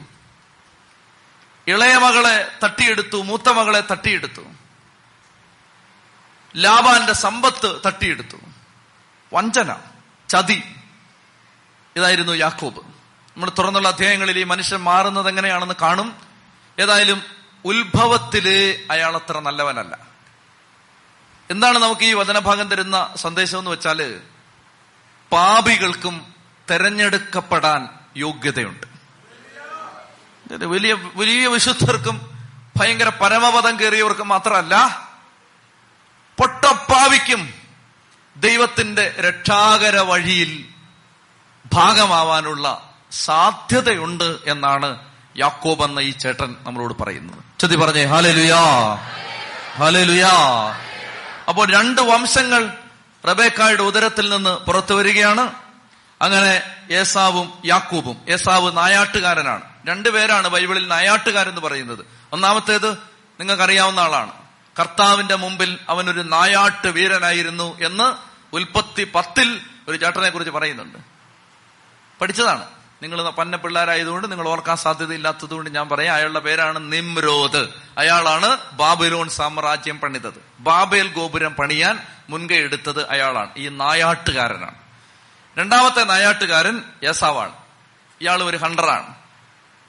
ഇളയ 1.68 1.96
മകളെ 1.96 2.58
തട്ടിയെടുത്തു 2.64 3.22
മൂത്ത 3.22 3.48
മകളെ 3.48 3.80
തട്ടിയെടുത്തു. 3.80 4.40
ലാബാന്റെ 6.56 7.12
സമ്പത്ത് 7.12 7.80
തട്ടിയെടുത്തു. 7.86 8.36
വഞ്ചന 9.32 9.76
ചതി. 10.28 10.62
ഇതായിരുന്നു 11.96 12.32
യാക്കോബ്. 12.32 12.80
നമ്മൾ 12.80 13.50
തുറന്നുള്ള 13.58 13.88
അധ്യായങ്ങളിൽ 13.88 14.38
ഈ 14.38 14.44
മനുഷ്യൻ 14.44 14.80
മാറുന്നത് 14.80 15.28
എങ്ങനെയാണെന്ന് 15.28 15.74
കാണും. 15.82 16.16
ഏതായാലും 16.78 17.35
ഉത്ഭവത്തിൽ 17.66 18.46
അയാൾ 18.90 19.16
അത്ര 19.16 19.38
നല്ലവനല്ല. 19.38 19.98
എന്താണ് 21.50 21.78
നമുക്ക് 21.78 22.04
ഈ 22.04 22.12
വചനഭാഗം 22.12 22.68
തരുന്ന 22.68 22.96
സന്ദേശം 23.16 23.58
എന്ന് 23.58 23.70
വെച്ചാൽ 23.70 24.20
പാപികൾക്കും 25.32 26.34
തെരഞ്ഞെടുക്കപ്പെടാൻ 26.70 27.88
യോഗ്യതയുണ്ട്. 28.16 28.86
വലിയ 30.64 30.92
വലിയ 30.92 31.46
വിശുദ്ധർക്കും 31.46 32.16
ഭയങ്കര 32.76 33.08
പരമപദം 33.08 33.80
കയറിയവർക്കും 33.80 34.28
മാത്രമല്ല 34.28 34.74
പൊട്ടപ്പാവിക്കും 36.38 37.54
ദൈവത്തിന്റെ 38.36 39.04
രക്ഷാകര 39.20 39.98
വഴിയിൽ 39.98 40.64
ഭാഗമാവാനുള്ള 41.72 42.94
സാധ്യതയുണ്ട് 43.12 44.38
എന്നാണ് 44.46 44.90
യാക്കോബ് 45.36 45.84
എന്ന 45.84 46.00
ഈ 46.00 46.10
ചേട്ടൻ 46.10 46.56
നമ്മളോട് 46.62 46.94
പറയുന്നത്. 47.02 47.45
ചതി 47.60 47.76
പറഞ്ഞേ 47.76 48.04
ഹലലുയാ 48.04 48.94
ഹലലുയാ. 49.76 50.30
അപ്പോൾ 51.48 51.72
രണ്ട് 51.72 52.00
വംശങ്ങൾ 52.00 52.72
റബേക്കായുടെ 53.26 53.82
ഉദരത്തിൽ 53.82 54.28
നിന്ന് 54.28 54.50
പുറത്തു 54.50 54.94
വരികയാണ്. 54.94 55.52
അങ്ങനെ 56.22 56.62
ഏസാവും 56.90 57.52
യാക്കൂബും 57.64 58.16
ഏസാവ് 58.28 58.76
നായാട്ടുകാരനാണ്. 58.76 59.62
രണ്ടുപേരാണ് 59.88 60.48
ബൈബിളിൽ 60.48 60.88
നായാട്ടുകാരെന്ന് 60.88 61.60
പറയുന്നത്. 61.60 62.06
ഒന്നാമത്തേത് 62.32 62.92
നിങ്ങൾക്കറിയാവുന്ന 63.40 64.00
ആളാണ്. 64.00 64.32
കർത്താവിന്റെ 64.80 65.34
മുമ്പിൽ 65.34 65.78
അവനൊരു 65.88 66.20
നായാട്ട് 66.20 66.88
വീരനായിരുന്നു 66.88 67.78
എന്ന് 67.82 68.14
ഉൽപ്പത്തി 68.56 69.12
പത്തിൽ 69.14 69.60
ഒരു 69.88 69.96
ചേട്ടനെ 69.96 70.30
കുറിച്ച് 70.30 70.50
പറയുന്നുണ്ട്. 70.50 70.98
പഠിച്ചതാണ്. 72.20 72.75
നിങ്ങൾ 73.02 73.30
പന്ന 73.30 73.56
പിള്ളേരായതുകൊണ്ട് 73.56 74.30
നിങ്ങൾ 74.30 74.48
ഓർക്കാൻ 74.48 74.76
സാധ്യതയില്ലാത്തതുകൊണ്ട് 74.76 75.70
ഞാൻ 75.70 75.88
പറയാം. 75.88 76.14
അയാളുടെ 76.14 76.38
പേരാണ് 76.38 76.92
നിമ്രോദ്. 76.92 77.68
അയാളാണ് 77.98 78.58
ബാബിലോൺ 78.72 79.28
സാമ്രാജ്യം 79.28 80.00
പണിതത്. 80.00 80.42
ബാബേൽ 80.60 81.12
ഗോപുരം 81.12 81.54
പണിയാൻ 81.54 81.98
മുൻകൈ 82.28 82.56
എടുത്തത് 82.56 83.10
അയാളാണ്. 83.10 83.50
ഈ 83.56 83.68
നായാട്ടുകാരനാണ്. 83.68 84.74
രണ്ടാമത്തെ 85.58 86.04
നായാട്ടുകാരൻ 86.04 86.82
യസാവാണ് 87.02 87.52
ഇയാൾ 88.20 88.42
ഒരു 88.42 88.56
ഹണ്ടറാണ്. 88.56 89.14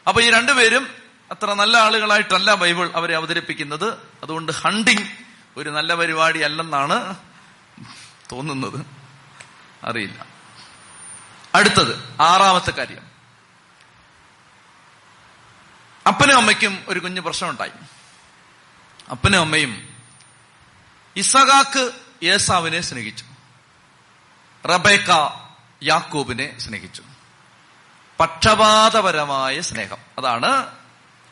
അപ്പൊ 0.08 0.22
ഈ 0.22 0.30
രണ്ടുപേരും 0.30 0.88
അത്ര 1.32 1.54
നല്ല 1.54 1.78
ആളുകളായിട്ടല്ല 1.78 2.54
ബൈബിൾ 2.54 2.90
അവരെ 2.96 3.16
അവതരിപ്പിക്കുന്നത്. 3.16 3.94
അതുകൊണ്ട് 4.24 4.52
ഹണ്ടിങ് 4.52 5.08
ഒരു 5.58 5.70
നല്ല 5.70 5.96
പരിപാടി 5.96 6.40
അല്ലെന്നാണ് 6.40 7.16
തോന്നുന്നത്. 8.32 8.86
അറിയില്ല. 9.84 10.37
അടുത്തത് 11.56 12.22
ആറാമത്തെ 12.22 12.72
കാര്യം. 12.72 13.08
അപ്പനും 16.08 16.38
അമ്മയ്ക്കും 16.38 16.86
ഒരു 16.88 17.00
കുഞ്ഞു 17.00 17.22
പ്രശ്നമുണ്ടായി. 17.22 17.72
അപ്പനും 19.12 19.40
അമ്മയും 19.40 19.98
ഇസഹാക്ക് 21.16 21.92
യേസാവിനെ 22.24 22.82
സ്നേഹിച്ചു. 22.82 23.26
റബേക്ക 24.68 25.10
യാക്കൂബിനെ 25.84 26.60
സ്നേഹിച്ചു. 26.60 27.04
പക്ഷപാതപരമായ 28.20 29.62
സ്നേഹം. 29.62 29.98
അതാണ് 30.18 30.76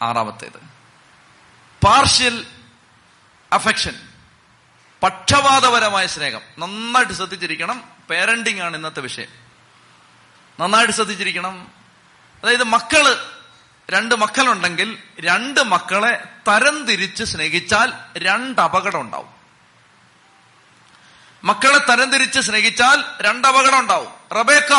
ആറാമത്തേത്. 0.01 0.58
പാർഷ്യൽ 1.86 2.47
അഫെക്ഷൻ 3.54 3.95
പക്ഷപാതപരമായ 5.04 6.08
സ്നേഹം. 6.08 6.41
നന്നായിട്ട് 6.60 7.13
ശ്രദ്ധിച്ചിരിക്കണം. 7.13 7.84
പേരന്റിംഗ് 8.10 8.62
ആണ് 8.62 8.78
ഇന്നത്തെ 8.78 9.01
വിഷയം. 9.01 9.45
നന്നായിട്ട് 10.60 10.94
ശ്രദ്ധിച്ചിരിക്കണം. 10.94 11.72
അതായത് 12.44 12.63
മക്കൾ 12.63 13.30
രണ്ട് 13.89 14.15
മക്കളുണ്ടെങ്കിൽ 14.15 14.98
രണ്ട് 15.20 15.63
മക്കളെ 15.63 16.24
തരംതിരിച്ച് 16.48 17.24
സ്നേഹിച്ചാൽ 17.24 17.94
രണ്ട് 18.18 18.62
അപകടം 18.62 19.02
ഉണ്ടാവും 19.02 19.30
മക്കളെ 21.44 21.78
തരംതിരിച്ച് 21.78 22.39
സ്നേഹിച്ചാൽ 22.39 23.04
രണ്ട് 23.22 23.48
അപകടം 23.48 23.80
ഉണ്ടാവും 23.80 24.13
റബേക്ക 24.38 24.74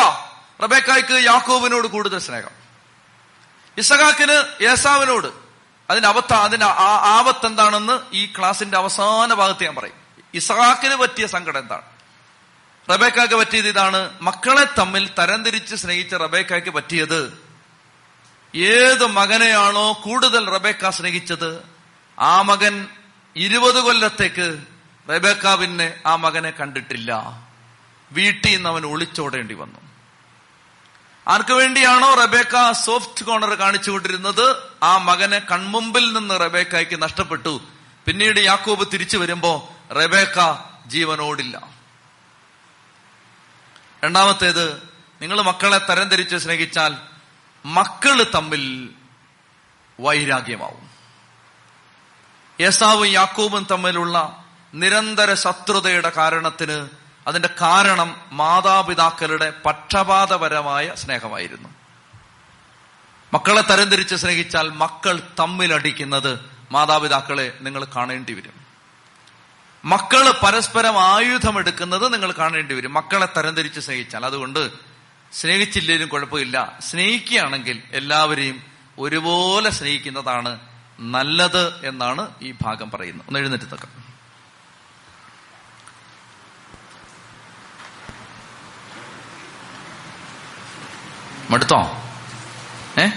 റബേക്കായ്ക്ക് 0.63 1.23
യാക്കോബിനോട് 1.25 1.87
കൂടുതൽ 1.87 2.19
സ്നേഹം. 2.19 2.49
ഇസഹാക്കിന് 3.77 4.63
യേസാവിനോട് 4.63 5.27
അതിന്റെ 5.89 6.07
അവത്ത 6.07 6.33
അതിന്റെ 6.33 6.65
ആപത്ത് 7.17 7.45
എന്താണെന്ന് 7.45 7.99
ഈ 8.13 8.25
ക്ലാസിന്റെ 8.25 8.77
അവസാന 8.77 9.33
ഭാഗത്ത് 9.33 9.63
ഞാൻ 9.63 9.75
പറയും. 9.75 9.95
ഇസഹാക്കിന് 10.33 10.95
പറ്റിയ 10.95 11.27
സങ്കടം 11.27 11.59
എന്താണ്? 11.59 11.96
റബേക്കാക്ക് 12.91 13.33
പറ്റിയത് 13.33 13.67
ഇതാണ്. 13.67 14.09
മക്കളെ 14.21 14.67
തമ്മിൽ 14.77 15.09
തരംതിരിച്ച് 15.19 15.75
സ്നേഹിച്ച 15.75 16.13
റബേക്കാക്ക് 16.13 16.69
പറ്റിയത്. 16.69 17.37
ഏത് 18.55 19.07
മകനെയാണോ 19.07 19.93
കൂടുതൽ 20.03 20.49
റബേക്ക 20.49 20.89
സ്നേഹിച്ചത്? 20.89 21.63
ആ 22.19 22.41
മകൻ 22.41 22.87
ഇരുപത് 23.35 23.81
കൊല്ലത്തേക്ക് 23.81 24.57
റബേക്ക 25.09 25.55
പിന്നെ 25.55 25.95
ആ 26.05 26.15
മകനെ 26.15 26.49
കണ്ടിട്ടില്ല. 26.49 27.41
വീട്ടിൽ 28.11 28.55
നിന്ന് 28.55 28.69
അവൻ 28.69 28.85
ഒളിച്ചോടേണ്ടി 28.85 29.53
വന്നു. 29.53 29.79
ആർക്കു 31.27 31.53
വേണ്ടിയാണോ 31.53 32.13
റബേക്ക 32.13 32.71
സോഫ്റ്റ് 32.71 33.25
കോർണർ 33.25 33.53
കാണിച്ചുകൊണ്ടിരുന്നത് 33.53 34.55
ആ 34.83 34.97
മകനെ 34.97 35.39
കൺമുമ്പിൽ 35.39 36.13
നിന്ന് 36.13 36.39
റബേക്കായ്ക്ക് 36.39 37.01
നഷ്ടപ്പെട്ടു. 37.01 37.61
പിന്നീട് 38.05 38.39
യാക്കോബ് 38.39 38.91
തിരിച്ചു 38.93 39.17
വരുമ്പോ 39.17 39.69
റബേക്ക 39.91 40.35
ജീവനോടില്ല. 40.87 41.76
രണ്ടാമത്തേത് 44.07 44.89
നിങ്ങൾ 45.21 45.41
മക്കളെ 45.41 45.77
തരംതിരിച്ച് 45.77 46.35
സ്നേഹിച്ചാൽ 46.35 46.95
മക്കൾ 47.65 48.23
തമ്മിൽ 48.35 48.89
വൈരാഗ്യമാവും. 49.99 50.89
യേസാവും 52.61 53.05
യാക്കൂബും 53.05 53.67
തമ്മിലുള്ള 53.71 54.43
നിരന്തര 54.73 55.33
ശത്രുതയുടെ 55.33 56.09
കാരണത്തിന് 56.09 56.89
അതിന്റെ 57.27 57.49
കാരണം 57.61 58.21
മാതാപിതാക്കളുടെ 58.31 59.53
പക്ഷപാതപരമായ 59.65 60.91
സ്നേഹമായിരുന്നു. 60.95 61.69
മക്കളെ 63.33 63.61
തരംതിരിച്ച് 63.61 64.15
സ്നേഹിച്ചാൽ 64.15 64.69
മക്കൾ 64.69 65.21
തമ്മിലടിക്കുന്നത് 65.39 66.39
മാതാപിതാക്കളെ 66.71 67.57
നിങ്ങൾ 67.61 67.83
കാണേണ്ടി 67.83 68.33
വരും. 68.33 68.56
മക്കൾ 69.85 70.31
പരസ്പരം 70.31 71.15
ആയുധമെടുക്കുന്നത് 71.15 72.13
നിങ്ങൾ 72.13 72.31
കാണേണ്ടി 72.31 72.75
വരും. 72.75 72.93
മക്കളെ 72.93 73.27
തരംതിരിച്ച് 73.37 73.79
സ്നേഹിച്ചാൽ. 73.79 74.25
അതുകൊണ്ട് 74.25 74.71
സ്നേഹിച്ചില്ലേലും 75.31 76.07
കുഴപ്പമില്ല. 76.07 76.79
സ്നേഹിക്കുകയാണെങ്കിൽ 76.79 77.81
എല്ലാവരെയും 77.91 78.63
ഒരുപോലെ 78.99 79.69
സ്നേഹിക്കുന്നതാണ് 79.69 80.59
നല്ലത് 80.99 81.85
എന്നാണ് 81.85 82.29
ഈ 82.41 82.53
ഭാഗം 82.61 82.91
പറയുന്നത്. 82.91 83.27
ഒന്ന് 83.27 83.39
എഴുന്നേറ്റ് 83.39 83.65
തക്കം 83.65 84.07
മടുത്തോ? 91.49 92.03
ഏ? 92.99 93.07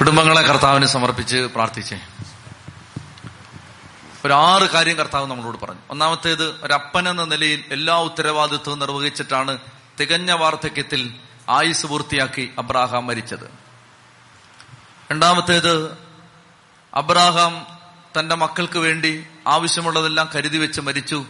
കുടുംബങ്ങളെ 0.00 0.42
കർത്താവിന് 0.42 0.86
സമർപ്പിച്ച് 0.86 1.36
പ്രാർത്ഥിച്ചേ. 1.36 2.00
ഒരു 4.24 4.32
ആറ് 4.32 4.62
കാര്യം 4.62 4.96
കർത്താവ് 4.96 5.30
നമ്മളോട് 5.30 5.60
പറഞ്ഞു. 5.60 5.80
ഒന്നാമത്തേത് 5.90 6.60
ഒരപ്പൻ 6.62 7.08
എന്ന 7.08 7.24
നിലയിൽ 7.24 7.64
എല്ലാ 7.70 8.00
ഉത്തരവാദിത്വവും 8.00 8.78
നിർവഹിച്ചിട്ടാണ് 8.78 9.58
തികഞ്ഞ 10.00 10.32
വാർദ്ധക്യത്തിൽ 10.32 11.14
ആയുസ് 11.48 11.86
പൂർത്തിയാക്കി 11.86 12.50
അബ്രാഹാം 12.58 13.06
മരിച്ചത്. 13.06 13.50
രണ്ടാമത്തേത് 15.10 15.98
അബ്രാഹാം 16.94 17.66
തന്റെ 18.20 18.34
മക്കൾക്ക് 18.34 18.78
വേണ്ടി 18.78 19.26
ആവശ്യമുള്ളതെല്ലാം 19.46 20.30
കരുതി 20.34 20.58
വെച്ച് 20.58 20.80
മരിച്ചു. 20.80 21.24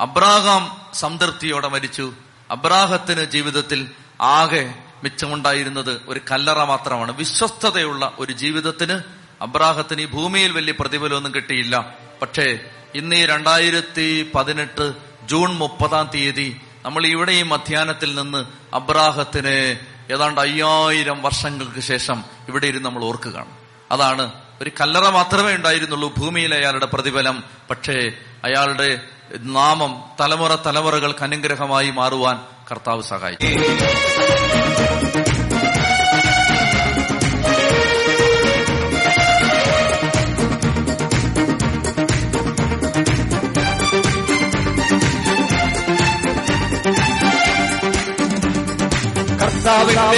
അബ്രാഹാം 0.00 0.86
സംതൃപ്തിയോടെ 0.94 1.68
മരിച്ചു. 1.68 2.12
അബ്രാഹത്തിന് 2.50 3.24
ജീവിതത്തിൽ 3.24 3.90
ആകെ 4.20 4.85
മിച്ചമുണ്ടായിരുന്നത് 5.02 6.00
ഒരു 6.08 6.20
കല്ലറ 6.30 6.64
മാത്രമാണ്. 6.64 7.16
വിശ്വസ്തതയുള്ള 7.16 8.12
ഒരു 8.18 8.32
ജീവിതത്തിന് 8.32 9.00
അബ്രാഹത്തിന് 9.42 10.00
ഈ 10.00 10.06
ഭൂമിയിൽ 10.06 10.52
വലിയ 10.52 10.74
പ്രതിഫലമൊന്നും 10.80 11.34
കിട്ടിയില്ല. 11.34 11.94
പക്ഷേ 12.22 12.58
ഇന്ന് 12.94 13.16
ഈ 13.16 13.26
രണ്ടായിരത്തി 13.26 14.30
പതിനെട്ട് 14.34 14.94
ജൂൺ 15.26 15.54
മുപ്പതാം 15.54 16.10
തീയതി 16.14 16.60
നമ്മൾ 16.84 17.06
ഇവിടെ 17.06 17.32
ഈ 17.32 17.42
മധ്യാനത്തിൽ 17.42 18.14
നിന്ന് 18.14 18.46
അബ്രാഹത്തിന് 18.74 19.76
ഏതാണ്ട് 20.12 20.40
അയ്യായിരം 20.40 21.22
വർഷങ്ങൾക്ക് 21.22 21.80
ശേഷം 21.80 22.24
ഇവിടെ 22.48 22.66
ഇരുന്ന് 22.66 22.86
നമ്മൾ 22.86 23.04
ഓർക്കുകയാണ് 23.04 23.56
അതാണ് 23.90 24.32
ഒരു 24.62 24.70
കല്ലറ 24.80 25.08
മാത്രമേ 25.08 25.54
ഉണ്ടായിരുന്നുള്ളൂ 25.54 26.14
ഭൂമിയിൽ 26.16 26.54
അയാളുടെ 26.54 26.86
പ്രതിഫലം. 26.86 27.44
പക്ഷേ 27.70 28.12
അയാളുടെ 28.44 29.00
നാമം 29.38 30.04
തലമുറ 30.20 30.54
തലമുറകൾക്ക് 30.54 31.22
അനുഗ്രഹമായി 31.22 31.90
മാറുവാൻ 31.90 32.40
കർത്താവ് 32.70 33.02
സഹായിച്ചു 33.02 33.46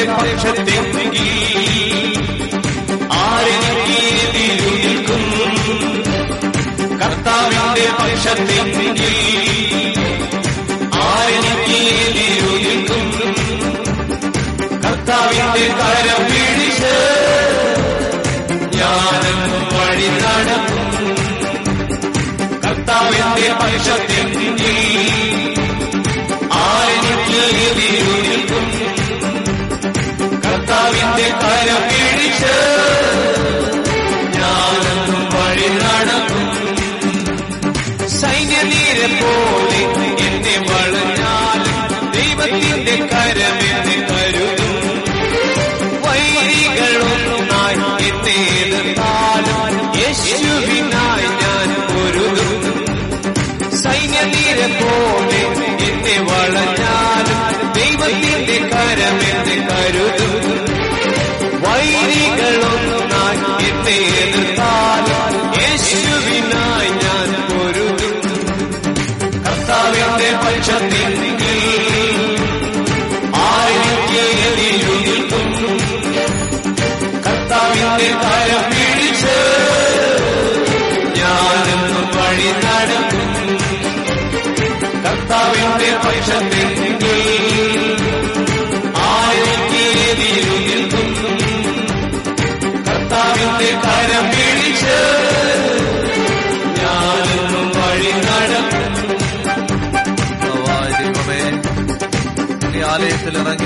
കർത്താവിന്റെ 0.00 0.26
പക്ഷത്തെങ്കിൽ 0.32 1.14
ആരെനിക്ക് 3.18 3.96
എതിരു 4.18 4.68
നിൽക്കും 4.76 5.22
കർത്താവിന്റെ 7.00 7.86
പക്ഷത്തെങ്കിൽ 7.98 9.16
ആരെനിക്ക് 11.04 11.80
എതിരു 11.96 12.52
നിൽക്കും 12.64 13.04
കർത്താവിന്റെ 14.84 15.66
കരം 15.80 16.22
പിടിച്ച് 16.30 16.94
ഞാനും 18.78 19.40
വഴി 19.72 20.08
നടക്കും. 20.16 20.84
കർത്താവിന്റെ 22.64 23.48
പക്ഷത്തെങ്കിൽ 23.60 24.78
കർത്താവിന്റെ 31.20 32.77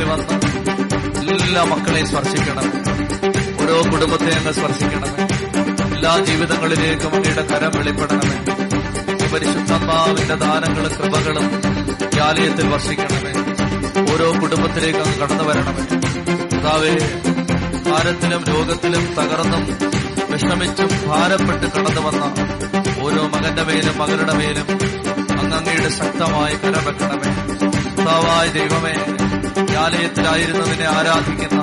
ആലയത്തിൽ 0.03 0.11
വന്ന് 0.11 1.45
എല്ലാ 1.45 1.63
മക്കളെയും 1.65 2.07
സ്പർശിക്കണം. 2.07 2.67
ഓരോ 3.63 3.77
കുടുംബത്തെ 3.93 4.31
അങ്ങ് 4.39 4.53
സ്പർശിക്കണം. 4.53 5.11
എല്ലാ 5.95 6.19
ജീവിതങ്ങളിലേക്കും 6.19 7.15
അങ്ങയുടെ 7.15 7.43
കരം 7.43 7.73
വെളിപ്പെടണമേ 7.77 8.39
പരിശുദ്ധാത്മാവിന്റെ 9.33 10.35
ദാനങ്ങളും 10.35 10.93
കൃപകളും 10.99 11.47
ഈ 12.17 12.19
ആലയത്തിൽ 12.19 12.67
വർഷിക്കണമേ. 12.69 13.33
ഓരോ 14.13 14.29
കുടുംബത്തിലേക്ക് 14.43 14.99
അങ്ങ് 14.99 15.19
കടന്നു 15.21 15.45
വരണമേ. 15.45 15.85
കർത്താവേ 16.53 16.95
ഭാരത്തിലും 17.91 18.45
രോഗത്തിലും 18.45 19.05
തകർന്നും 19.15 19.63
വിഷമിച്ചും 20.31 20.91
ഭാരപ്പെട്ട് 21.09 21.67
കടന്നു 21.73 22.01
വന്ന 22.01 22.25
ഓരോ 23.03 23.23
മകന്റെ 23.29 23.63
മേലും 23.63 23.99
മകളുടെ 23.99 24.33
മേലും 24.33 24.69
അങ്ങ് 25.41 25.57
അങ്ങയുടെ 25.57 25.89
ശക്തമായി 25.89 26.55
കരം 26.55 26.85
വെക്കണമേ. 26.85 27.31
ദൈവമേ 28.53 29.22
ഈ 29.73 29.75
ആലയത്തിലായിരുന്നതിനെ 29.75 30.89
ആരാധിക്കുന്ന 30.89 31.63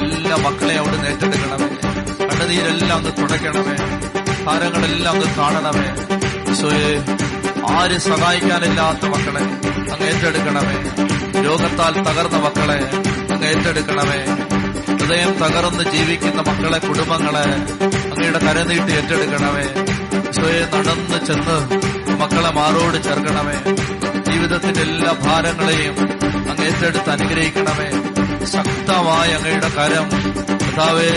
എല്ലാ 0.00 0.36
മക്കളെ 0.36 0.74
അവിടെ 0.78 0.96
ഏറ്റെടുക്കണമേ. 0.96 1.68
കണ്ണുനീരെല്ലാം 2.26 2.98
അങ്ങ് 2.98 3.12
തുടയ്ക്കണമേ. 3.12 3.76
താരങ്ങളെല്ലാം 4.46 5.14
അങ്ങ് 5.14 5.36
കാണണമേ. 5.36 5.86
ഈശോയെ 6.50 7.04
ആര് 7.70 7.98
സഹായിക്കാനില്ലാത്ത 7.98 9.06
മക്കളെ 9.06 9.40
അങ്ങ് 9.92 10.06
ഏറ്റെടുക്കണമേ. 10.06 10.76
രോഗത്താൽ 11.42 11.92
തകർന്ന 12.02 12.36
മക്കളെ 12.36 12.90
അങ്ങ് 13.32 13.46
ഏറ്റെടുക്കണമേ. 13.46 14.20
ഹൃദയം 14.96 15.32
തകർന്ന് 15.32 15.84
ജീവിക്കുന്ന 15.90 16.40
മക്കളെ 16.40 16.78
കുടുംബങ്ങളെ 16.78 17.44
അങ്ങയുടെ 18.12 18.38
കരനീട്ടി 18.38 18.92
ഏറ്റെടുക്കണമേ. 18.92 19.64
ഈശോയെ 20.28 20.68
നടന്ന് 20.76 21.26
ചെന്ന് 21.26 21.80
മക്കളെ 22.16 22.50
മാറോട് 22.50 23.04
ചേർക്കണമേ. 23.04 23.74
ജീവിതത്തിന്റെ 24.32 24.80
എല്ലാ 24.80 25.12
ഭാരങ്ങളെയും 25.12 26.18
ഏറ്റെടുത്ത് 26.68 27.10
അനുഗ്രഹിക്കണമേ. 27.10 27.88
ശക്തമായ 28.46 29.28
അങ്ങയുടെ 29.32 29.68
കരം 29.68 30.06
കർത്താവേ 30.60 31.10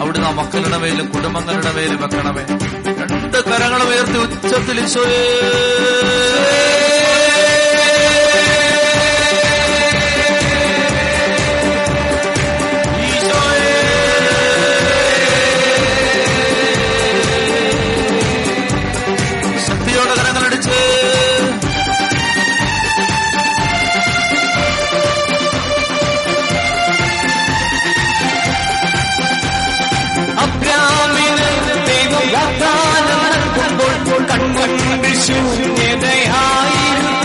അവിടുന്ന് 0.00 0.28
ആ 0.28 0.30
മക്കളുടെ 0.30 0.78
മേലും 0.78 1.06
കുടുംബങ്ങളുടെ 1.06 1.72
മേലും 1.72 2.02
വെക്കണമേ. 2.02 2.44
രണ്ട് 3.12 3.38
കരങ്ങളും 3.44 3.88
ഉയർത്തി 3.88 4.18
ഉച്ചത്തിൽ 4.18 4.80
ഈശോയേ. 4.80 5.24
കൺമുൻപിൽ 35.28 35.78
ശൂന്യതയായിരുന്നു 35.78 37.16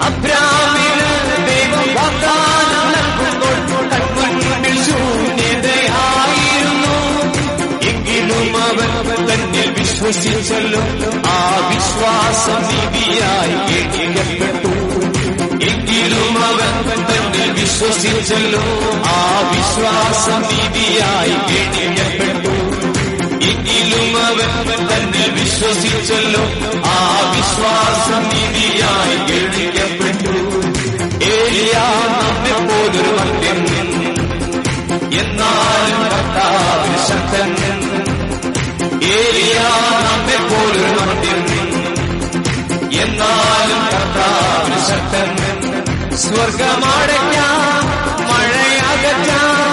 അബ്രാമിന് 0.00 1.08
ദൈവം 1.48 1.88
വാഗ്ദാനം 1.96 2.86
നൽകുമ്പോൾ 2.94 3.56
കൺമുൻപിൽ 3.92 4.76
ശൂന്യതയായിരുന്നു 4.86 6.94
എങ്കിലും 7.90 8.56
അവൻ 8.62 8.90
തന്നിൽ 9.28 9.68
വിശ്വസിച്ചല്ലോ. 9.78 10.82
ആ 11.30 11.38
വിശ്വാസം 11.70 12.60
നീതിയായി 12.70 13.56
എഴുതപ്പെട്ടു 13.78 14.72
എങ്കിലും 15.68 16.36
അവൻ 16.48 16.74
തന്നെ 17.08 17.46
വിശ്വസിച്ചല്ലോ 17.58 18.62
ആ 19.10 19.12
വിശ്വാസം 19.52 20.40
നീതിയായി 20.50 21.34
എഴുതപ്പെട്ടു 21.58 22.54
എങ്കിലും 23.50 24.10
അവൻ 24.26 24.50
തന്നിൽ 24.90 25.19
വിശ്വസിച്ചല്ലോ. 25.60 26.44
ആ 26.84 26.98
വിശ്വാസം 27.32 28.22
നീതിയായി 28.28 29.16
എഴുതപ്പെട്ടു. 29.36 30.36
ഏലിയാ 31.24 31.84
മദ്യം 33.16 33.60
എന്നാലും 35.20 36.00
ശക്തൻ 37.08 37.50
ഏലിയാ 39.18 39.68
പോലൊരു 40.50 41.00
മദ്യം 41.00 41.42
എന്നാലും 43.02 43.82
കർത്താവ് 43.92 44.78
ശക്തൻ 44.88 45.28
സ്വർഗമടയ്ക്കാം 46.16 47.84
മഴയകറ്റാം. 48.28 49.69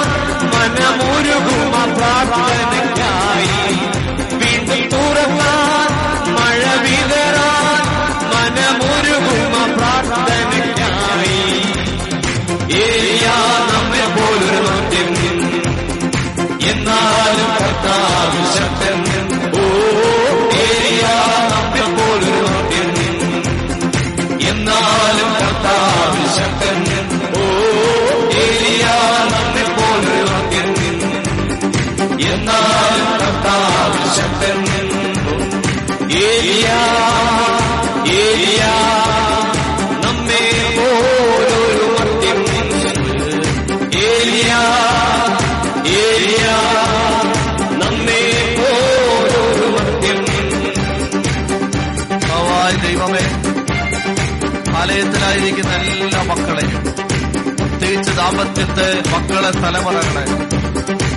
ദാമ്പത്യത്തെ 58.78 59.12
മക്കളെ 59.12 59.52
തലമുറകളെ 59.62 60.24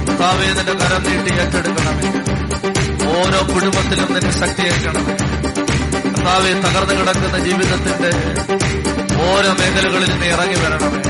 കർത്താവേ 0.09 0.47
നിന്റെ 0.57 0.75
കരം 0.81 1.03
നീട്ടി 1.07 1.33
ഏറ്റെടുക്കണമേ 1.43 2.09
ഓരോ 3.13 3.41
കുടുംബത്തിലും 3.51 4.09
നിന്റെ 4.15 4.33
ശക്തി 4.33 4.63
അയക്കണമേ 4.67 5.15
കർത്താവെ 6.07 6.53
തകർന്നു 6.65 6.95
കിടക്കുന്ന 7.01 7.39
ജീവിതത്തിന്റെ 7.47 8.11
ഓരോ 9.27 9.51
മേഖലകളിൽ 9.61 10.13
നീ 10.23 10.29
ഇറങ്ങി 10.29 10.59
വരണമേ 10.63 11.01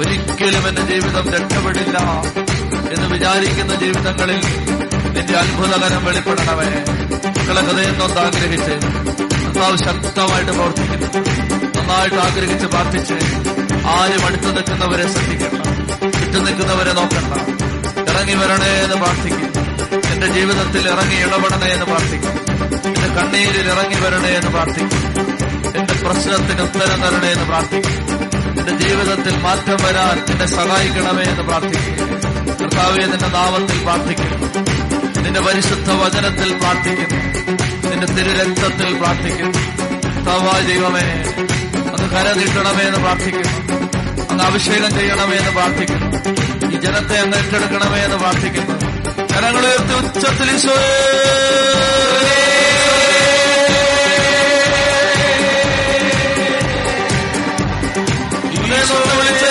ഒരിക്കലും 0.00 0.66
എന്റെ 0.68 0.84
ജീവിതം 0.90 1.26
രക്ഷപ്പെടില്ല 1.34 1.96
എന്ന് 2.94 3.06
വിചാരിക്കുന്ന 3.14 3.74
ജീവിതങ്ങളിൽ 3.74 4.40
നിന്റെ 5.14 5.34
അത്ഭുതകരം 5.38 6.02
വെളിപ്പെടണമേ. 6.04 6.68
മക്കളെ 7.36 7.62
ഹൃദയം 7.68 7.94
നൊന്ന് 7.98 8.20
ആഗ്രഹിച്ച് 8.20 8.74
കർത്താവ് 9.44 9.78
ശക്തമായിട്ട് 9.84 10.52
പ്രവർത്തിക്കുന്നു. 10.52 11.08
നന്നായിട്ട് 11.76 12.20
ആഗ്രഹിച്ച് 12.26 12.66
പ്രാർത്ഥിച്ച് 12.66 13.16
ആരും 13.86 14.26
അടുത്തു 14.26 14.46
നിൽക്കുന്നവരെ 14.46 15.12
ശ്രദ്ധിക്കണം 15.12 15.62
ചുറ്റും 16.12 16.44
നിൽക്കുന്നവരെ 16.44 16.92
നോക്കണ്ട. 16.92 17.34
ഇറങ്ങി 18.10 18.34
വരണേ 18.34 18.72
എന്ന് 18.84 18.96
പ്രാർത്ഥിക്കും. 18.96 19.52
എന്റെ 20.12 20.26
ജീവിതത്തിൽ 20.26 20.88
ഇറങ്ങി 20.88 21.16
ഇടപെടണേ 21.16 21.72
എന്ന് 21.72 21.86
പ്രാർത്ഥിക്കും. 21.86 22.30
എന്റെ 22.86 23.08
കണ്ണീരിൽ 23.08 23.68
ഇറങ്ങി 23.68 24.00
വരണേ 24.00 24.28
എന്ന് 24.28 24.50
പ്രാർത്ഥിക്കും. 24.50 24.98
എന്റെ 25.76 25.92
പ്രശ്നത്തിന് 25.92 26.60
ഉത്തരം 26.60 27.02
തരണേ 27.02 27.32
എന്ന് 27.32 27.44
പ്രാർത്ഥിക്കും. 27.44 28.02
എന്റെ 28.58 28.88
ജീവിതത്തിൽ 28.88 29.36
മാറ്റം 29.36 29.76
വരാൻ 29.84 30.24
എന്നെ 30.30 30.46
സഹായിക്കണമേ 30.46 31.22
എന്ന് 31.22 31.42
പ്രാർത്ഥിക്കും. 31.42 32.12
കർത്താവെ 32.60 33.06
നിന്റെ 33.06 33.28
നാമത്തിൽ 33.28 33.78
പ്രാർത്ഥിക്കുന്നു 33.78 34.46
നിന്റെ 35.22 35.40
പരിശുദ്ധ 35.40 35.92
വചനത്തിൽ 35.92 36.58
പ്രാർത്ഥിക്കുന്നു 36.58 37.18
നിന്റെ 37.90 38.06
തിരുരക്തത്തിൽ 38.06 38.94
പ്രാർത്ഥിക്കുന്നു 38.94 39.58
കർത്താവായ 40.16 40.60
ദൈവമേ 40.62 41.06
അത് 41.92 42.10
കരതിട്ടണമേ 42.10 42.84
എന്ന് 42.84 42.98
പ്രാർത്ഥിക്കുന്നു 42.98 43.61
അങ്ങ് 44.32 44.44
അഭിഷേകം 44.48 44.90
ചെയ്യണമേ 44.98 45.36
എന്ന് 45.40 45.52
പ്രാർത്ഥിക്കുന്നു. 45.56 46.06
ഈ 46.74 46.78
ജനത്തെ 46.84 47.16
അങ്ങ് 47.24 47.38
ഏറ്റെടുക്കണമേ 47.40 48.00
എന്ന് 48.06 48.18
പ്രാർത്ഥിക്കുന്നു 48.22 48.74
കരങ്ങളുയർത്തി 49.32 49.94
ഉച്ചത്തിൽ 50.00 50.50
ഈശോയേ 50.54 50.90
ഈശോയെ 58.78 59.12
വിളിച്ച 59.18 59.44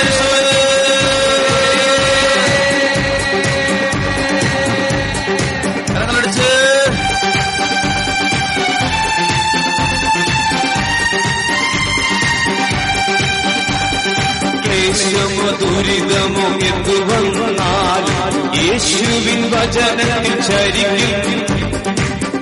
ദുരിതമോ 15.82 16.47
എന്തു 16.69 16.95
വന്നാലും 17.09 18.36
യേശുവിൻ 18.57 19.41
വചനത്തിൽ 19.51 20.36
ചരിക്കും 20.47 21.39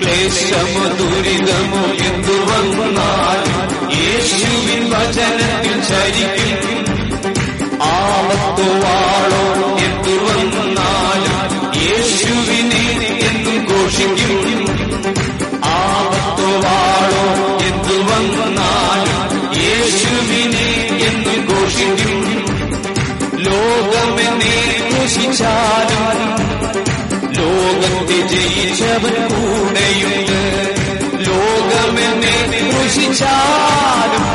ക്ലേശമോ 0.01 0.83
ദുരിതമോ 0.99 1.83
എന്തു 2.07 2.35
വന്നാൽ 2.49 3.39
യേശുവിൻ 4.01 4.83
വചനത്തിൽ 4.93 5.77
ചരിക്കും 5.89 6.77
ആപത്തോ 7.91 8.67
വാളോ 8.83 9.43
എന്തു 9.85 10.15
വന്നാലും 10.25 11.39
യേശുവിനെ 11.85 12.85
എന്നും 13.29 13.59
ഘോഷിക്കും. 13.69 14.35
ആപത്തോ 15.77 16.49
വാളോ 16.65 17.25
എന്തു 17.69 17.97
വന്നാലും 18.09 19.21
യേശുവിനെ 19.63 20.67
എന്നും 21.07 21.39
ഘോഷിക്കും. 21.49 22.28
ഘോഷിച്ചാലും 25.09 26.11
ലോകത്തെ 27.37 28.17
ജയിച്ചവൻ 28.31 29.15
കൂടെയുണ്ട്. 29.29 30.41
ലോകമെന്നെ 31.25 32.35
ഘോഷിച്ചാലും 32.73 34.25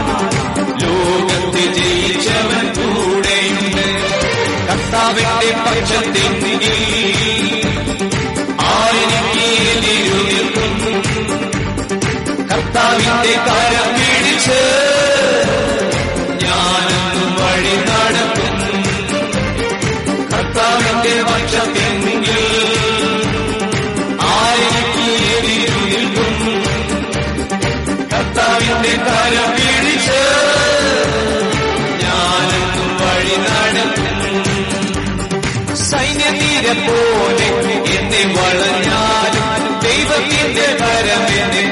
ലോകത്തെ 0.82 1.64
ജയിച്ചവൻ 1.76 2.64
കൂടെയുണ്ട്. 2.76 3.86
കർത്താവിന്റെ 4.68 5.50
പക്ഷത്തെ 5.64 6.24
ആരെനിക്ക് 8.72 9.48
കർത്താവിന്റെ 12.50 13.34
കാര്യം 13.48 14.03
കർത്താവിന്റെ 28.66 28.92
കാര്യം 29.06 29.50
പിടിച്ച് 29.56 30.20
വഴി 33.00 33.36
നടക്കും 33.44 34.10
സൈന്യനീര 35.88 36.66
പോലെ 36.86 37.48
വളഞ്ഞാലും 38.36 39.48
ദൈവത്തിന്റെ 39.84 40.66
കരം 40.80 41.24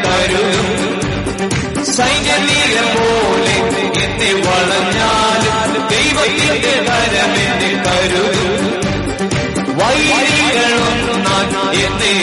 കരുതും. 0.05 0.69
സൈന്യനീര 1.97 2.77
പോലെ 2.95 3.57
വളഞ്ഞാലും 4.45 5.59
ദൈവത്തിന്റെ 5.93 6.75
കരം 6.89 7.33
കരുതും. 7.87 8.53
വൈരികളൊന്നും 9.79 11.23
എന്നെ 11.85 12.15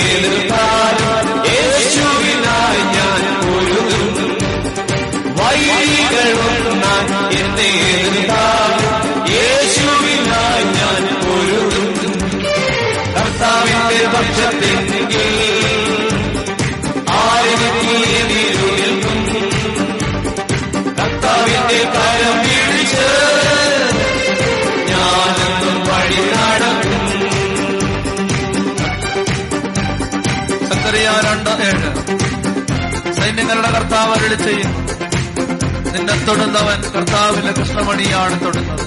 സൈന്യങ്ങളുടെ 33.17 33.71
കർത്താവ് 33.71 34.11
അരുളി 34.13 34.37
ചെയ്യുന്നു. 34.43 34.88
നിന്നെ 35.99 36.25
തൊടുന്നവൻ 36.25 36.81
കർത്താവിന്റെ 36.81 37.51
കൃഷ്ണമണിയാണ് 37.51 38.45
തൊടുന്നത്. 38.45 38.83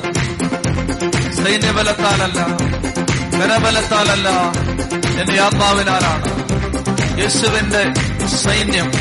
സൈന്യബലത്താലല്ല 1.35 2.41
കരബലത്താലല്ല 3.37 4.29
എന്റെ 5.21 5.43
ആത്മാവിനാലാണ്. 5.43 6.29
യേശുവിന്റെ 7.21 7.83
സൈന്യം 8.27 8.93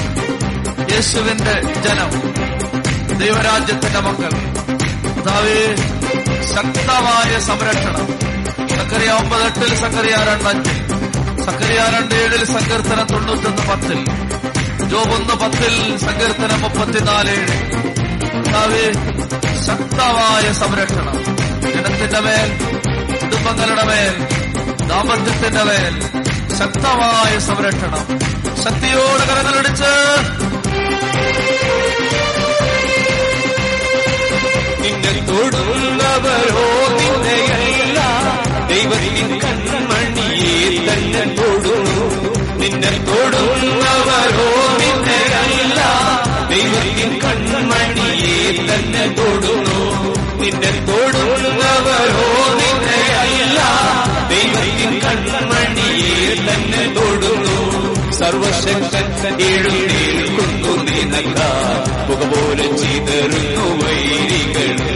യേശുവിന്റെ 0.94 1.56
ജനം 1.82 2.12
ദൈവരാജ്യത്തിന്റെ 3.18 4.00
മക്കൾ. 4.00 4.32
കർത്താവേ 5.14 5.76
ശക്തമായ 6.56 7.40
സംരക്ഷണം. 7.40 8.08
സക്കറിയ 8.70 9.12
ഒമ്പത് 9.12 9.44
എട്ടിൽ 9.44 9.76
സക്കറിയ 9.76 10.16
രണ്ടഞ്ചിൽ 10.30 10.80
സക്കറിയ 11.46 11.80
രണ്ട് 11.98 12.16
ഏഴിൽ 12.16 12.46
സങ്കീർത്തനം 12.46 13.08
തൊണ്ണൂറ്റൊന്ന് 13.08 13.64
പത്തിൽ 13.70 14.06
ജോബ് 14.90 15.14
ഒന്ന് 15.14 15.34
പത്തിൽ 15.34 15.98
സങ്കീർത്തനം 15.98 16.62
മുപ്പത്തിനാല് 16.62 17.30
ഏഴ് 17.30 18.01
കർത്താവേ 18.54 18.86
ശക്തമായ 19.66 20.46
സംരക്ഷണം. 20.60 21.18
ജനത്തിന്റെ 21.74 22.20
മേൽ 22.26 22.50
കുടുംബങ്ങളുടെ 23.22 23.84
മേൽ 23.90 24.16
ദാമ്പത്യത്തിന്റെ 24.90 25.64
മേൽ 25.70 25.94
ശക്തമായ 26.60 27.34
സംരക്ഷണം. 27.48 28.04
ശക്തിയോടെ 28.64 29.24
കരങ്ങളടിച്ച് 29.30 29.92
നിന്നെ 34.84 35.14
തൊടുന്നവരോ 35.30 36.66
നിന്നെയല്ല 36.98 38.00
ദൈവത്തിൻ 38.72 39.30
കൺമണിയെ 39.44 40.54
തന്നെ 40.88 41.24
തൊടുന്നു 41.40 42.06
നിന്നെ 42.62 42.94
തൊടുന്നവരോ 43.10 44.50
നിന്നെയല്ല 44.82 45.80
ദൈവത്തിൻ 46.52 47.12
കൺമണിയെ 47.24 47.91
തന്നെ 48.82 49.08
തൊടുന്നു. 49.08 50.16
നിന്നെ 50.42 50.72
തൊടുന്നവരോ 50.72 52.54
നിന്നെയല്ല 52.54 53.60
ദൈവത്തിൻ 54.30 55.00
കൺമണിയെ 55.00 56.36
തന്നെ 56.36 56.94
തൊടുന്നു. 56.96 58.12
സർവശക്തൻ 58.12 59.42
എഴുന്നേൽക്കുന്നു 59.42 60.84
നിനക്ക. 60.84 61.40
പുക 62.08 62.30
പോലെ 62.30 62.78
ചിതറുന്നു 62.78 63.86
വൈരികൾ. 63.86 64.92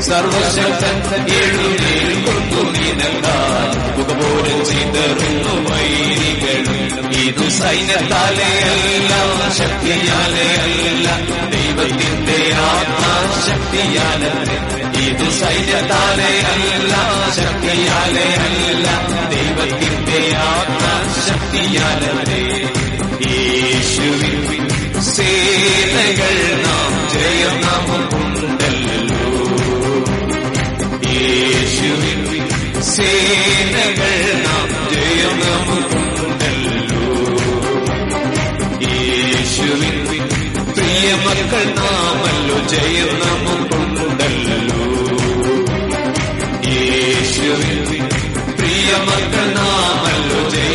സർവശക്തൻ 0.00 1.26
എഴുന്നേൽക്കുന്നു 1.26 2.62
നിനക്കാൽ 2.62 3.98
മുഖപോലും 3.98 4.66
ചിതറുന്നു 4.66 5.70
വൈരികളും 5.70 6.47
ഇതു 7.28 7.46
സൈന്യത്താലെയല്ല 7.58 9.12
അല്ല 9.22 9.42
ശക്തിയാലെ 9.58 10.46
അല്ല. 10.64 11.06
ദൈവത്തിന്റെ 11.52 12.38
ആത്മാശക്തിയാലെ 12.66 14.30
ഇതു 15.02 15.28
സൈന്യത്താലെ 15.40 16.30
അല്ല 16.52 16.92
ശക്തിയാലെ 17.38 18.26
അല്ല. 18.46 18.86
ദൈവത്തിന്റെ 19.32 20.20
ആത്മാശക്തിയാലെ 20.48 22.12
യേശുവിൻ 23.26 24.36
സേനകൾ 25.08 26.36
നാം 26.64 26.92
ജയം 27.14 27.56
നമുക്കുണ്ടല്ലോ. 27.64 29.22
യേശുവിൻ 31.12 32.20
സേനകൾ 32.90 34.14
നാം 34.46 34.68
ജയം 34.92 35.36
നമുക്കുണ്ടല്ലോ 35.40 36.07
പ്രിയമക്കൾ 40.98 41.64
നാമല്ലോ 41.64 42.58
ജയം 42.58 43.20
നമുക്കുണ്ടല്ലോ 43.20 44.58
യേശുവിൻ 46.70 48.08
പ്രിയമക്കൾ 48.56 49.52
നാമല്ലോ 49.54 50.48
ജയം. 50.48 50.68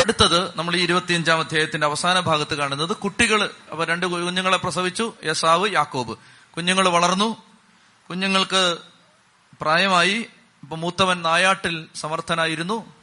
അടുത്തത് 0.00 0.50
നമ്മൾ 0.56 0.76
ഈ 0.76 0.82
ഇരുപത്തിയഞ്ചാം 0.82 1.40
അധ്യായത്തിന്റെ 1.40 1.86
അവസാന 1.86 2.20
ഭാഗത്ത് 2.20 2.54
കാണുന്നത് 2.54 2.96
കുട്ടികൾ 2.96 3.50
അവർ 3.72 3.88
രണ്ട് 3.88 4.06
കുഞ്ഞുങ്ങളെ 4.06 4.56
പ്രസവിച്ചു 4.56 5.12
യസാവ് 5.24 5.72
യാക്കോബ്. 5.72 6.16
കുഞ്ഞുങ്ങൾ 6.56 6.88
വളർന്നു. 6.88 7.36
കുഞ്ഞുങ്ങൾക്ക് 8.10 8.76
പ്രായമായി. 9.60 10.26
ഇപ്പൊ 10.62 10.76
മൂത്തവൻ 10.76 11.22
നായാട്ടിൽ 11.22 11.86
സമർത്ഥനായിരുന്നു. 11.94 12.99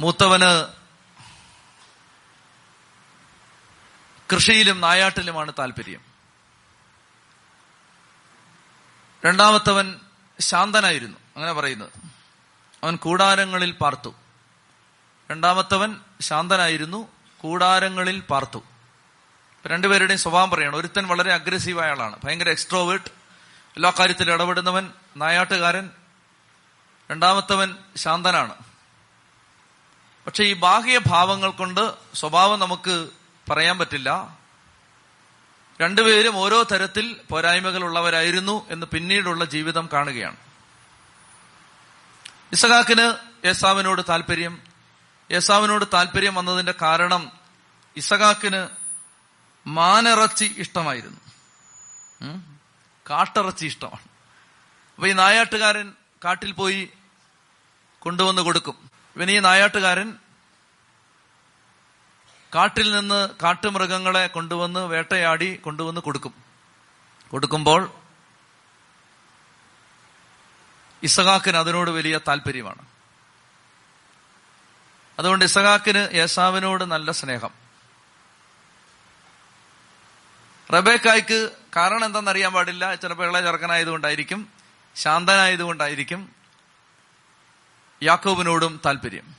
മൂത്തവന് 0.00 0.66
കൃഷിയിലും 4.34 4.80
നായാട്ടിലുമാണ് 4.80 5.52
താല്പര്യം 5.58 6.00
രണ്ടാമത്തവൻ 9.26 10.00
ശാന്തനായിരുന്നു. 10.40 11.18
അങ്ങനെ 11.36 11.52
പറയുന്നത് 11.52 11.92
അവൻ 12.84 12.96
കൂടാരങ്ങളിൽ 12.96 13.70
പാർത്തു. 13.70 14.14
രണ്ടാമത്തവൻ 15.30 16.00
ശാന്തനായിരുന്നു. 16.20 17.08
കൂടാരങ്ങളിൽ 17.38 18.20
പാർത്തു. 18.20 18.62
രണ്ടുപേരുടെയും 19.66 20.18
സ്വഭാവം 20.18 20.50
പറയണം. 20.50 20.76
ഒരുത്തൻ 20.76 21.06
വളരെ 21.06 21.32
അഗ്രസീവായ 21.32 21.90
ആളാണ്. 21.90 22.18
ഭയങ്കര 22.24 22.48
എക്സ്ട്രോവേർട്ട് 22.48 23.08
എല്ലാ 23.76 23.92
കാര്യത്തിലും 23.98 24.34
ഇടപെടുന്നവൻ 24.34 24.92
നായാട്ടുകാരൻ. 25.16 25.90
രണ്ടാമത്തവൻ 27.10 27.76
ശാന്തനാണ്. 27.96 28.69
പക്ഷെ 30.30 30.44
ഈ 30.44 30.52
ബാഹ്യ 30.52 31.00
ഭാവങ്ങൾ 31.06 31.50
കൊണ്ട് 31.50 31.94
സ്വഭാവം 32.14 32.58
നമുക്ക് 32.58 33.08
പറയാൻ 33.50 33.78
പറ്റില്ല. 33.78 34.38
രണ്ടുപേരും 35.80 36.36
ഓരോ 36.36 36.62
തരത്തിൽ 36.62 37.20
പോരായ്മകൾ 37.30 37.84
ഉള്ളവരായിരുന്നു 37.84 38.66
എന്ന് 38.70 38.86
പിന്നീടുള്ള 38.86 39.44
ജീവിതം 39.44 39.88
കാണുകയാണ്. 39.92 40.36
ഇസഹാക്കിന് 42.52 43.14
യേസാവിനോട് 43.46 44.02
താല്പര്യം 44.08 44.62
യേസാവിനോട് 45.32 45.84
താല്പര്യം 45.94 46.34
വന്നതിന്റെ 46.34 46.74
കാരണം 46.82 47.32
ഇസഹാക്കിന് 47.96 48.68
മാനിറച്ചി 49.66 50.54
ഇഷ്ടമായിരുന്നു? 50.58 51.20
കാട്ടിറച്ചി 53.10 53.66
ഇഷ്ടമാണ്. 53.66 54.08
അപ്പൊ 54.94 55.06
ഈ 55.06 55.12
നായാട്ടുകാരൻ 55.12 55.92
കാട്ടിൽ 56.24 56.52
പോയി 56.52 56.90
കൊണ്ടുവന്ന് 57.98 58.42
കൊടുക്കും. 58.42 58.89
ഇവന് 59.20 59.30
ഈ 59.30 59.38
നായാട്ടുകാരൻ 59.38 60.18
കാട്ടിൽ 62.54 62.92
നിന്ന് 62.92 63.28
കാട്ടുമൃഗങ്ങളെ 63.42 64.26
കൊണ്ടുവന്ന് 64.26 64.80
വേട്ടയാടി 64.80 65.56
കൊണ്ടുവന്ന് 65.56 66.00
കൊടുക്കും. 66.00 66.34
കൊടുക്കുമ്പോൾ 67.30 67.92
ഇസഹാക്കിന് 71.02 71.56
അതിനോട് 71.56 71.90
വലിയ 71.90 72.20
താല്പര്യമാണ് 72.28 72.82
അതുകൊണ്ട് 75.18 75.44
ഇസഹാക്കിന് 75.44 76.14
യേശാവിനോട് 76.14 76.84
നല്ല 76.84 77.10
സ്നേഹം. 77.10 77.50
റബേക്കായ്ക്ക് 80.72 81.50
കാരണം 81.76 82.04
എന്തെന്നറിയാൻ 82.04 82.52
പാടില്ല. 82.52 82.94
ചിലപ്പോൾ 82.94 83.28
ഇളയ 83.28 83.40
ചെറുക്കനായതുകൊണ്ടായിരിക്കും 83.40 84.48
ശാന്തനായതുകൊണ്ടായിരിക്കും. 84.96 86.39
യാക്കോബിനോടും 88.02 88.80
താല്പര്യം 88.86 89.34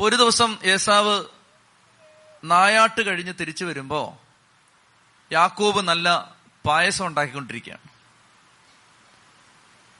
ഒരു 0.00 0.16
ദിവസം 0.16 0.58
ഏസാവ് 0.64 1.24
നായാട്ട് 2.44 3.06
കഴിഞ്ഞ് 3.06 3.32
തിരിച്ചു 3.40 3.64
വരുമ്പോ 3.64 4.18
യാക്കോബ് 5.32 5.80
നല്ല 5.80 6.34
പായസം 6.66 7.06
ഉണ്ടാക്കിക്കൊണ്ടിരിക്കുകയാണ്. 7.06 7.80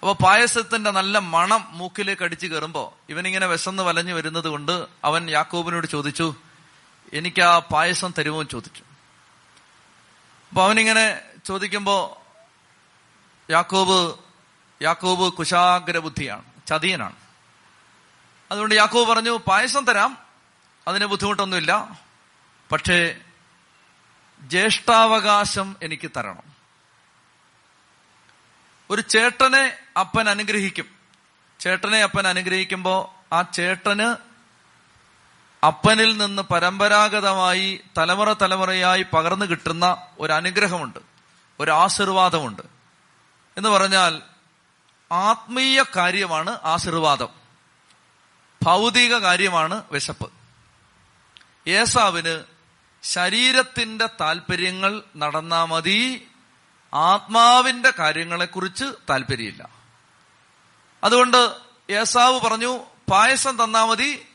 അപ്പോൾ 0.01 0.15
പായസത്തിന്റെ 0.25 0.91
നല്ല 0.91 1.19
മണം 1.19 1.79
മൂക്കിലേക്ക് 1.79 2.23
അടിച്ചു 2.23 2.47
കയറുമ്പോ 2.47 2.97
ഇവനിങ്ങനെ 3.09 3.47
വിശന്ന് 3.47 3.83
വലഞ്ഞു 3.83 4.15
വരുന്നത് 4.15 4.49
കൊണ്ട് 4.49 4.87
അവൻ 5.05 5.31
യാക്കോബിനോട് 5.31 5.87
ചോദിച്ചു 5.87 6.35
എനിക്ക് 7.13 7.43
ആ 7.43 7.59
പായസം 7.59 8.13
തരുമോ? 8.19 8.43
ചോദിച്ചു. 8.43 8.83
അപ്പൊ 10.49 10.65
അവനിങ്ങനെ 10.65 11.21
ചോദിക്കുമ്പോ 11.47 12.23
യാക്കോബ് 13.51 14.19
യാക്കോബ് 14.83 15.33
കുശാഗ്ര 15.33 15.99
ബുദ്ധിയാണ് 15.99 16.45
ചതിയനാണ്. 16.69 17.20
അതുകൊണ്ട് 18.51 18.75
യാക്കോബ് 18.75 19.09
പറഞ്ഞു 19.09 19.31
പായസം 19.31 19.85
തരാം. 19.85 20.19
അതിന് 20.89 21.07
ബുദ്ധിമുട്ടൊന്നുമില്ല. 21.07 21.99
പക്ഷേ 22.73 23.17
ജ്യേഷ്ഠാവകാശം 24.43 25.77
എനിക്ക് 25.83 26.11
തരണം. 26.17 26.43
ഒരു 28.91 29.01
ചേട്ടനെ 29.01 29.77
അപ്പൻ 30.01 30.29
അനുഗ്രഹിക്കും. 30.29 30.85
ചേട്ടനെ 31.61 32.03
അപ്പൻ 32.03 32.29
അനുഗ്രഹിക്കുമ്പോൾ 32.29 33.35
ആ 33.35 33.43
ചേട്ടന് 33.43 34.17
അപ്പനിൽ 35.67 36.17
നിന്ന് 36.17 36.43
പരമ്പരാഗതമായി 36.43 37.81
തലമുറ 37.99 38.33
തലമുറയായി 38.33 39.07
പകർന്നു 39.13 39.47
കിട്ടുന്ന 39.47 40.07
ഒരു 40.21 40.33
അനുഗ്രഹമുണ്ട് 40.33 40.99
ഒരു 41.61 41.71
ആശീർവാദമുണ്ട് 41.71 42.63
എന്ന് 43.57 43.69
പറഞ്ഞാൽ 43.69 44.23
ആത്മീയ 45.13 45.85
കാര്യമാണ് 45.97 46.59
ആശീർവാദം. 46.65 47.40
ഭൗതിക 48.63 49.17
കാര്യമാണ് 49.17 49.85
വിശപ്പ്. 49.93 50.31
ഏസാവിന് 51.69 52.45
ശരീരത്തിന്റെ 53.03 54.09
താല്പര്യങ്ങൾ 54.21 55.03
നടന്നാ 55.17 55.65
മതി 55.65 56.29
ആത്മാവിന്റെ 56.95 57.93
കാര്യങ്ങളെക്കുറിച്ച് 57.99 58.85
താല്പര്യമില്ല 59.11 59.69
അതുകൊണ്ട് 61.05 61.57
ഏസാവ് 61.91 62.41
പറഞ്ഞു 62.41 62.79
പായസം 63.11 63.65
തന്നാ 63.65 63.85
മതി 63.85 64.27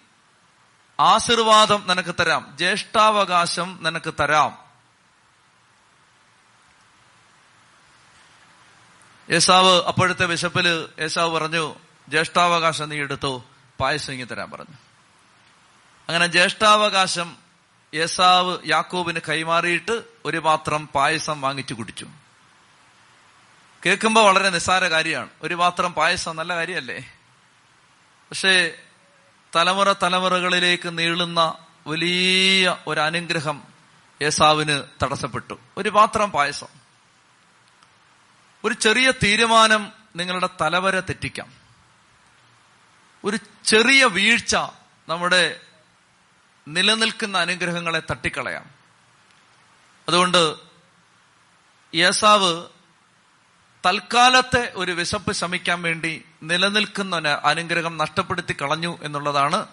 ആശീർവാദം 1.00 1.84
നിനക്ക് 1.88 2.16
തരാം 2.20 2.54
ജ്യേഷ്ഠാവകാശം 2.58 3.80
നിനക്ക് 3.82 4.14
തരാം. 4.20 4.66
യേസാവ് 9.32 9.84
അപ്പോഴത്തെ 9.84 10.26
വിശപ്പിൽ 10.26 10.90
യേശാവ് 11.00 11.32
പറഞ്ഞു 11.32 11.76
ജ്യേഷ്ഠാവകാശം 12.10 12.90
നീ 12.90 12.98
എടുത്തോ? 12.98 13.44
പായസം 13.80 14.14
ഇങ്ങി 14.14 14.26
തരാൻ 14.26 14.52
പറഞ്ഞു. 14.52 14.76
അങ്ങനെ 16.10 16.28
ജ്യേഷ്ഠാവകാശം 16.28 17.38
യേസാവ് 17.96 18.58
യാക്കോബിന് 18.66 19.20
കൈമാറിയിട്ട് 19.30 20.04
ഒരു 20.26 20.38
പാത്രം 20.38 20.88
പായസം 20.88 21.42
വാങ്ങിച്ചു 21.42 21.74
കുടിച്ചു. 21.74 22.08
കേൾക്കുമ്പോൾ 23.86 24.26
വളരെ 24.26 24.50
നിസ്സാര 24.50 24.84
കാര്യമാണ്. 24.84 25.30
ഒരു 25.42 25.54
പാത്രം 25.54 25.94
പായസം 25.94 26.36
നല്ല 26.36 26.56
കാര്യമല്ലേ? 26.56 27.14
പക്ഷേ 28.30 28.76
തലമുറ 29.56 29.94
തലമുറകളിലേക്ക് 29.94 30.98
നീളുന്ന 30.98 31.54
വലിയ 31.88 32.78
ഒരു 32.88 33.00
അനുഗ്രഹം 33.00 33.64
യേസാവിന് 34.22 34.84
തടസ്സപ്പെട്ടു. 35.04 35.60
ഒരു 35.78 35.90
പാത്രം 35.90 36.32
പായസം. 36.32 36.68
ഒരു 38.64 38.74
ചെറിയ 38.74 39.12
തീരുമാനം 39.12 39.92
നിങ്ങളുടെ 40.16 40.50
തലവരെ 40.62 41.00
തെറ്റിക്കാം. 41.00 41.65
ഒരു 43.26 43.40
ചെറിയ 43.64 44.06
വീഴ്ച 44.06 44.56
നമ്മുടെ 45.10 45.62
നിലനിൽക്കുന്ന 46.68 47.38
അനുഗ്രഹങ്ങളെ 47.38 48.02
തട്ടിക്കളയാം. 48.12 48.70
അതുകൊണ്ട് 50.08 50.56
യേസാവ് 51.96 52.66
തൽക്കാലത്തെ 53.86 54.72
ഒരു 54.76 54.92
വിശപ്പ് 54.92 55.32
ശമിക്കാൻ 55.32 55.82
വേണ്ടി 55.82 56.26
നിലനിൽക്കുന്ന 56.44 57.16
അനുഗ്രഹം 57.44 57.98
നഷ്ടപ്പെടുത്തി 57.98 58.54
കളഞ്ഞു 58.54 58.98
എന്നുള്ളതാണ് 59.02 59.68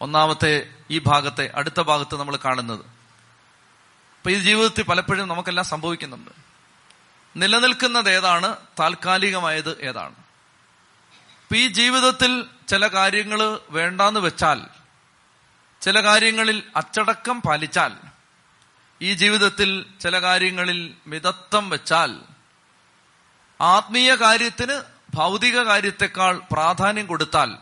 ഒന്നാമത്തെ 0.00 0.70
ഈ 0.90 0.98
ഭാഗത്തെ 0.98 1.52
അടുത്ത 1.54 1.80
ഭാഗത്ത് 1.80 2.16
നമ്മൾ 2.16 2.36
കാണുന്നത്. 2.36 2.80
അപ്പൊ 2.80 4.30
ഈ 4.30 4.38
ജീവിതത്തിൽ 4.38 4.82
പലപ്പോഴും 4.82 5.28
നമുക്കെല്ലാം 5.28 5.66
സംഭവിക്കുന്നുണ്ട്. 5.66 6.30
നിലനിൽക്കുന്നത് 7.36 8.10
ഏതാണ്? 8.10 8.56
താൽക്കാലികമായത് 8.80 9.80
ഏതാണ്? 9.80 10.23
അപ്പൊ 11.54 11.62
ഈ 11.62 11.66
ജീവിതത്തിൽ 11.66 12.46
ചില 12.68 12.86
കാര്യങ്ങൾ 12.86 13.58
വേണ്ടാന്ന് 13.70 14.20
വെച്ചാൽ 14.20 14.62
ചില 15.82 16.02
കാര്യങ്ങളിൽ 16.02 16.62
അച്ചടക്കം 16.76 17.42
പാലിച്ചാൽ 17.42 17.92
ഈ 19.02 19.14
ജീവിതത്തിൽ 19.14 19.86
ചില 20.00 20.22
കാര്യങ്ങളിൽ 20.22 20.94
മിതത്വം 21.06 21.70
വെച്ചാൽ 21.70 22.18
ആത്മീയ 23.60 24.14
കാര്യത്തിന് 24.14 24.82
ഭൗതിക 25.14 25.62
കാര്യത്തെക്കാൾ 25.62 26.40
പ്രാധാന്യം 26.52 27.06
കൊടുത്താൽ 27.06 27.56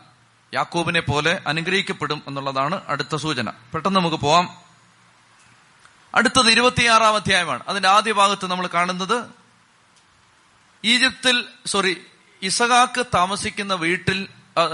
യാക്കൂബിനെ 0.53 0.99
പോലെ 0.99 1.41
അനുഗ്രഹിക്കപ്പെടും 1.47 2.23
എന്നുള്ളതാണ് 2.27 2.81
അടുത്ത 2.87 3.15
സൂചന. 3.15 3.49
പെട്ടെന്ന് 3.49 3.99
നമുക്ക് 3.99 4.17
പോവാം. 4.17 4.61
അടുത്തത് 6.15 6.51
ഇരുപത്തിയാറാം 6.51 7.15
അധ്യായമാണ്. 7.15 7.63
അതിന്റെ 7.67 7.89
ആദ്യ 7.89 8.11
ഭാഗത്ത് 8.11 8.47
നമ്മൾ 8.47 8.67
കാണുന്നത് 8.67 9.25
ഈജിപ്തിൽ 10.85 11.45
സോറി 11.65 12.05
ഇസഹാക്ക് 12.43 13.05
താമസിക്കുന്ന 13.13 13.73
വീട്ടിൽ 13.73 14.27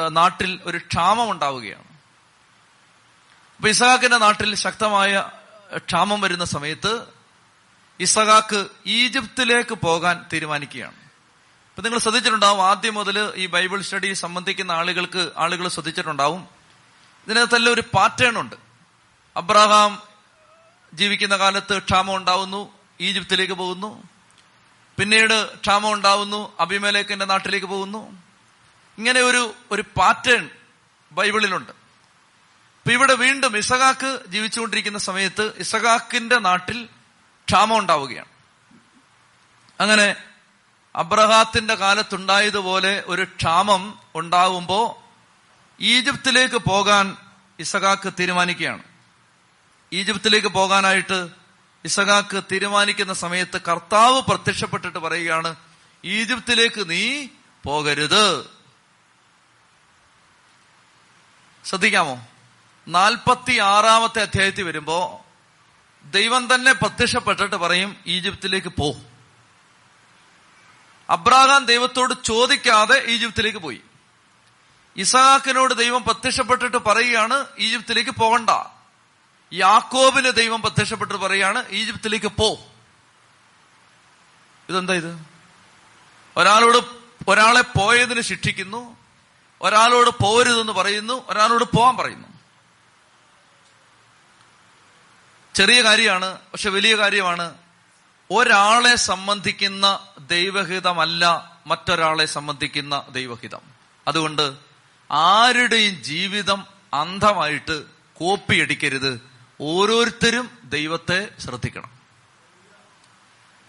നാട്ടിൽ 0.09 0.59
ഒരു 0.63 0.77
ക്ഷാമം 0.77 1.31
ഉണ്ടാവുകയാണ് 1.31 1.83
അപ്പൊ 3.55 3.69
ഇസഹാക്കിന്റെ 3.69 4.17
നാട്ടിൽ 4.17 4.55
ശക്തമായ 4.55 5.29
ക്ഷാമം 5.77 6.21
വരുന്ന 6.21 6.45
സമയത്ത് 6.45 7.05
ഇസഹാക്ക് 7.99 8.67
ഈജിപ്തിലേക്ക് 8.85 9.73
പോകാൻ 9.75 10.25
തീരുമാനിക്കുകയാണ്. 10.33 10.95
ഇപ്പൊ 11.69 11.81
നിങ്ങൾ 11.81 11.99
ശ്രദ്ധിച്ചിട്ടുണ്ടാവും 11.99 12.63
ആദ്യം 12.63 12.93
മുതൽ 12.93 13.33
ഈ 13.35 13.45
ബൈബിൾ 13.45 13.81
സ്റ്റഡി 13.81 14.13
സംബന്ധിക്കുന്ന 14.13 14.71
ആളുകൾക്ക് 14.71 15.31
ആളുകൾ 15.37 15.67
ശ്രദ്ധിച്ചിട്ടുണ്ടാവും. 15.67 16.47
ഇതിനകത്തെല്ലാം 17.27 17.73
ഒരു 17.73 17.81
പാറ്റേൺ 17.81 18.39
ഉണ്ട്. 18.39 18.55
അബ്രഹാം 19.37 20.01
ജീവിക്കുന്ന 20.93 21.37
കാലത്ത് 21.37 21.81
ക്ഷാമം 21.81 22.15
ഉണ്ടാവുന്നു 22.15 22.71
ഈജിപ്തിലേക്ക് 23.01 23.53
പോകുന്നു. 23.53 24.08
പിന്നീട് 24.99 25.55
ക്ഷാമം 25.55 25.93
ഉണ്ടാവുന്നു 25.93 26.53
അഭിമേലേക്കിന്റെ 26.59 27.25
നാട്ടിലേക്ക് 27.25 27.65
പോകുന്നു. 27.65 28.21
ഇങ്ങനെ 28.97 29.21
ഒരു 29.21 29.53
ഒരു 29.71 29.81
പാറ്റേൺ 29.81 30.49
ബൈബിളിലുണ്ട്. 31.11 31.71
ഇപ്പൊ 31.71 32.91
ഇവിടെ 32.91 33.13
വീണ്ടും 33.13 33.57
ഇസഹാക്ക് 33.57 34.19
ജീവിച്ചുകൊണ്ടിരിക്കുന്ന 34.27 34.97
സമയത്ത് 34.97 35.53
ഇസഹാക്കിന്റെ 35.57 36.39
നാട്ടിൽ 36.39 36.85
ക്ഷാമം 37.47 37.77
ഉണ്ടാവുകയാണ്. 37.77 38.27
അങ്ങനെ 39.81 40.15
അബ്രഹാത്തിന്റെ 40.95 41.75
കാലത്തുണ്ടായതുപോലെ 41.75 43.03
ഒരു 43.07 43.23
ക്ഷാമം 43.23 43.99
ഉണ്ടാവുമ്പോ 44.15 45.03
ഈജിപ്തിലേക്ക് 45.79 46.55
പോകാൻ 46.55 47.17
ഇസഹാക്ക് 47.59 48.13
തീരുമാനിക്കുകയാണ്. 48.19 48.83
ഈജിപ്തിലേക്ക് 49.93 50.47
പോകാനായിട്ട് 50.47 51.38
ഇസഹാക്ക് 51.85 52.43
തീരുമാനിക്കുന്ന 52.51 53.13
സമയത്ത് 53.13 53.61
കർത്താവ് 53.61 54.21
പ്രത്യക്ഷപ്പെട്ടിട്ട് 54.21 54.97
പറയുകയാണ് 54.97 55.55
ഈജിപ്തിലേക്ക് 56.05 56.89
നീ 56.89 57.27
പോകരുത്. 57.63 58.49
ശ്രദ്ധിക്കാമോ? 61.65 62.27
നാൽപ്പത്തി 62.87 63.57
ആറാമത്തെ 63.57 64.21
അധ്യായത്തിൽ 64.21 64.63
വരുമ്പോ 64.63 65.25
ദൈവം 66.05 66.55
തന്നെ 66.55 66.73
പ്രത്യക്ഷപ്പെട്ടിട്ട് 66.73 67.55
പറയും 67.55 67.95
ഈജിപ്തിലേക്ക് 68.07 68.67
പോ. 68.67 68.95
അബ്രാഹാം 71.09 71.65
ദൈവത്തോട് 71.65 72.13
ചോദിക്കാതെ 72.23 73.03
ഈജിപ്തിലേക്ക് 73.07 73.57
പോയി. 73.57 73.81
ഇസഹാക്കിനോട് 74.97 75.73
ദൈവം 75.73 76.03
പ്രത്യക്ഷപ്പെട്ടിട്ട് 76.03 76.77
പറയുകയാണ് 76.77 77.45
ഈജിപ്തിലേക്ക് 77.59 78.11
പോകണ്ട. 78.11 78.49
യാക്കോബിന് 79.53 80.31
ദൈവം 80.31 80.61
പ്രത്യക്ഷപ്പെട്ടിട്ട് 80.61 81.21
പറയാണ് 81.21 81.65
ഈജിപ്തിലേക്ക് 81.69 82.27
പോ. 82.27 82.59
ഇതെന്താ 84.69 84.93
ഇത്? 84.93 85.25
ഒരാളോട് 86.37 86.77
ഒരാളെ 87.27 87.61
പോയതിന് 87.61 88.21
ശിക്ഷിക്കുന്നു 88.21 88.97
ഒരാളോട് 89.61 90.09
പോരുതെന്ന് 90.23 90.73
പറയുന്നു 90.73 91.25
ഒരാളോട് 91.29 91.63
പോവാൻ 91.63 91.97
പറയുന്നു. 91.97 92.27
ചെറിയ 95.55 95.83
കാര്യമാണ് 95.83 96.39
പക്ഷെ 96.39 96.69
വലിയ 96.69 96.97
കാര്യമാണ്. 96.97 97.55
ഒരാളെ 98.31 98.95
സംബന്ധിക്കുന്ന 98.95 99.99
ദൈവഹിതമല്ല 100.19 101.51
മറ്റൊരാളെ 101.67 102.25
സംബന്ധിക്കുന്ന 102.25 103.05
ദൈവഹിതം. 103.11 103.61
അതുകൊണ്ട് 104.07 104.57
ആരുടെയും 105.11 106.03
ജീവിതം 106.03 106.67
അന്ധമായിട്ട് 106.93 107.83
കോപ്പിയടിക്കരുത്. 108.13 109.28
ഓരോരുത്തരും 109.61 110.57
ദൈവത്തെ 110.63 111.29
ശ്രദ്ധിക്കണം. 111.39 111.89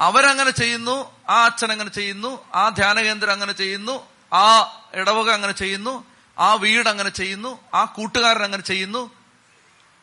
അവരങ്ങനെ 0.00 0.50
ചെയ്യുന്നു 0.50 1.16
ആ 1.28 1.44
അച്ഛൻ 1.44 1.72
അങ്ങനെ 1.72 1.90
ചെയ്യുന്നു 1.90 2.44
ആ 2.54 2.68
ധ്യാന 2.68 3.00
കേന്ദ്രം 3.00 3.32
അങ്ങനെ 3.32 3.52
ചെയ്യുന്നു 3.52 4.06
ആ 4.34 4.60
ഇടവക 4.94 5.30
അങ്ങനെ 5.30 5.52
ചെയ്യുന്നു 5.52 6.04
ആ 6.38 6.54
വീട് 6.54 6.88
അങ്ങനെ 6.88 7.08
ചെയ്യുന്നു 7.08 7.60
ആ 7.74 7.84
കൂട്ടുകാരൻ 7.84 8.44
അങ്ങനെ 8.44 8.62
ചെയ്യുന്നു. 8.62 9.10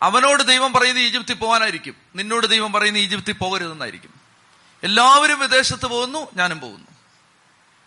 അവനോട് 0.02 0.44
ദൈവം 0.44 0.74
പറയുന്നത് 0.74 1.04
ഈജിപ്തിൽ 1.04 1.34
പോകാനായിരിക്കും. 1.34 1.96
നിന്നോട് 2.16 2.48
ദൈവം 2.48 2.72
പറയുന്നത് 2.72 3.04
ഈജിപ്തിൽ 3.04 3.34
പോകരുതെന്നായിരിക്കും. 3.34 4.14
എല്ലാവരും 4.84 5.40
വിദേശത്ത് 5.40 5.86
പോകുന്നു 5.86 6.28
ഞാനും 6.36 6.60
പോകുന്നു. 6.60 6.88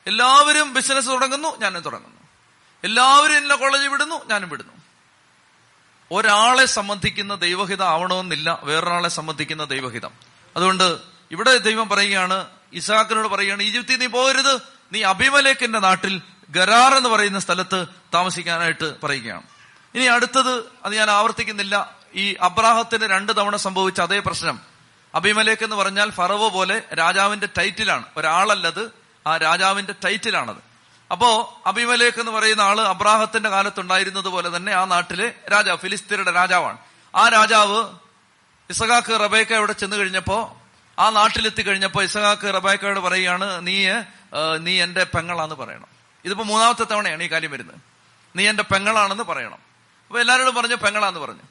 എല്ലാവരും 0.07 0.75
ബിസിനസ് 0.75 1.09
തുടങ്ങുന്നു 1.09 1.61
ഞാനും 1.61 1.83
തുടങ്ങുന്നു. 1.83 2.21
എല്ലാവരും 2.85 3.37
എന്നെ 3.37 3.57
കോളേജ് 3.57 3.89
വിടുന്നു 3.89 4.29
ഞാനും 4.29 4.49
വിടുന്നു. 4.49 4.80
ഒരാളെ 6.13 6.65
സംബന്ധിക്കുന്ന 6.65 7.35
ദൈവഹിതം 7.35 7.89
ആവണമെന്നില്ല 7.89 8.59
വേറൊരാളെ 8.63 9.09
സംബന്ധിക്കുന്ന 9.09 9.65
ദൈവഹിതം. 9.65 10.11
അതുകൊണ്ട് 10.57 10.99
ഇവിടെ 11.31 11.59
ദൈവം 11.59 11.89
പറയുകയാണ് 11.89 12.47
ഇസാക്കിനോട് 12.73 13.29
പറയുകയാണ് 13.29 13.63
ഈജിപ്തിൽ 13.63 13.97
നീ 13.97 14.07
പോകരുത് 14.07 14.63
നീ 14.93 15.03
അഭിമലേഖിന്റെ 15.03 15.79
നാട്ടിൽ 15.79 16.23
ഗരാർ 16.51 16.95
എന്ന് 16.95 17.09
പറയുന്ന 17.09 17.39
സ്ഥലത്ത് 17.39 17.87
താമസിക്കാനായിട്ട് 18.15 19.03
പറയുകയാണ്. 19.03 19.43
ഇനി 19.95 20.05
അടുത്തത് 20.05 20.65
അത് 20.85 20.95
ഞാൻ 20.95 21.11
ആവർത്തിക്കുന്നില്ല 21.11 21.97
ഈ 22.15 22.35
അബ്രാഹത്തിന് 22.35 23.05
രണ്ട് 23.05 23.37
തവണ 23.37 23.57
സംഭവിച്ച 23.57 24.01
അതേ 24.01 24.19
പ്രശ്നം. 24.19 24.61
അഭിമലേക്ക് 25.15 25.65
എന്ന് 25.65 25.77
പറഞ്ഞാൽ 25.77 26.11
ഫറവോ 26.11 26.49
പോലെ 26.49 26.83
രാജാവിന്റെ 26.99 27.49
ടൈറ്റിലാണ്. 27.59 28.05
ഒരാളല്ലത് 28.17 28.91
ആ 29.27 29.37
രാജാവിന്റെ 29.37 29.95
ടൈറ്റിലാണത്. 30.05 30.70
അപ്പോ 31.13 31.61
അഭിമലേഖ് 31.67 32.21
എന്ന് 32.21 32.33
പറയുന്ന 32.33 32.63
ആൾ 32.63 32.81
അബ്രാഹത്തിന്റെ 32.81 33.49
കാലത്തുണ്ടായിരുന്നത് 33.49 34.29
പോലെ 34.29 34.57
തന്നെ 34.57 34.73
ആ 34.73 34.85
നാട്ടിലെ 34.85 35.35
രാജാവ് 35.53 35.79
ഫിലിസ്തീനയുടെ 35.79 36.31
രാജാവാണ്. 36.31 36.79
ആ 37.15 37.29
രാജാവ് 37.29 37.85
ഇസഖാക്ക് 38.71 39.21
റബേക്ക 39.21 39.53
ഇവിടെ 39.53 39.73
ചെന്ന് 39.73 39.97
കഴിഞ്ഞപ്പോ 39.97 40.57
ആ 40.99 41.11
നാട്ടിലെത്തി 41.11 41.63
കഴിഞ്ഞപ്പോ 41.63 42.03
ഇസഖാക്ക് 42.03 42.55
റബേക്കയോട് 42.55 43.01
പറയുകയാണ് 43.01 43.67
നീ 43.67 43.89
നീ 44.59 44.83
എന്റെ 44.83 45.05
പെങ്ങളാന്ന് 45.05 45.55
പറയണം. 45.55 45.87
ഇതിപ്പോ 46.25 46.45
മൂന്നാമത്തെ 46.45 46.85
തവണയാണ് 46.85 47.23
ഈ 47.23 47.27
കാര്യം 47.27 47.51
വരുന്നത്. 47.51 47.77
നീ 48.37 48.49
എന്റെ 48.49 48.63
പെങ്ങളാണെന്ന് 48.63 49.25
പറയണം. 49.25 49.59
അപ്പൊ 50.07 50.21
എല്ലാവരോടും 50.21 50.55
പറഞ്ഞു 50.55 50.75
പെങ്ങളാന്ന് 50.75 51.21
പറഞ്ഞു. 51.21 51.43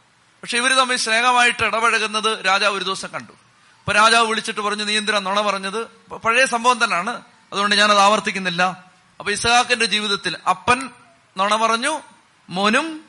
പക്ഷെ 0.42 0.58
ഇവർ 0.58 0.74
തമ്മിൽ 0.74 0.98
സ്നേഹമായിട്ട് 0.98 1.64
ഇടപഴകുന്നത് 1.64 2.46
രാജാവ് 2.46 2.78
ഒരു 2.78 2.84
ദിവസം 2.84 3.10
കണ്ടു. 3.14 3.32
അപ്പൊ 3.32 3.92
രാജാവ് 3.92 4.28
വിളിച്ചിട്ട് 4.28 4.60
പറഞ്ഞു 4.60 4.84
നീ 4.84 4.98
എന്തിനാ 4.98 5.20
നുണ 5.20 5.42
പറഞ്ഞത്? 5.42 5.88
പഴയ 6.12 6.46
സംഭവം 6.46 6.84
തന്നെയാണ് 6.84 7.22
അതുകൊണ്ട് 7.54 7.76
ഞാനത് 7.76 7.98
ആവർത്തിക്കുന്നില്ല. 7.98 8.89
അപ്പൊ 9.20 9.32
ഇസഹാക്കിന്റെ 9.32 9.86
ജീവിതത്തിൽ 9.86 10.38
അപ്പൻ 10.50 10.90
നുണ 11.38 11.56
പറഞ്ഞു 11.56 12.02
മോനും 12.50 13.06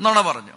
നുണ 0.00 0.20
പറഞ്ഞു. 0.20 0.52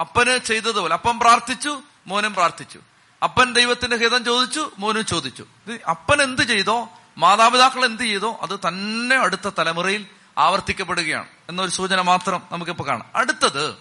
അപ്പന് 0.00 0.38
ചെയ്തതുപോലെ 0.38 0.94
അപ്പൻ 0.94 1.18
പ്രാർത്ഥിച്ചു 1.18 1.82
മോനും 2.06 2.34
പ്രാർത്ഥിച്ചു. 2.34 2.80
അപ്പൻ 3.22 3.52
ദൈവത്തിന്റെ 3.52 3.96
ഹിതം 3.96 4.24
ചോദിച്ചു 4.24 4.72
മോനും 4.78 5.04
ചോദിച്ചു. 5.04 5.46
അപ്പൻ 5.90 6.22
എന്ത് 6.22 6.42
ചെയ്തോ 6.42 6.88
മാതാപിതാക്കൾ 7.18 7.84
എന്ത് 7.84 8.02
ചെയ്തോ 8.02 8.38
അത് 8.42 8.58
തന്നെ 8.68 9.16
അടുത്ത 9.16 9.48
തലമുറയിൽ 9.58 10.06
ആവർത്തിക്കപ്പെടുകയാണ് 10.38 11.28
എന്നൊരു 11.48 11.70
സൂചന 11.70 12.00
മാത്രം 12.00 12.42
നമുക്കിപ്പോ 12.52 12.86
കാണാം. 12.86 13.10
അടുത്തത് 13.14 13.76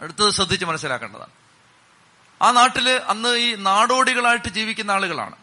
അടുത്തത് 0.00 0.30
ശ്രദ്ധിച്ച് 0.30 0.64
മനസ്സിലാക്കേണ്ടതാണ്. 0.64 1.30
ആ 2.42 2.50
നാട്ടിൽ 2.50 2.90
അന്ന് 2.90 3.36
ഈ 3.36 3.54
നാടോടികളായിട്ട് 3.54 4.48
ജീവിക്കുന്ന 4.48 4.90
ആളുകളാണ്. 4.90 5.36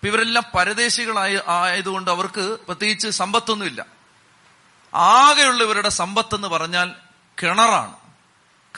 അപ്പൊ 0.00 0.08
ഇവരെല്ലാം 0.08 0.44
പരദേശികളായ 0.54 1.42
ആയതുകൊണ്ട് 1.48 2.10
അവർക്ക് 2.10 2.58
പ്രത്യേകിച്ച് 2.66 3.08
സമ്പത്തൊന്നുമില്ല. 3.08 3.86
ആകെയുള്ള 4.94 5.62
ഇവരുടെ 5.62 5.88
സമ്പത്ത് 5.88 6.34
എന്ന് 6.34 6.48
പറഞ്ഞാൽ 6.48 6.92
കിണറാണ്. 7.42 7.96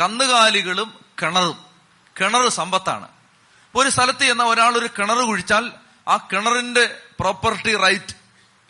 കന്നുകാലികളും 0.00 1.04
കിണറും. 1.22 1.64
കിണർ 2.20 2.48
സമ്പത്താണ്. 2.48 3.08
ഒരു 3.74 3.88
സ്ഥലത്ത് 3.88 4.18
ചെന്ന 4.18 4.42
ഒരാൾ 4.42 4.78
ഒരു 4.78 4.86
കിണർ 4.86 5.18
കുഴിച്ചാൽ 5.18 5.72
ആ 6.08 6.16
കിണറിന്റെ 6.16 6.98
പ്രോപ്പർട്ടി 7.20 7.76
റൈറ്റ് 7.76 8.14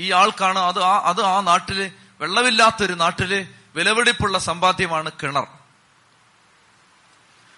ഈ 0.00 0.12
ആൾക്കാണ്. 0.12 0.59
അത് 0.59 0.82
ആ 0.82 0.98
അത് 1.05 1.22
ആ 1.22 1.40
നാട്ടിലെ 1.40 1.92
വെള്ളമില്ലാത്തൊരു 2.20 2.92
നാട്ടിലെ 2.92 3.48
വിലപിടിപ്പുള്ള 3.74 4.38
സമ്പാദ്യമാണ് 4.38 5.11
കിണർ. 5.22 5.46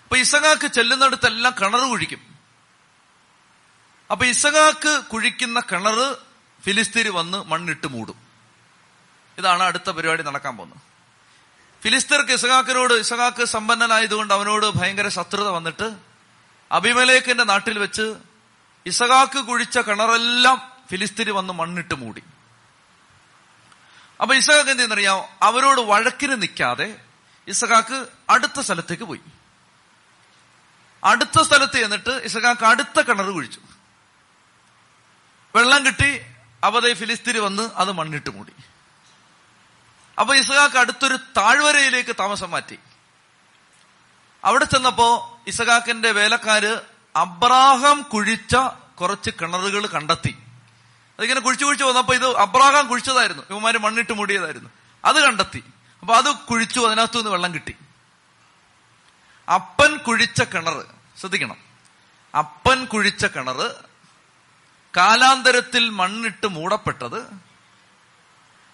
അപ്പൊ 0.05 0.17
ഇസങ്ങാക്ക് 0.17 0.67
ചെല്ലുന്നിടത്തെല്ലാം 0.67 1.55
കിണർ 1.61 1.89
കുഴിക്കും. 1.89 2.34
അപ്പൊ 4.15 4.27
ഇസഹാക്ക് 4.27 5.05
കുഴിക്കുന്ന 5.05 5.61
കിണർ 5.61 6.17
ഫിലിസ്തീന് 6.65 7.09
വന്ന് 7.09 7.39
മണ്ണിട്ട് 7.45 7.87
മൂടും. 7.87 8.19
ഇതാണ് 9.39 9.63
അടുത്ത 9.63 9.91
പരിപാടി 9.91 10.23
നടക്കാൻ 10.23 10.57
പോകുന്നത്. 10.57 10.79
ഫിലിസ്തീർക്ക് 11.83 12.31
ഇസഹാക്കിനോട് 12.31 12.95
ഇസഹാക്ക് 12.95 13.45
സമ്പന്നനായതുകൊണ്ട് 13.45 14.35
അവനോട് 14.35 14.67
ഭയങ്കര 14.67 15.09
ശത്രുത 15.09 15.49
വന്നിട്ട് 15.49 15.97
അഭിമലേഖിന്റെ 16.73 17.45
നാട്ടിൽ 17.45 17.79
വെച്ച് 17.79 18.15
ഇസഹാക്ക് 18.87 19.39
കുഴിച്ച 19.39 19.79
കിണറെല്ലാം 19.79 20.73
ഫിലിസ്തീന് 20.91 21.31
വന്ന് 21.31 21.53
മണ്ണിട്ട് 21.53 21.95
മൂടി. 21.95 22.23
അപ്പൊ 24.21 24.35
ഇസഹാക്ക് 24.35 24.71
എന്ത് 24.71 24.83
ചെയ്യുന്നറിയാം 24.83 25.25
അവരോട് 25.43 25.81
വഴക്കിന് 25.81 26.43
നിൽക്കാതെ 26.43 27.01
ഇസഹാക്ക് 27.49 28.07
അടുത്ത 28.31 28.61
സ്ഥലത്തേക്ക് 28.61 29.05
പോയി. 29.05 29.21
അടുത്ത 31.05 31.43
സ്ഥലത്ത് 31.43 31.79
ചെന്നിട്ട് 31.79 32.11
ഇസഹാക്ക് 32.11 32.65
അടുത്ത 32.65 33.01
കിണർ 33.01 33.31
കുഴിച്ചു. 33.31 33.61
വെള്ളം 35.55 35.87
കിട്ടി 35.87 36.21
അവതെ 36.65 36.95
ഫിലിസ്തീരി 36.95 37.39
വന്ന് 37.39 37.71
അത് 37.77 37.93
മണ്ണിട്ട് 37.93 38.31
മൂടി. 38.31 38.53
അപ്പൊ 40.21 40.35
ഇസഹാക്ക് 40.35 40.77
അടുത്തൊരു 40.77 41.17
താഴ്വരയിലേക്ക് 41.37 42.17
താമസം 42.19 42.51
മാറ്റി. 42.51 42.79
അവിടെ 44.45 44.65
ചെന്നപ്പോ 44.65 45.39
ഇസഹാക്കിന്റെ 45.47 46.11
വേലക്കാര് 46.11 46.81
അബ്രാഹം 47.17 48.03
കുഴിച്ച 48.03 48.57
കുറച്ച് 49.01 49.31
കിണറുകൾ 49.31 49.87
കണ്ടെത്തി. 49.87 50.39
അതിങ്ങനെ 51.19 51.41
കുഴിച്ചു 51.41 51.65
കുഴിച്ചു 51.65 51.85
വന്നപ്പോ 51.85 52.15
ഇത് 52.15 52.37
അബ്രാഹാം 52.37 52.89
കുഴിച്ചതായിരുന്നു. 52.89 53.43
ഇവന്മാര് 53.51 53.79
മണ്ണിട്ട് 53.79 54.13
മൂടിയതായിരുന്നു. 54.13 54.71
അത് 55.05 55.25
കണ്ടെത്തി. 55.25 55.65
അപ്പൊ 56.01 56.15
അത് 56.15 56.37
കുഴിച്ചു 56.37 56.81
അതിനകത്തു 56.81 57.17
നിന്ന് 57.17 57.31
വെള്ളം 57.31 57.55
കിട്ടി. 57.55 57.77
അപ്പൻ 59.55 59.97
കുഴിച്ച 59.97 60.43
കിണർ 60.43 60.85
ശ്രദ്ധിക്കണം. 61.21 61.57
അപ്പൻ 62.39 62.85
കുഴിച്ച 62.85 63.27
കിണർ 63.27 63.85
കാലാന്തരത്തിൽ 64.97 65.89
മണ്ണിട്ട് 65.89 66.47
മൂടപ്പെട്ടത് 66.47 67.27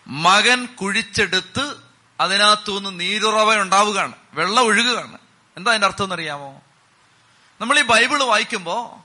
മകൻ 0.07 0.67
കുഴിച്ചെടുത്ത് 0.67 1.77
അതിനകത്തുനിന്ന് 2.21 3.01
നീരുറവ 3.01 3.61
ഉണ്ടാവുകയാണ്. 3.61 4.13
വെള്ളം 4.33 4.65
ഒഴുകുകയാണ്. 4.65 5.19
എന്താ 5.57 5.71
അതിന്റെ 5.71 5.87
അർത്ഥം 5.87 6.05
എന്നറിയാമോ? 6.05 6.63
നമ്മൾ 7.61 7.79
ഈ 7.79 7.83
ബൈബിൾ 7.83 8.23
വായിക്കുമ്പോ 8.23 9.05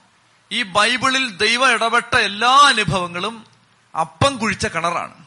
ഈ 0.51 0.63
ബൈബിളിൽ 0.63 1.37
ദൈവം 1.37 1.71
ഇടപെട്ട 1.71 2.15
എല്ലാ 2.15 2.49
അനുഭവങ്ങളും 2.49 3.45
അപ്പം 3.99 4.37
കുഴിച്ച 4.37 4.67
കിണറാണ്. 4.67 5.25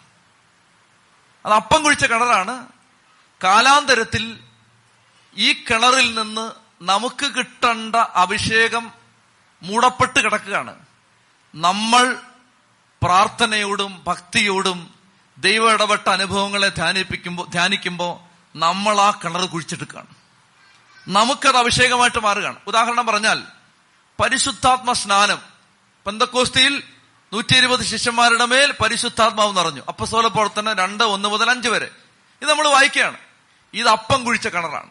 അത് 1.47 1.53
അപ്പം 1.53 1.83
കുഴിച്ച 1.83 2.05
കിണറാണ്. 2.05 2.67
കാലാന്തരത്തിൽ 3.45 4.39
ഈ 5.37 5.53
കിണറിൽ 5.53 6.19
നിന്ന് 6.19 6.51
നമുക്ക് 6.83 7.35
കിട്ടേണ്ട 7.35 7.97
അഭിഷേകം 7.97 8.93
മൂടപ്പെട്ട് 9.63 10.25
കിടക്കുകയാണ്. 10.25 10.88
നമ്മൾ 11.55 12.17
പ്രാർത്ഥനയോടും 13.03 14.05
ഭക്തിയോടും 14.07 14.95
ദൈവ 15.39 15.73
ഇടപെട്ട 15.73 16.09
അനുഭവങ്ങളെ 16.09 16.69
ധ്യാനിപ്പിക്കുമ്പോൾ 16.69 17.49
ധ്യാനിക്കുമ്പോൾ 17.49 18.29
നമ്മൾ 18.59 19.01
ആ 19.01 19.11
കിണർ 19.11 19.45
കുഴിച്ചെടുക്കുകയാണ് 19.45 20.07
നമുക്കത് 21.09 21.57
അഭിഷേകമായിട്ട് 21.57 22.19
മാറുകയാണ്. 22.19 22.57
ഉദാഹരണം 22.67 23.07
പറഞ്ഞാൽ 23.07 23.43
പരിശുദ്ധാത്മ 24.21 24.93
സ്നാനം. 24.93 25.39
പന്തക്കോസ്തിയിൽ 26.07 26.83
നൂറ്റി 27.33 27.57
ഇരുപത് 27.57 27.83
ശിഷ്യന്മാരുടെ 27.83 28.45
മേൽ 28.45 28.73
പരിശുദ്ധാത്മാവ് 28.73 29.57
നിറഞ്ഞു. 29.57 29.83
അപ്പസോല 29.89 30.27
പ്രവർത്തനം 30.27 30.79
രണ്ട് 30.79 31.05
ഒന്ന് 31.05 31.29
മുതൽ 31.29 31.51
അഞ്ച് 31.51 31.69
വരെ. 31.69 31.91
ഇത് 32.43 32.51
നമ്മൾ 32.51 32.69
വായിക്കുകയാണ്. 32.69 33.19
ഇത് 33.75 33.89
അപ്പം 33.89 34.25
കുഴിച്ച 34.25 34.49
കിണറാണ്. 34.49 34.91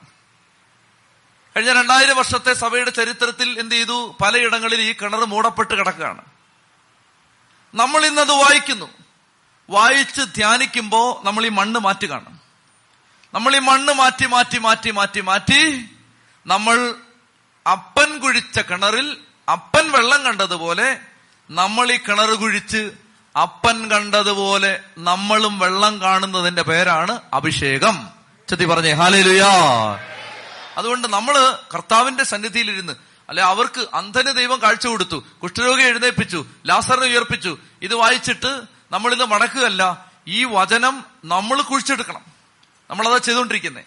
കഴിഞ്ഞ 1.56 1.74
രണ്ടായിരം 1.74 2.18
വർഷത്തെ 2.18 2.54
സഭയുടെ 2.54 2.90
ചരിത്രത്തിൽ 2.90 3.60
എന്ത് 3.60 3.76
ചെയ്തു? 3.76 4.16
പലയിടങ്ങളിൽ 4.22 4.82
ഈ 4.82 4.94
കിണർ 4.94 5.26
മൂടപ്പെട്ട് 5.26 5.74
കിടക്കുകയാണ്. 5.74 6.22
നമ്മൾ 7.78 8.06
ഇന്നത് 8.06 8.32
വായിക്കുന്നു. 8.32 8.90
വായിച്ച് 9.70 10.22
ധ്യാനിക്കുമ്പോൾ 10.22 11.26
നമ്മൾ 11.26 11.46
ഈ 11.46 11.50
മണ്ണ് 11.50 11.80
മാറ്റി 11.80 12.10
കാണും. 12.10 12.40
നമ്മൾ 13.34 13.56
ഈ 13.56 13.60
മണ്ണ് 13.60 13.94
മാറ്റി 13.94 14.26
മാറ്റി 14.26 14.58
മാറ്റി 14.58 14.92
മാറ്റി 14.92 15.22
മാറ്റി 15.22 15.86
നമ്മൾ 16.48 16.96
അപ്പൻ 17.68 18.20
കുഴിച്ച 18.20 18.60
കിണറിൽ 18.60 19.18
അപ്പൻ 19.50 19.92
വെള്ളം 19.92 20.24
കണ്ടതുപോലെ 20.24 21.00
നമ്മൾ 21.50 21.92
ഈ 21.92 21.98
കിണർ 21.98 22.30
കുഴിച്ച് 22.30 22.92
അപ്പൻ 23.42 23.92
കണ്ടതുപോലെ 23.92 24.80
നമ്മളും 24.98 25.60
വെള്ളം 25.60 26.02
കാണുന്നതിന്റെ 26.02 26.62
പേരാണ് 26.62 27.22
അഭിഷേകം. 27.34 28.10
ചെത്തി 28.50 28.66
പറഞ്ഞേ 28.66 28.92
ഹാലേലുയാ. 28.92 29.52
അതുകൊണ്ട് 30.78 31.08
നമ്മൾ 31.08 31.58
കർത്താവിന്റെ 31.74 32.24
സന്നിധിയിലിരുന്ന് 32.24 32.94
അല്ലെ 33.30 33.44
അവർക്ക് 33.44 33.88
അന്ധന് 33.94 34.38
ദൈവം 34.38 34.62
കാഴ്ച 34.62 34.88
കൊടുത്തു. 34.88 35.24
കുഷ്ഠരോഗി 35.44 35.82
എഴുന്നേൽപ്പിച്ചു 35.82 36.46
ലാസറിനെ 36.66 37.06
ഉയർപ്പിച്ചു. 37.06 37.58
ഇത് 37.82 37.96
വായിച്ചിട്ട് 37.96 38.62
നമ്മളിത് 38.92 39.26
മടക്കുകയല്ല 39.26 40.06
ഈ 40.28 40.44
വചനം 40.44 41.06
നമ്മൾ 41.26 41.62
കുഴിച്ചെടുക്കണം. 41.62 42.22
നമ്മളതാ 42.90 43.18
ചെയ്തുകൊണ്ടിരിക്കുന്നത് 43.18 43.84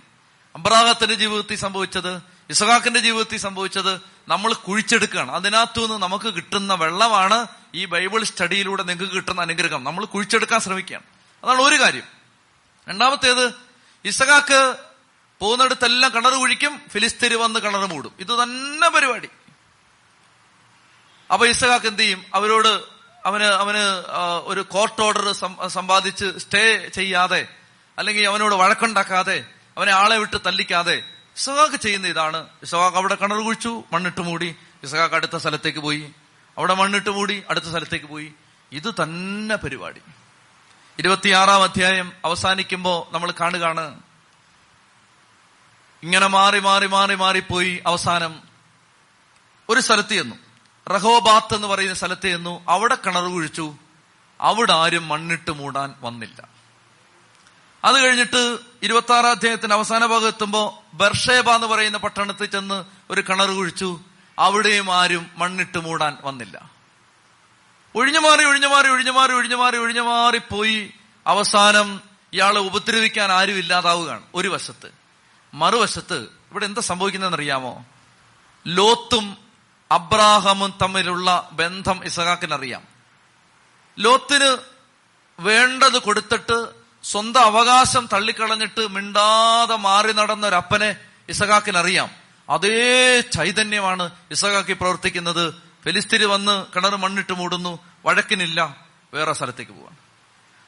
അബ്രാഹത്തിന്റെ 0.56 1.14
ജീവിതത്തിൽ 1.14 1.56
സംഭവിച്ചത് 1.56 2.22
ഇസഹാക്കിന്റെ 2.50 3.00
ജീവിതത്തിൽ 3.00 3.38
സംഭവിച്ചത് 3.38 4.00
നമ്മൾ 4.28 4.52
കുഴിച്ചെടുക്കുകയാണ്. 4.52 5.32
അതിനകത്തു 5.32 5.80
നിന്ന് 5.80 5.96
നമുക്ക് 5.96 6.34
കിട്ടുന്ന 6.34 6.74
വെള്ളമാണ് 6.74 7.46
ഈ 7.74 7.84
ബൈബിൾ 7.84 8.24
സ്റ്റഡിയിലൂടെ 8.24 8.82
നിങ്ങൾക്ക് 8.82 9.12
കിട്ടുന്ന 9.12 9.40
അനുഗ്രഹം. 9.40 9.84
നമ്മൾ 9.84 10.04
കുഴിച്ചെടുക്കാൻ 10.04 10.60
ശ്രമിക്കുകയാണ്. 10.60 11.04
അതാണ് 11.44 11.60
ഒരു 11.60 11.80
കാര്യം. 11.80 12.02
രണ്ടാമത്തേത് 12.88 13.54
ഇസഹാക്ക് 14.04 14.89
പോകുന്നിടത്തെല്ലാം 15.40 16.14
കിണർ 16.14 16.34
കുഴിക്കും 16.34 16.80
ഫിലിസ്തീന് 16.90 17.34
വന്ന് 17.34 17.60
കിണർ 17.60 17.86
മൂടും. 17.86 18.12
ഇത് 18.20 18.42
തന്നെ 18.42 18.88
പരിപാടി. 18.88 19.28
അപ്പൊ 21.32 21.46
ഇസഹാക്ക് 21.46 21.86
എന്ത് 21.86 22.02
ചെയ്യും? 22.02 22.24
അവരോട് 22.34 23.00
അവന് 23.26 23.42
അവന് 23.42 23.82
ഒരു 24.44 24.60
കോർട്ട് 24.60 25.02
ഓർഡർ 25.02 25.32
സമ്പാദിച്ച് 25.68 26.38
സ്റ്റേ 26.38 26.88
ചെയ്യാതെ 26.94 27.48
അല്ലെങ്കിൽ 27.98 28.26
അവനോട് 28.26 28.54
വഴക്കുണ്ടാക്കാതെ 28.54 29.44
അവനെ 29.76 29.92
ആളെ 29.92 30.18
വിട്ട് 30.18 30.36
തല്ലിക്കാതെ 30.46 31.02
ഇസഹാക്ക് 31.36 31.76
ചെയ്യുന്ന 31.76 32.06
ഇതാണ്. 32.08 32.48
ഇസഹാക്ക് 32.62 32.96
അവിടെ 32.96 33.14
കിണർ 33.14 33.44
കുഴിച്ചു 33.44 33.84
മണ്ണിട്ട് 33.92 34.20
മൂടി. 34.20 34.56
ഇസഹാക്ക് 34.82 35.14
അടുത്ത 35.14 35.36
സ്ഥലത്തേക്ക് 35.36 35.78
പോയി. 35.78 36.12
അവിടെ 36.58 36.74
മണ്ണിട്ട് 36.74 37.10
മൂടി 37.10 37.42
അടുത്ത 37.50 37.64
സ്ഥലത്തേക്ക് 37.64 38.06
പോയി. 38.06 38.32
ഇത് 38.72 38.94
തന്നെ 39.02 39.56
പരിപാടി. 39.56 40.00
ഇരുപത്തിയാറാം 40.98 41.62
അധ്യായം 41.62 42.12
അവസാനിക്കുമ്പോ 42.24 43.08
നമ്മൾ 43.12 43.32
കാണുകയാണ് 43.40 44.00
ഇങ്ങനെ 46.02 46.26
മാറി 46.26 46.58
മാറി 46.58 46.86
മാറി 46.86 47.14
മാറിപ്പോയി 47.14 47.82
അവസാനം 47.86 48.40
ഒരു 49.68 49.80
സ്ഥലത്ത് 49.80 50.08
ചെന്നു. 50.08 50.36
റഹോബാത്ത് 50.90 51.54
എന്ന് 51.54 51.68
പറയുന്ന 51.68 51.94
സ്ഥലത്ത് 51.94 52.22
ചെന്നു. 52.22 52.64
അവിടെ 52.68 52.94
കിണർ 52.94 53.32
കുഴിച്ചു. 53.32 53.74
അവിടെ 54.40 54.72
ആരും 54.72 55.08
മണ്ണിട്ട് 55.08 55.50
മൂടാൻ 55.50 55.94
വന്നില്ല. 56.00 56.48
അത് 57.84 57.96
കഴിഞ്ഞിട്ട് 57.96 58.58
ഇരുപത്തി 58.82 59.12
ആറാം 59.12 59.30
അധ്യായത്തിന്റെ 59.30 59.76
അവസാന 59.76 60.06
ഭാഗം 60.06 60.26
എത്തുമ്പോ 60.26 60.84
ബർഷേബ 60.94 61.50
എന്ന് 61.50 61.66
പറയുന്ന 61.66 61.98
പട്ടണത്തിൽ 61.98 62.46
ചെന്ന് 62.46 62.84
ഒരു 63.10 63.20
കിണർ 63.20 63.50
കുഴിച്ചു. 63.50 64.00
അവിടെയും 64.38 64.94
ആരും 64.94 65.30
മണ്ണിട്ട് 65.36 65.78
മൂടാൻ 65.78 66.16
വന്നില്ല. 66.24 66.70
ഒഴിഞ്ഞു 67.94 68.18
മാറി 68.18 68.44
ഒഴിഞ്ഞു 68.44 68.66
മാറി 68.66 68.88
ഒഴിഞ്ഞു 68.88 69.10
മാറി 69.10 69.32
ഒഴിഞ്ഞു 69.32 69.56
മാറി 69.56 69.76
ഒഴിഞ്ഞു 69.76 70.00
മാറി 70.00 70.38
പോയി. 70.38 70.92
അവസാനം 71.26 72.00
ഇയാളെ 72.32 72.60
ഉപദ്രവിക്കാൻ 72.60 73.32
ആരും 73.32 73.58
ഇല്ലാതാവുകയാണ് 73.58 74.22
ഒരു 74.34 74.48
വശത്ത്. 74.48 75.00
മറുവശത്ത് 75.54 76.18
ഇവിടെ 76.50 76.64
എന്താ 76.64 76.80
സംഭവിക്കുന്നതെന്നറിയാമോ? 76.80 77.84
ലോത്തും 78.66 79.36
അബ്രാഹമും 79.92 80.74
തമ്മിലുള്ള 80.82 81.48
ബന്ധം 81.52 82.04
ഇസഹാക്കിനറിയാം. 82.04 82.82
ലോത്തിന് 83.98 84.58
വേണ്ടത് 85.40 85.98
കൊടുത്തിട്ട് 85.98 86.68
സ്വന്തം 87.04 87.40
അവകാശം 87.40 88.08
തള്ളിക്കളഞ്ഞിട്ട് 88.12 88.90
മിണ്ടാതെ 88.90 89.76
മാറി 89.76 90.12
നടന്ന 90.12 90.46
ഒരു 90.46 90.54
അപ്പനെ 90.54 90.96
ഇസഹാക്കിനറിയാം. 91.28 92.10
അതേ 92.50 93.20
ചൈതന്യമാണ് 93.20 94.10
ഇസഹാക്കി 94.30 94.72
പ്രവർത്തിക്കുന്നത്. 94.72 95.54
ഫെലിസ്തീന് 95.84 96.24
വന്ന് 96.24 96.66
കിണർ 96.76 96.96
മണ്ണിട്ട് 96.96 97.32
മൂടുന്നു 97.32 97.78
വഴക്കിനില്ല 98.04 98.76
വേറെ 99.14 99.32
സ്ഥലത്തേക്ക് 99.32 99.72
പോവാണ്. 99.72 99.96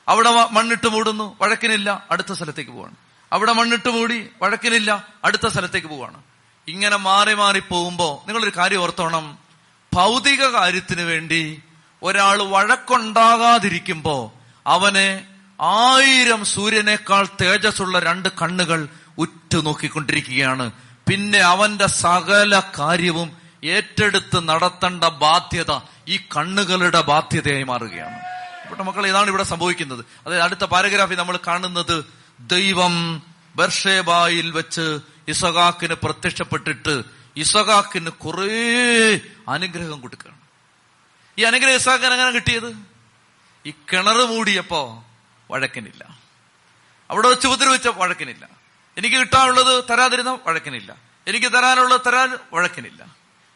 അവിടെ 0.09 0.31
മണ്ണിട്ട് 0.31 0.89
മൂടുന്നു 0.89 1.37
വഴക്കിനില്ല 1.41 2.07
അടുത്ത 2.11 2.33
സ്ഥലത്തേക്ക് 2.33 2.71
പോവാണ്. 2.71 2.95
അവിടെ 3.33 3.53
മണ്ണിട്ട് 3.53 3.89
മൂടി 3.89 4.29
വഴക്കിനില്ല 4.43 5.07
അടുത്ത 5.25 5.47
സ്ഥലത്തേക്ക് 5.47 5.89
പോവാണ്. 5.89 6.23
ഇങ്ങനെ 6.69 6.97
മാറി 6.97 7.35
മാറി 7.35 7.59
പോകുമ്പോ 7.59 8.25
നിങ്ങളൊരു 8.27 8.53
കാര്യം 8.57 8.83
ഓർത്തോണം. 8.83 9.39
ഭൗതിക 9.95 10.47
കാര്യത്തിന് 10.47 11.03
വേണ്ടി 11.03 11.63
ഒരാൾ 12.03 12.43
വഴക്കുണ്ടാകാതിരിക്കുമ്പോ 12.43 14.33
അവനെ 14.67 15.25
ആയിരം 15.61 16.45
സൂര്യനേക്കാൾ 16.45 17.29
തേജസ്സുള്ള 17.41 17.99
രണ്ട് 17.99 18.29
കണ്ണുകൾ 18.43 18.89
ഉറ്റു 19.19 19.59
നോക്കിക്കൊണ്ടിരിക്കുകയാണ്. 19.59 20.73
പിന്നെ 21.09 21.39
അവന്റെ 21.39 21.87
സകല 21.87 22.63
കാര്യവും 22.79 23.37
ഏറ്റെടുത്ത് 23.65 24.49
നടത്തേണ്ട 24.49 25.05
ബാധ്യത 25.05 25.81
ഈ 26.09 26.17
കണ്ണുകളുടെ 26.17 27.01
ബാധ്യതയായി 27.01 27.63
മാറുകയാണ്. 27.63 28.19
ഇവിടെ 28.67 28.83
മക്കൾ 28.83 29.07
ഇതാണ് 29.07 29.29
ഇവിടെ 29.29 29.43
സംഭവിക്കുന്നത്. 29.43 30.05
അതായത് 30.27 30.43
അടുത്ത 30.43 30.65
പാരഗ്രാഫിൽ 30.65 31.17
നമ്മൾ 31.17 31.39
കാണുന്നത് 31.47 32.22
ദൈവം 32.47 33.23
ബർഷേബായിൽ 33.57 34.51
വെച്ച് 34.51 34.99
ഇസഹാക്കിന് 35.29 35.95
പ്രത്യക്ഷപ്പെട്ടിട്ട് 35.95 37.03
ഇസഹാക്കിന് 37.37 38.11
കുറേ 38.11 39.21
അനുഗ്രഹം 39.49 40.01
കൊടുക്കുകയാണ് 40.01 40.41
ഈ 41.39 41.45
അനുഗ്രഹം 41.45 41.75
ഇസഹാക്കിന് 41.75 42.13
എങ്ങനെ 42.13 42.31
കിട്ടിയത്? 42.31 42.77
ഈ 43.67 43.71
കിണർ 43.71 44.17
മൂടിയപ്പോ 44.17 45.05
വഴക്കനില്ല. 45.51 46.19
അവിടെ 47.11 47.29
വെച്ച് 47.29 47.47
ഉപദ്രവിച്ച 47.47 47.89
വഴക്കനില്ല. 47.89 48.49
എനിക്ക് 48.99 49.17
കിട്ടാനുള്ളത് 49.17 49.85
തരാതിരുന്ന 49.91 50.39
വഴക്കനില്ല. 50.47 50.97
എനിക്ക് 51.27 51.47
തരാനുള്ളത് 51.47 52.01
തരാൻ 52.07 52.39
വഴക്കനില്ല. 52.53 53.03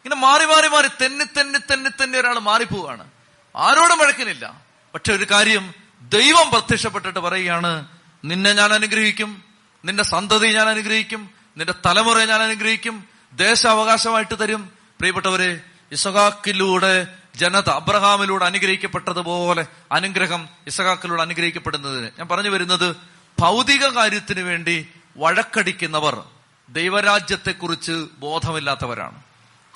ഇങ്ങനെ 0.05 0.15
മാറി 0.15 0.45
മാറി 0.45 0.67
മാറി 0.67 0.87
തെന്നി 0.87 1.25
തെന്നി 1.37 1.59
തെന്നി 1.59 1.89
തെന്നി 1.89 2.17
ഒരാൾ 2.17 2.39
മാറിപ്പോവാണ്. 2.39 3.09
ആരോടും 3.55 3.97
വഴക്കനില്ല. 3.97 4.61
പക്ഷെ 4.93 5.13
ഒരു 5.13 5.27
കാര്യം 5.31 5.73
ദൈവം 6.01 6.49
പ്രത്യക്ഷപ്പെട്ടിട്ട് 6.49 7.19
പറയുകയാണ് 7.19 7.96
നിന്നെ 8.25 8.53
ഞാൻ 8.53 8.73
അനുഗ്രഹിക്കും 8.73 9.43
നിന്റെ 9.85 10.03
സന്തതി 10.03 10.47
ഞാൻ 10.47 10.69
അനുഗ്രഹിക്കും 10.69 11.29
നിന്റെ 11.57 11.73
തലമുറയെ 11.85 12.25
ഞാൻ 12.25 12.41
അനുഗ്രഹിക്കും 12.41 13.05
ദേശാവകാശമായിട്ട് 13.33 14.39
തരും. 14.39 14.71
പ്രിയപ്പെട്ടവരെ 14.99 15.61
ഇസഹാക്കിലൂടെ 15.91 17.07
ജനത 17.35 17.69
അബ്രഹാമിലൂടെ 17.69 18.45
അനുഗ്രഹിക്കപ്പെട്ടതുപോലെ 18.45 19.65
അനുഗ്രഹം 19.91 20.49
ഇസഹാക്കിലൂടെ 20.67 21.21
അനുഗ്രഹിക്കപ്പെടുന്നതിന്. 21.21 22.09
ഞാൻ 22.19 22.27
പറഞ്ഞു 22.27 22.49
വരുന്നത് 22.49 22.95
ഭൗതിക 23.39 23.87
കാര്യത്തിന് 23.87 24.39
വേണ്ടി 24.39 24.87
വഴക്കടിക്കുന്നവർ 25.17 26.23
ദൈവരാജ്യത്തെക്കുറിച്ച് 26.69 28.05
ബോധമില്ലാത്തവരാണ്. 28.17 29.21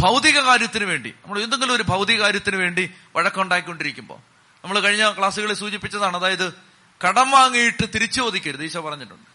ഭൗതിക 0.02 0.40
കാര്യത്തിന് 0.40 0.86
വേണ്ടി 0.86 1.10
നമ്മൾ 1.10 1.42
എന്തെങ്കിലും 1.42 1.74
ഒരു 1.74 1.84
ഭൗതിക 1.84 2.22
കാര്യത്തിന് 2.22 2.56
വേണ്ടി 2.56 2.92
വഴക്കുണ്ടായിക്കൊണ്ടിരിക്കുമ്പോൾ 3.16 4.18
നമ്മൾ 4.64 4.80
കഴിഞ്ഞ 4.80 5.12
ക്ലാസ്സുകളിൽ 5.12 5.54
സൂചിപ്പിച്ചതാണ് 5.54 6.18
അതായത് 6.18 6.71
കടം 7.06 7.32
വാങ്ങിയിട്ട് 7.32 7.86
തിരിച്ചു 7.96 8.22
ചോദിക്കരുത് 8.22 8.64
ഈശോ 8.64 8.82
പറഞ്ഞിട്ടുണ്ട്. 8.82 9.30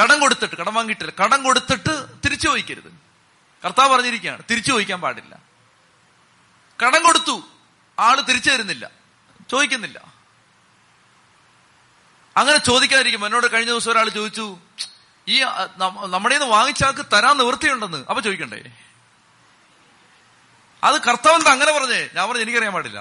കടം 0.00 0.20
കൊടുത്തിട്ട് 0.20 0.56
കടം 0.56 0.74
വാങ്ങിയിട്ടില്ല 0.74 1.12
കടം 1.24 1.42
കൊടുത്തിട്ട് 1.42 1.94
തിരിച്ചു 2.24 2.46
ചോദിക്കരുത്. 2.48 2.90
കർത്താവ് 3.64 3.88
പറഞ്ഞിരിക്കുകയാണ് 3.94 4.42
തിരിച്ചു 4.50 4.70
ചോദിക്കാൻ 4.70 5.00
പാടില്ല. 5.00 5.34
കടം 6.84 7.02
കൊടുത്തു 7.06 7.36
ആൾ 7.98 8.20
തിരിച്ചു 8.20 8.50
തരുന്നില്ല 8.50 8.90
ചോദിക്കുന്നില്ല. 9.50 9.98
അങ്ങനെ 12.36 12.58
ചോദിക്കാതിരിക്കും 12.58 13.26
എന്നോട് 13.26 13.46
കഴിഞ്ഞ 13.52 13.70
ദിവസം 13.70 13.90
ഒരാൾ 13.92 14.08
ചോദിച്ചു 14.08 14.58
ഈ 15.28 15.42
നമ്മുടെ 16.06 16.34
നിന്ന് 16.34 16.48
വാങ്ങിച്ചാൾക്ക് 16.52 17.06
തരാൻ 17.12 17.36
നിവൃത്തിയുണ്ടെന്ന് 17.36 17.98
അപ്പൊ 17.98 18.20
ചോദിക്കണ്ടേ? 18.20 18.60
അത് 20.84 20.96
കർത്താവ് 21.00 21.48
അങ്ങനെ 21.48 21.72
പറഞ്ഞേ? 21.78 22.00
ഞാൻ 22.14 22.28
പറഞ്ഞു 22.28 22.42
എനിക്കറിയാൻ 22.42 22.72
പാടില്ല. 22.72 23.00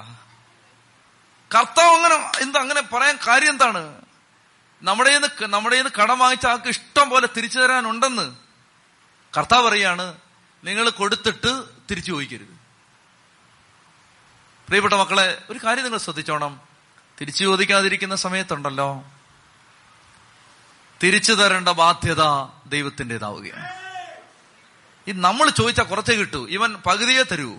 കർത്താവ് 1.55 1.95
അങ്ങനെ 1.95 2.43
എന്താ 2.43 2.59
അങ്ങനെ 2.59 2.81
പറയാൻ 2.81 3.19
കാര്യം 3.27 3.49
എന്താണ്? 3.49 4.01
നമ്മുടെ 4.81 5.21
നമ്മുടെ 5.41 5.83
കടം 6.01 6.19
വാങ്ങിച്ച 6.19 6.47
ആൾക്ക് 6.47 6.67
ഇഷ്ടം 6.67 7.09
പോലെ 7.09 7.29
തിരിച്ചു 7.37 7.59
തരാനുണ്ടെന്ന് 7.59 8.35
കർത്താവ് 9.37 9.69
പറയാണ് 9.69 10.17
നിങ്ങൾ 10.63 10.89
കൊടുത്തിട്ട് 10.89 11.63
തിരിച്ചു 11.91 12.11
ചോദിക്കരുത്. 12.11 12.61
പ്രിയപ്പെട്ട 14.67 14.93
മക്കളെ 14.93 15.45
ഒരു 15.49 15.59
കാര്യം 15.63 15.83
നിങ്ങൾ 15.83 15.97
ശ്രദ്ധിച്ചോണം. 15.97 16.61
തിരിച്ചു 17.21 17.43
ചോദിക്കാതിരിക്കുന്ന 17.43 18.15
സമയത്തുണ്ടല്ലോ. 18.15 19.03
തിരിച്ചു 21.03 21.33
തരേണ്ട 21.33 21.69
ബാധ്യത 21.69 22.23
ദൈവത്തിന്റെതാവുകയാണ്. 22.65 23.69
ഈ 25.07 25.11
നമ്മൾ 25.11 25.49
ചോദിച്ചാൽ 25.49 25.83
കുറച്ചേ 25.83 26.15
കിട്ടൂ. 26.15 26.47
ഇവൻ 26.47 26.75
പകുതിയെ 26.75 27.23
തരൂ. 27.23 27.57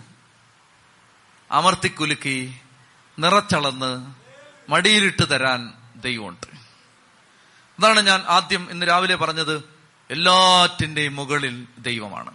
അമർത്തിക്കുലുക്കി 1.51 2.61
നിറച്ചളന്ന് 3.19 4.13
മടിയിലിട്ട് 4.71 5.29
തരാൻ 5.29 5.73
ദൈവമുണ്ട്. 5.95 6.47
അതാണ് 7.79 7.99
ഞാൻ 7.99 8.23
ആദ്യം 8.27 8.67
ഇന്ന് 8.71 8.87
രാവിലെ 8.87 9.15
പറഞ്ഞത് 9.15 9.63
എല്ലാറ്റിന്റെയും 10.11 11.15
മുകളിൽ 11.15 11.67
ദൈവമാണ്. 11.77 12.31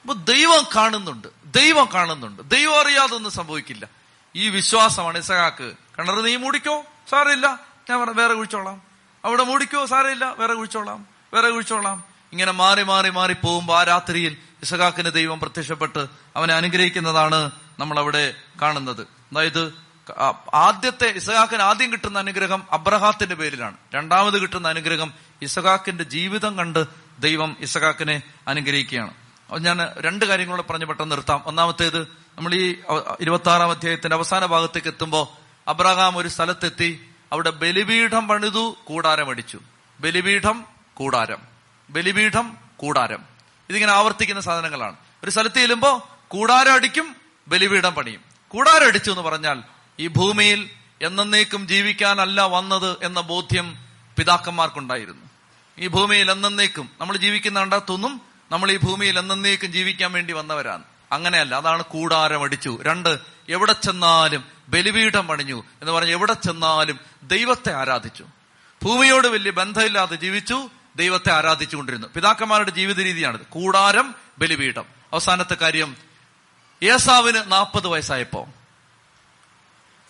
അപ്പൊ 0.00 0.14
ദൈവം 0.14 0.66
കാണുന്നുണ്ട് 0.76 1.28
ദൈവം 1.44 1.88
കാണുന്നുണ്ട് 1.94 2.50
ദൈവം 2.50 2.80
അറിയാതൊന്നും 2.80 3.32
സംഭവിക്കില്ല. 3.32 3.88
ഈ 4.36 4.48
വിശ്വാസമാണ് 4.48 5.18
ഇസഹാക്ക്. 5.18 5.72
കിണർ 5.98 6.22
നീ 6.22 6.36
മൂടിക്കോ? 6.36 6.84
സാരമില്ല. 7.10 7.60
ഞാൻ 7.90 8.00
പറ- 8.00 8.16
വേറെ 8.16 8.34
കുഴിച്ചോളാം. 8.34 8.82
അവിടെ 9.24 9.44
മൂടിക്കോ? 9.44 9.86
സാരമില്ല. 9.86 10.24
വേറെ 10.38 10.54
കുഴിച്ചോളാം. 10.54 11.06
വേറെ 11.34 11.50
കുഴിച്ചോളാം. 11.50 12.04
ഇങ്ങനെ 12.32 12.52
മാറി 12.52 12.82
മാറി 12.82 13.10
മാറി 13.10 13.32
പോകുമ്പോൾ 13.32 13.78
ആ 13.78 13.84
രാത്രിയിൽ 13.84 14.36
ഇസഹാക്കിന് 14.62 15.12
ദൈവം 15.12 15.40
പ്രത്യക്ഷപ്പെട്ട് 15.40 16.06
അവനെ 16.36 16.54
അനുഗ്രഹിക്കുന്നതാണ് 16.54 17.50
നമ്മൾ 17.78 17.98
അവിടെ 17.98 18.34
കാണുന്നത്. 18.62 19.15
അതായത് 19.32 19.86
ആദ്യത്തെ 20.54 21.06
ഇസഹാക്കിന് 21.06 21.62
ആദ്യം 21.62 21.92
കിട്ടുന്ന 21.92 22.18
അനുഗ്രഹം 22.18 22.62
അബ്രഹാത്തിന്റെ 22.70 23.34
പേരിലാണ്. 23.34 23.76
രണ്ടാമത് 23.94 24.42
കിട്ടുന്ന 24.42 24.68
അനുഗ്രഹം 24.68 25.12
ഇസഹാക്കിന്റെ 25.42 26.04
ജീവിതം 26.04 26.58
കണ്ട് 26.58 26.84
ദൈവം 27.18 27.56
ഇസഹാക്കിനെ 27.60 28.22
അനുഗ്രഹിക്കുകയാണ്. 28.48 29.14
ഞാൻ 29.58 29.78
രണ്ട് 29.98 30.24
കാര്യങ്ങളോട് 30.24 30.72
പറഞ്ഞ് 30.72 30.86
പെട്ടെന്ന് 30.86 31.16
നിർത്താം. 31.16 31.42
ഒന്നാമത്തേത് 31.46 32.02
നമ്മൾ 32.36 32.54
ഈ 32.54 32.76
ഇരുപത്തി 33.20 33.50
ആറാം 33.50 33.70
അധ്യായത്തിന്റെ 33.70 34.16
അവസാന 34.16 34.46
ഭാഗത്തേക്ക് 34.46 34.88
എത്തുമ്പോൾ 34.88 35.26
അബ്രഹാം 35.70 36.16
ഒരു 36.16 36.28
സ്ഥലത്തെത്തി 36.28 37.10
അവിടെ 37.32 37.50
ബലിപീഠം 37.50 38.28
പണിതു 38.28 38.76
കൂടാരം 38.84 39.30
അടിച്ചു. 39.30 39.60
ബലിപീഠം 40.00 40.64
കൂടാരം. 40.94 41.38
ബലിപീഠം 41.90 42.56
കൂടാരം. 42.76 43.24
ഇതിങ്ങനെ 43.70 43.92
ആവർത്തിക്കുന്ന 43.92 44.40
സാധനങ്ങളാണ്. 44.40 44.96
ഒരു 45.24 45.30
സ്ഥലത്ത് 45.30 45.54
ചെല്ലുമ്പോ 45.54 46.08
കൂടാരം 46.28 46.72
അടിക്കും 46.72 47.16
ബലിപീഠം 47.48 47.94
പണിയും. 47.94 48.25
കൂടാരം 48.56 48.86
അടിച്ചു 48.86 49.10
എന്ന് 49.10 49.22
പറഞ്ഞാൽ 49.22 49.62
ഈ 49.98 50.06
ഭൂമിയിൽ 50.06 50.70
എന്നേക്കും 51.02 51.68
ജീവിക്കാനല്ല 51.68 52.42
വന്നത് 52.42 52.96
എന്ന 53.02 53.20
ബോധ്യം 53.20 53.76
പിതാക്കന്മാർക്കുണ്ടായിരുന്നു. 54.18 55.26
ഈ 55.78 55.86
ഭൂമിയിൽ 55.86 56.30
എന്നേക്കും 56.30 56.90
നമ്മൾ 57.00 57.16
ജീവിക്കുന്ന 57.16 57.60
കണ്ടാത്തൊന്നും 57.60 58.20
നമ്മൾ 58.50 58.70
ഈ 58.70 58.76
ഭൂമിയിൽ 58.76 59.18
എന്നേക്കും 59.18 59.72
ജീവിക്കാൻ 59.72 60.12
വേണ്ടി 60.12 60.32
വന്നവരാണ്. 60.32 60.82
അങ്ങനെയല്ല 61.12 61.54
അതാണ് 61.54 61.84
കൂടാരം 61.84 62.42
അടിച്ചു. 62.42 62.78
രണ്ട് 62.82 63.18
എവിടെ 63.48 63.72
ചെന്നാലും 63.72 64.44
ബലിപീഠം 64.68 65.26
പണിഞ്ഞു 65.26 65.64
എന്ന് 65.80 65.92
പറഞ്ഞ് 65.92 66.10
എവിടെ 66.10 66.32
ചെന്നാലും 66.32 67.00
ദൈവത്തെ 67.22 67.72
ആരാധിച്ചു. 67.72 68.24
ഭൂമിയോട് 68.84 69.26
വലിയ 69.26 69.50
ബന്ധമില്ലാതെ 69.50 70.16
ജീവിച്ചു 70.16 70.70
ദൈവത്തെ 70.96 71.32
ആരാധിച്ചുകൊണ്ടിരുന്നു. 71.32 72.06
പിതാക്കന്മാരുടെ 72.16 72.70
ജീവിത 72.70 73.00
രീതിയാണിത് 73.00 73.40
കൂടാരം 73.40 74.14
ബലിപീഠം. 74.38 74.84
അവസാനത്തെ 75.12 75.54
കാര്യം 75.54 76.05
ഏസാവിന് 76.82 77.52
നാൽപ്പത് 77.52 77.86
വയസ്സായപ്പോ. 77.86 78.48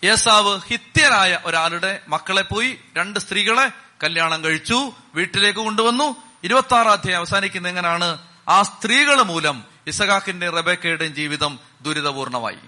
ഏസാവ് 0.04 0.60
ഹിത്യരായ 0.60 1.38
ഒരാളുടെ 1.44 2.00
മക്കളെ 2.08 2.42
പോയി 2.42 2.80
രണ്ട് 2.96 3.20
സ്ത്രീകളെ 3.20 3.70
കല്യാണം 4.02 4.44
കഴിച്ചു 4.44 4.92
വീട്ടിലേക്ക് 5.14 5.58
കൊണ്ടുവന്നു. 5.58 6.16
ഇരുപത്തി 6.44 6.74
ആറാം 6.74 6.92
അധ്യായം 6.92 7.18
അവസാനിക്കുന്ന 7.18 7.68
എങ്ങനെയാണ് 7.68 8.18
ആ 8.48 8.62
സ്ത്രീകൾ 8.62 9.22
മൂലം 9.22 9.64
ഇസഹാക്കിന്റെ 9.86 10.50
റബേക്കയുടെയും 10.50 11.14
ജീവിതം 11.14 11.58
ദുരിതപൂർണമായി. 11.82 12.58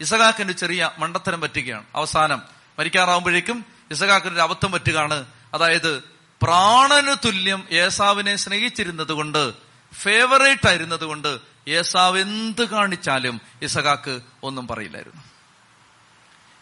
ഇസഖാക്കിന്റെ 0.00 0.54
ചെറിയ 0.54 0.90
മണ്ടത്തരം 0.98 1.40
പറ്റുകയാണ്. 1.40 1.84
അവസാനം 1.94 2.42
മരിക്കാറാവുമ്പോഴേക്കും 2.78 3.64
ഇസഹാക്കിന് 3.90 4.34
ഒരു 4.34 4.40
അബദ്ധം 4.40 4.72
പറ്റുകയാണ്. 4.72 5.26
അതായത് 5.54 6.02
പ്രാണന് 6.42 7.26
തുല്യം 7.26 7.68
ഏസാവിനെ 7.70 8.36
സ്നേഹിച്ചിരുന്നത് 8.36 9.12
കൊണ്ട് 9.12 9.67
ഫേവറേറ്റ് 9.94 10.68
ആയിരുന്നത് 10.68 11.04
കൊണ്ട് 11.04 11.38
ഏസാവ് 11.68 12.18
എന്ത് 12.18 12.68
കാണിച്ചാലും 12.68 13.40
ഇസഹാക്ക് 13.62 14.20
ഒന്നും 14.42 14.66
പറയില്ലായിരുന്നു. 14.66 15.22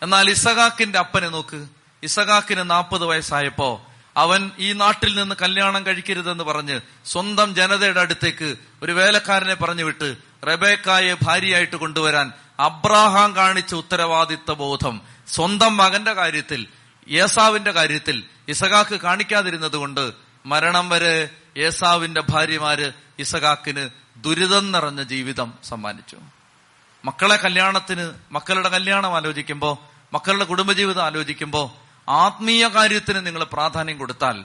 എന്നാൽ 0.03 0.31
ഇസഹാക്കിന്റെ 0.31 0.99
അപ്പനെ 0.99 1.29
നോക്ക്. 1.29 1.67
ഇസഹാക്കിന് 2.03 2.71
നാൽപ്പത് 2.71 3.05
വയസ്സായപ്പോ 3.05 3.87
അവൻ 4.17 4.51
ഈ 4.59 4.73
നാട്ടിൽ 4.73 5.17
നിന്ന് 5.17 5.35
കല്യാണം 5.43 5.87
കഴിക്കരുതെന്ന് 5.87 6.45
പറഞ്ഞ് 6.45 6.81
സ്വന്തം 7.05 7.55
ജനതയുടെ 7.55 8.01
അടുത്തേക്ക് 8.01 8.57
ഒരു 8.83 8.93
വേലക്കാരനെ 8.93 9.55
പറഞ്ഞു 9.55 9.85
വിട്ട് 9.85 10.17
റബേക്കായെ 10.45 11.17
ഭാര്യയായിട്ട് 11.23 11.77
കൊണ്ടുവരാൻ 11.77 12.33
അബ്രാഹാം 12.61 13.37
കാണിച്ച 13.37 13.75
ഉത്തരവാദിത്ത 13.75 14.53
ബോധം 14.53 15.01
സ്വന്തം 15.27 15.77
മകന്റെ 15.77 16.13
കാര്യത്തിൽ 16.13 16.67
ഏസാവിന്റെ 17.09 17.71
കാര്യത്തിൽ 17.71 18.25
ഇസഹാക്ക് 18.49 19.01
കാണിക്കാതിരുന്നത് 19.01 19.77
കൊണ്ട് 19.77 20.13
മരണം 20.47 20.89
വരെ 20.89 21.31
ഏസാവിന്റെ 21.57 22.23
ഭാര്യമാര് 22.31 22.93
ഇസഹാക്കിന് 23.19 23.89
ദുരിതം 24.17 24.73
നിറഞ്ഞ 24.73 25.03
ജീവിതം 25.03 25.55
സമ്മാനിച്ചു. 25.65 26.17
മക്കളെ 27.05 27.37
കല്യാണത്തിന് 27.37 28.11
മക്കളുടെ 28.33 28.69
കല്യാണം 28.69 29.17
ആലോചിക്കുമ്പോ 29.17 29.79
മക്കളുടെ 30.13 30.45
കുടുംബജീവിതം 30.45 31.03
ആലോചിക്കുമ്പോ 31.03 31.77
ആത്മീയ 32.09 32.69
കാര്യത്തിന് 32.69 33.27
നിങ്ങൾ 33.27 33.45
പ്രാധാന്യം 33.45 33.99
കൊടുത്താൽ 33.99 34.45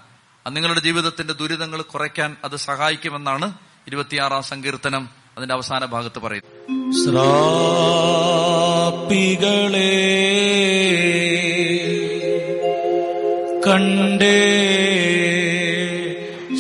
നിങ്ങളുടെ 0.50 0.80
ജീവിതത്തിന്റെ 0.80 1.34
ദുരിതങ്ങൾ 1.34 1.82
കുറയ്ക്കാൻ 1.82 2.38
അത് 2.44 2.56
സഹായിക്കുമെന്നാണ് 2.56 3.54
ഇരുപത്തിയാറാം 3.88 4.44
സങ്കീർത്തനം 4.44 5.10
അതിന്റെ 5.38 5.54
അവസാന 5.54 5.86
ഭാഗത്ത് 5.86 6.20
പറയുന്നത്. 6.20 6.94
ശ്രാപ്പികളെ 6.94 7.52
കണ്ടേ 13.68 14.71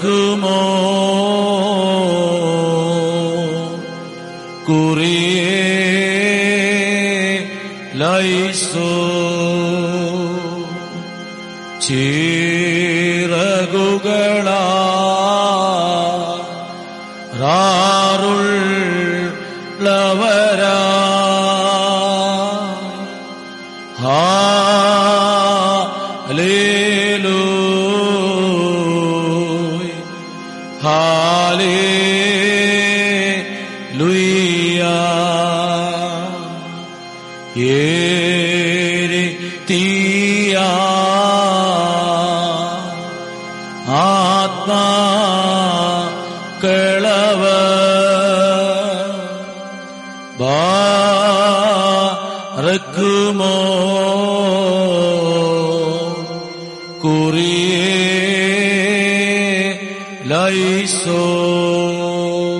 குமோ 0.00 0.58
குறியே 4.66 5.62
லைசோ 7.94 8.85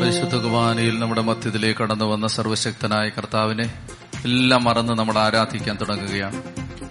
പരിശുദ്ധ 0.02 0.34
കുർബാനയിൽ 0.34 0.98
നമ്മുടെ 0.98 1.20
മധ്യത്തിലേക്ക് 1.20 1.80
കടന്നു 1.80 2.04
വന്ന 2.04 2.26
സർവശക്തനായ 2.26 3.08
കർത്താവിനെ 3.08 3.74
എല്ലാം 4.24 4.64
മറന്ന് 4.64 4.92
നമ്മൾ 4.92 5.18
ആരാധിക്കാൻ 5.18 5.76
തുടങ്ങുകയാണ്. 5.80 6.42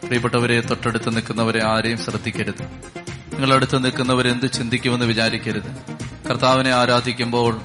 പ്രിയപ്പെട്ടവരെ 0.04 0.62
തൊട്ടടുത്ത് 0.62 1.16
നിൽക്കുന്നവരെ 1.16 1.66
ആരെയും 1.66 1.98
ശ്രദ്ധിക്കരുത്. 1.98 2.62
നിങ്ങളടുത്ത് 3.34 3.86
നിൽക്കുന്നവർ 3.86 4.28
എന്ത് 4.28 4.52
ചിന്തിക്കുമെന്ന് 4.52 5.06
വിചാരിക്കരുത്. 5.06 5.76
കർത്താവിനെ 6.30 6.72
ആരാധിക്കുമ്പോൾ 6.72 7.62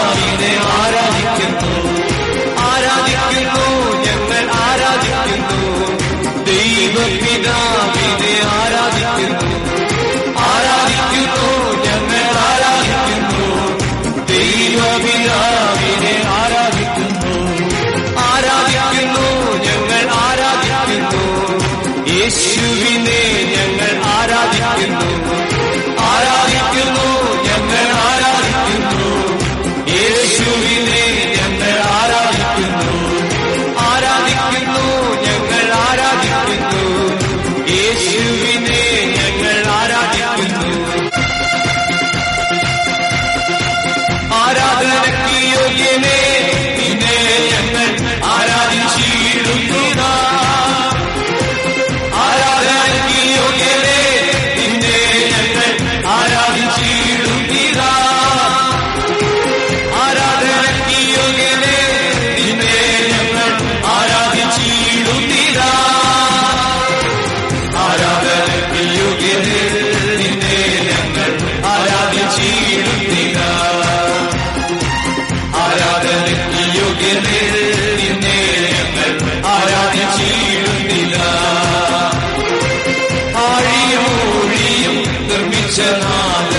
വാഴിയോഴിയും 83.49 84.95
നിർമ്മിച്ച 85.29 85.79
നാഥ 86.01 86.56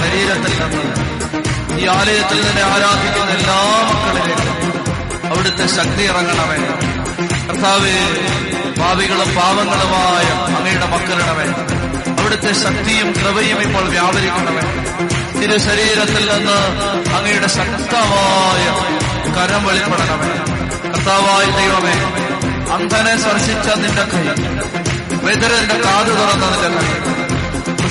ശരീരത്തിൽ 0.00 0.54
നിന്ന് 0.62 0.84
ഈ 1.80 1.86
ആലയത്തിൽ 1.96 2.38
നിന്നെ 2.46 2.62
ആരാധിക്കുന്ന 2.72 3.30
എല്ലാ 3.38 3.58
മക്കളിലേക്കും 3.88 4.54
അവിടുത്തെ 5.30 5.66
ശക്തി 5.76 6.02
ഇറങ്ങണമേ. 6.02 6.58
കർത്താവ് 7.48 7.92
ഭാവികളും 8.78 9.30
പാവങ്ങളുമായ 9.34 10.26
അങ്ങയുടെ 10.56 10.86
മക്കളിടമേ 10.86 11.46
അവിടുത്തെ 12.20 12.52
ശക്തിയും 12.64 13.08
കൃപയും 13.12 13.58
ഇപ്പോൾ 13.62 13.84
വ്യാപരിക്കണമേ. 13.88 14.64
തിരു 15.40 15.58
ശരീരത്തിൽ 15.58 16.24
നിന്ന് 16.32 16.58
അങ്ങയുടെ 17.16 17.48
ശക്തമായ 17.48 18.64
കരം 19.36 19.64
വെളിപ്പെടണമേ. 19.66 20.30
കർത്താവായ 20.92 21.44
ദൈവമേ 21.58 21.96
അന്ധനെ 22.74 23.16
സ്പർശിച്ച 23.22 23.68
നിന്റെ 23.82 24.04
കൈ 24.12 24.24
വെതിരന്റെ 25.26 25.76
കാത് 25.84 26.12
തുറന്ന 26.18 26.44
നിന്റെ 26.52 26.70
കൈ. 26.76 27.15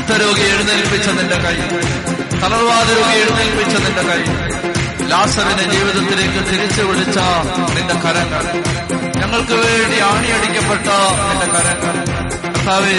കുഷ്ഠരോഗി 0.05 0.41
എഴുന്നേൽപ്പിച്ച 0.41 1.07
നിന്റെ 1.09 1.35
കൈ. 1.35 1.55
തളർവാദ 2.39 2.89
രോഗി 2.89 3.17
എഴുന്നേൽപ്പിച്ച 3.17 3.75
നിന്റെ 3.75 4.01
കൈ. 4.01 4.21
ലാസറിനെ 5.07 5.71
ജീവിതത്തിലേക്ക് 5.71 6.41
തിരിച്ചു 6.49 6.81
വിളിച്ച 6.81 7.17
നിന്റെ 7.77 7.93
കരങ്ങൾ. 7.93 8.43
ഞങ്ങൾക്ക് 9.19 9.53
വേണ്ടി 9.53 9.99
ആണിയടിക്കപ്പെട്ട 9.99 10.87
നിന്റെ 11.29 11.47
കരങ്ങൾ. 11.55 11.95
കർത്താവേ 12.49 12.91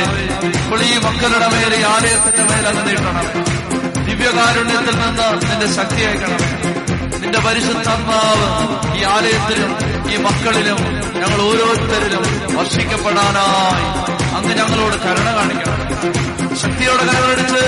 ഇപ്പോൾ 0.48 0.80
ഈ 0.82 0.98
മക്കളുടെ 0.98 1.48
മേൽ 1.48 1.74
ഈ 1.74 1.82
ആലയത്തിന്റെ 1.82 2.42
മേൽ 2.42 2.96
ദിവ്യകാരുണ്യത്തിൽ 4.04 4.96
നിന്ന് 4.98 5.50
നിന്റെ 5.50 5.66
ശക്തി 5.76 6.02
അയക്കണം. 6.02 6.42
നിന്റെ 7.20 7.38
പരിശുദ്ധാത്മാവ് 7.38 8.48
ഈ 8.98 9.04
ആലയത്തിലും 9.04 9.72
ഈ 10.12 10.16
മക്കളിലും 10.16 10.78
ഞങ്ങൾ 11.20 11.42
ഓരോരുത്തരിലും 11.42 12.56
വർഷിക്കപ്പെടാനായി 12.56 13.86
അങ്ങ് 14.36 14.54
ഞങ്ങളോട് 14.56 14.96
കരുണ 15.02 15.36
കാണിക്കണം. 15.36 16.35
ശക്തിയോടെ 16.62 17.04
കരമെടുത്ത്. 17.06 17.62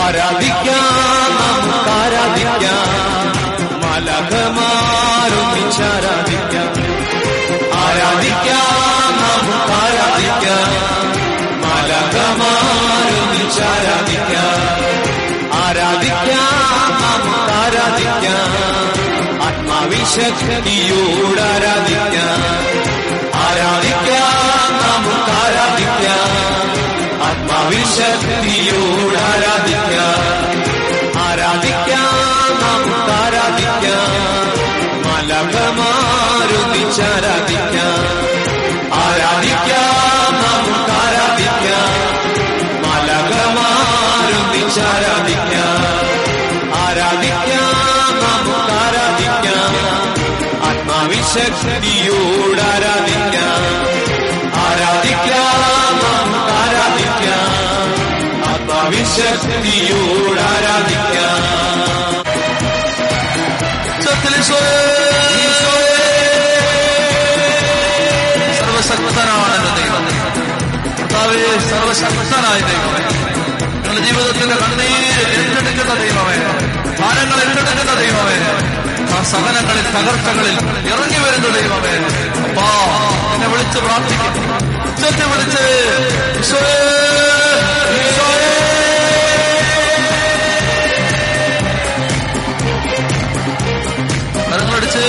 ആരാധിക്കാം 0.00 0.86
ആരാധിക്കാം. 1.96 2.89
ആത്മാവിശക്തിയോട് 20.12 21.40
ആരാധിക്കാം 21.42 22.40
ആരാധിക്കാം. 23.42 24.38
നമുക്ക് 24.80 25.32
ആരാധിക്കാം 25.36 26.32
ആത്മാവിശക്തിയോട് 27.26 28.39
സർവശക്തനായ 71.94 72.60
ദൈവമേ 72.60 73.00
നിങ്ങളുടെ 73.74 74.06
ജീവിതത്തിന്റെ 74.06 74.56
കണ്ണീര് 74.56 75.22
ഏറ്റെടുക്കുന്ന 75.38 75.94
ദൈവമേ. 75.94 76.36
ഭാരങ്ങൾ 77.00 77.38
ഏറ്റെടുക്കുന്ന 77.40 77.94
ദൈവമേ 77.94 78.36
സഹനങ്ങളിൽ 79.24 79.86
തകർച്ചകളിൽ 79.96 80.56
ഇറങ്ങി 80.92 81.18
വരുന്ന 81.18 81.48
ദൈവമേ 81.56 81.94
അപ്പാ 82.48 82.68
എന്നെ 83.34 83.48
വിളിച്ച് 83.48 83.78
പ്രാർത്ഥിക്കും. 83.78 84.34
വിളിച്ച്. 85.24 85.64
കരങ്ങളടിച്ച്. 94.50 95.04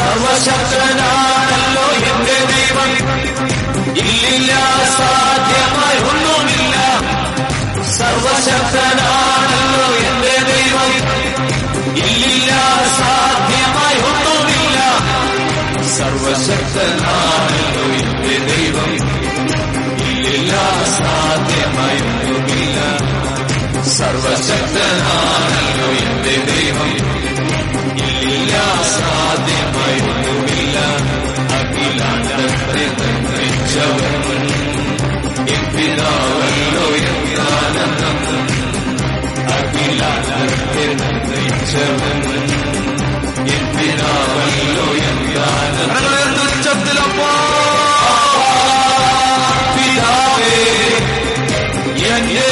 സർവശക്തനാണല്ലോ 0.00 1.86
എന്റെ 2.10 2.38
ദൈവം. 2.50 2.90
ഇല്ലില്ല 4.02 4.52
സാധ്യമായി 4.98 5.98
ഒന്നുമില്ല 6.10 6.76
സർവശക്തനാണല്ലോ 7.98 9.86
എന്റെ 10.08 10.36
ദൈവം. 10.50 10.92
ഇല്ലില്ല 12.04 12.50
സാധ്യമായി 12.98 13.98
ഒന്നുമില്ല 14.10 14.78
സർവശക്തനാണല്ലോ 15.96 17.84
എന്റെ 18.00 18.36
ദൈവം. 18.50 18.90
ഇല്ല 20.32 20.52
സാധ്യമായി 20.98 22.00
ഒന്നുമില്ല 22.08 22.78
സർവശക്തനാണല്ലോ 23.98 25.88
എന്റെ 26.04 26.36
ദൈവം. 26.50 26.90
ഇല്ല 28.32 28.52
സാധ്യമായി 28.92 30.00
ഒന്നുമില്ല 30.06 30.76
അഖിലാണ്ടത്തെ 31.58 32.84
നിർമ്മിച്ചവൻ 33.00 34.44
എൻ 35.54 35.64
പിതാവല്ലോ 35.74 36.86
എന്താനന്ദം 37.04 38.18
അഖിലാണ്ടത്തെ 39.56 40.86
നിർമ്മിച്ചവൻ 41.02 42.20
എൻ 43.54 43.64
പിതാവല്ലോ 43.76 44.88
എന്താനന്ദം 45.04 45.94
കരങ്ങളുയർത്തി 45.96 46.94
പിതാവേ 49.76 50.56
എന്റെ 52.10 52.48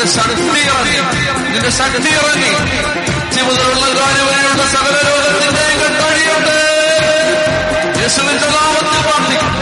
നിന്റെ 0.00 0.12
ശക്തികളെ 0.16 0.94
നിന്റെ 1.52 1.70
ശക്തി 1.78 2.10
ഇറങ്ങി. 2.18 2.52
ജീവിതമുള്ള 3.34 3.86
കാര്യവരെയുള്ള 3.98 4.62
സകല 4.74 4.96
രോഗത്തിന്റെയും 5.08 5.76
കെട്ടഴിയുണ്ട് 5.82 6.56
യേശുവിന്റെ 8.00 8.48
നാമത്തിൽ 8.56 8.98
പ്രാർത്ഥിക്കും 9.06 9.52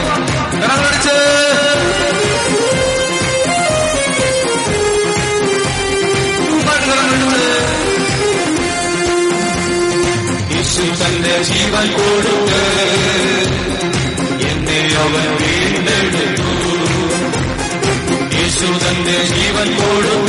കരങ്ങളടിച്ച്. 0.63 1.17
യേശു 10.55 10.85
തന്റെ 11.01 11.35
ജീവൻ 11.49 11.87
കൊടുത്ത് 11.97 12.63
എന്നെ 14.51 14.81
അവൻ 15.05 15.27
വീണ്ടെടുത്തു. 15.41 16.51
യേശു 18.37 18.69
തന്റെ 18.85 19.17
ജീവൻ 19.35 19.69
കൊടുത്തു 19.81 20.28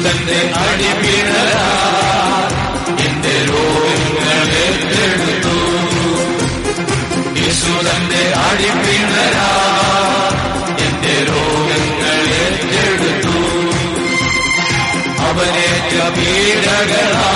തന്റെ 0.00 0.50
അടിപിണ 0.54 1.30
എന്റെ 3.00 3.44
രോഗങ്ങളെ 3.48 4.66
എടുത്തു. 5.04 5.56
യേശു 7.40 7.72
തന്റെ 7.88 8.32
അടിപിണ 8.34 9.14
എന്റെ 10.80 11.32
രോഗങ്ങളെ 11.32 12.44
എടുത്തു. 12.84 13.36
അവനേറ്റ 15.20 16.16
പീഡകളാ. 16.16 17.28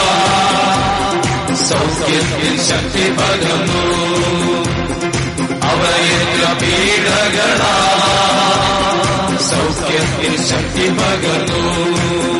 സൗഖ്യത്തിൽ 1.55 2.57
ശക്തി 2.69 3.11
പകർന്നു. 3.11 3.85
അവയേറ്റ 5.69 6.61
പീഡകളാ. 6.63 7.75
സൗഖ്യത്തിൽ 9.51 10.47
ശക്തി 10.47 10.89
പകർന്നു. 10.89 12.34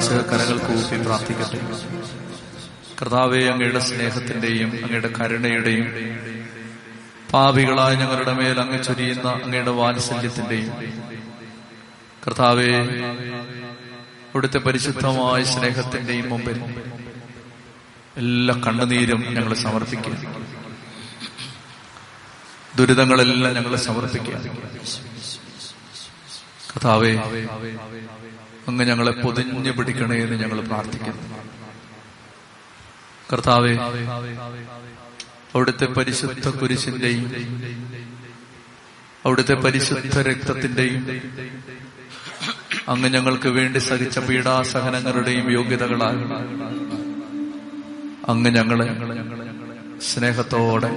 മനസ്സുകൾ 0.00 0.22
കരകൾ 0.28 0.56
ഊപ്പി 0.74 0.96
പ്രാർത്ഥിക്കട്ടെ. 1.04 1.58
കർത്താവെ 2.98 3.40
അങ്ങയുടെ 3.52 3.80
സ്നേഹത്തിന്റെയും 3.88 4.70
അങ്ങയുടെ 4.84 5.10
കരുണയുടെയും 5.18 5.88
പാപികളായ 7.32 7.92
ഞങ്ങളുടെ 8.02 8.32
മേൽ 8.38 8.60
അങ്ങ് 8.60 8.78
ചൊരിയുന്ന 8.84 9.28
അങ്ങയുടെ 9.44 9.72
വാത്സല്യത്തിന്റെയും 9.80 10.72
കർത്താവെ 12.24 12.70
അവിടുത്തെ 14.30 14.58
പരിശുദ്ധമായ 14.68 15.42
സ്നേഹത്തിന്റെയും 15.52 16.28
മുമ്പിൽ 16.30 16.58
എല്ലാ 18.22 18.56
കണ്ണുനീരും 18.66 19.22
ഞങ്ങൾ 19.36 19.54
സമർപ്പിക്കുക. 19.66 20.16
ദുരിതങ്ങളെല്ലാം 22.78 23.54
ഞങ്ങൾ 23.54 23.76
സമർപ്പിക്കുക. 23.88 24.36
കഥാവേ 26.72 27.12
അങ്ങ് 28.70 28.84
ഞങ്ങളെ 28.90 29.12
പൊതിഞ്ഞു 29.22 29.72
പിടിക്കണേ 29.78 30.18
എന്ന് 30.24 30.36
ഞങ്ങൾ 30.42 30.60
പ്രാർത്ഥിക്കുന്നു. 30.70 31.24
കർത്താവേ 33.32 33.72
അവിടുത്തെ 35.54 35.86
പരിശുദ്ധ 35.96 36.48
കുരിശിന്റെയും 36.48 37.26
അവിടുത്തെ 39.24 39.54
പരിശുദ്ധ 39.54 40.14
രക്തത്തിന്റെയും 40.28 41.02
അങ്ങ് 42.88 43.08
ഞങ്ങൾക്ക് 43.14 43.48
വേണ്ടി 43.48 43.78
സഹിച്ച 43.78 44.18
പീഡാസഹനങ്ങളുടെയും 44.18 45.46
യോഗ്യതകളാൽ 45.52 46.18
അങ്ങ് 48.28 48.50
ഞങ്ങളെ 48.56 48.86
സ്നേഹത്തോടെ 50.10 50.90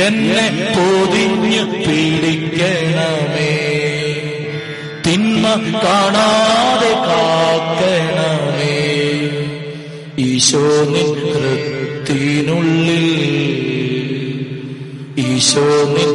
എന്നെ 0.01 0.73
പോതിഞ്ഞ് 0.77 1.85
പീഡിക്കണമേ. 1.85 3.51
തിന്മ 5.07 5.71
കാണാതെ 5.73 6.93
കാക്കണമേ. 6.93 8.74
ഈശോ 10.23 10.61
നിൻ 10.91 11.09
ഹൃത്തിനുള്ളിൽ 11.33 13.07
ഈശോ 15.23 15.65
നിൻ 15.93 16.11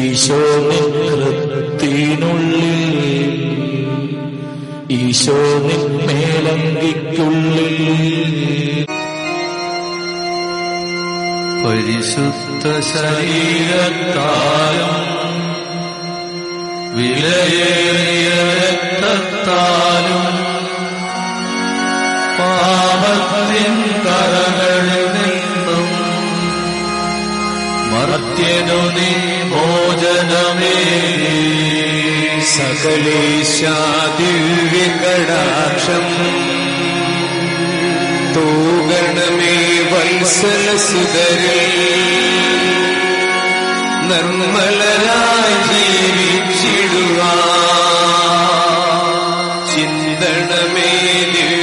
ഈശോ 0.00 0.40
നിൻ 0.68 0.88
ഹൃത്തിനുള്ളിൽ 1.12 2.82
ഈശോ 4.98 5.38
നിൻ 5.66 5.84
പരിശുദ്ധ 11.62 12.66
ശരീരത്താലും 12.90 14.96
വിലയേറിയ 16.96 18.30
രക്തത്താലും 19.42 20.24
പാപത്തിൻ 22.38 23.74
കരകളിൽ 24.04 25.06
നിന്നും 25.16 25.86
മർത്യനു 27.92 28.80
നീ 28.96 29.10
മോചനമേ 29.52 30.76
സകലേശാദിവ്യകടാക്ഷം 34.72 36.06
തൂകണമേ 38.34 39.56
വത്സല 39.92 40.66
സുതരേ 40.86 41.60
നിർമ്മലരായി 44.10 45.56
ജീവിച്ചിടുവാ 45.70 47.32
சந்தனமேலி 50.22 51.59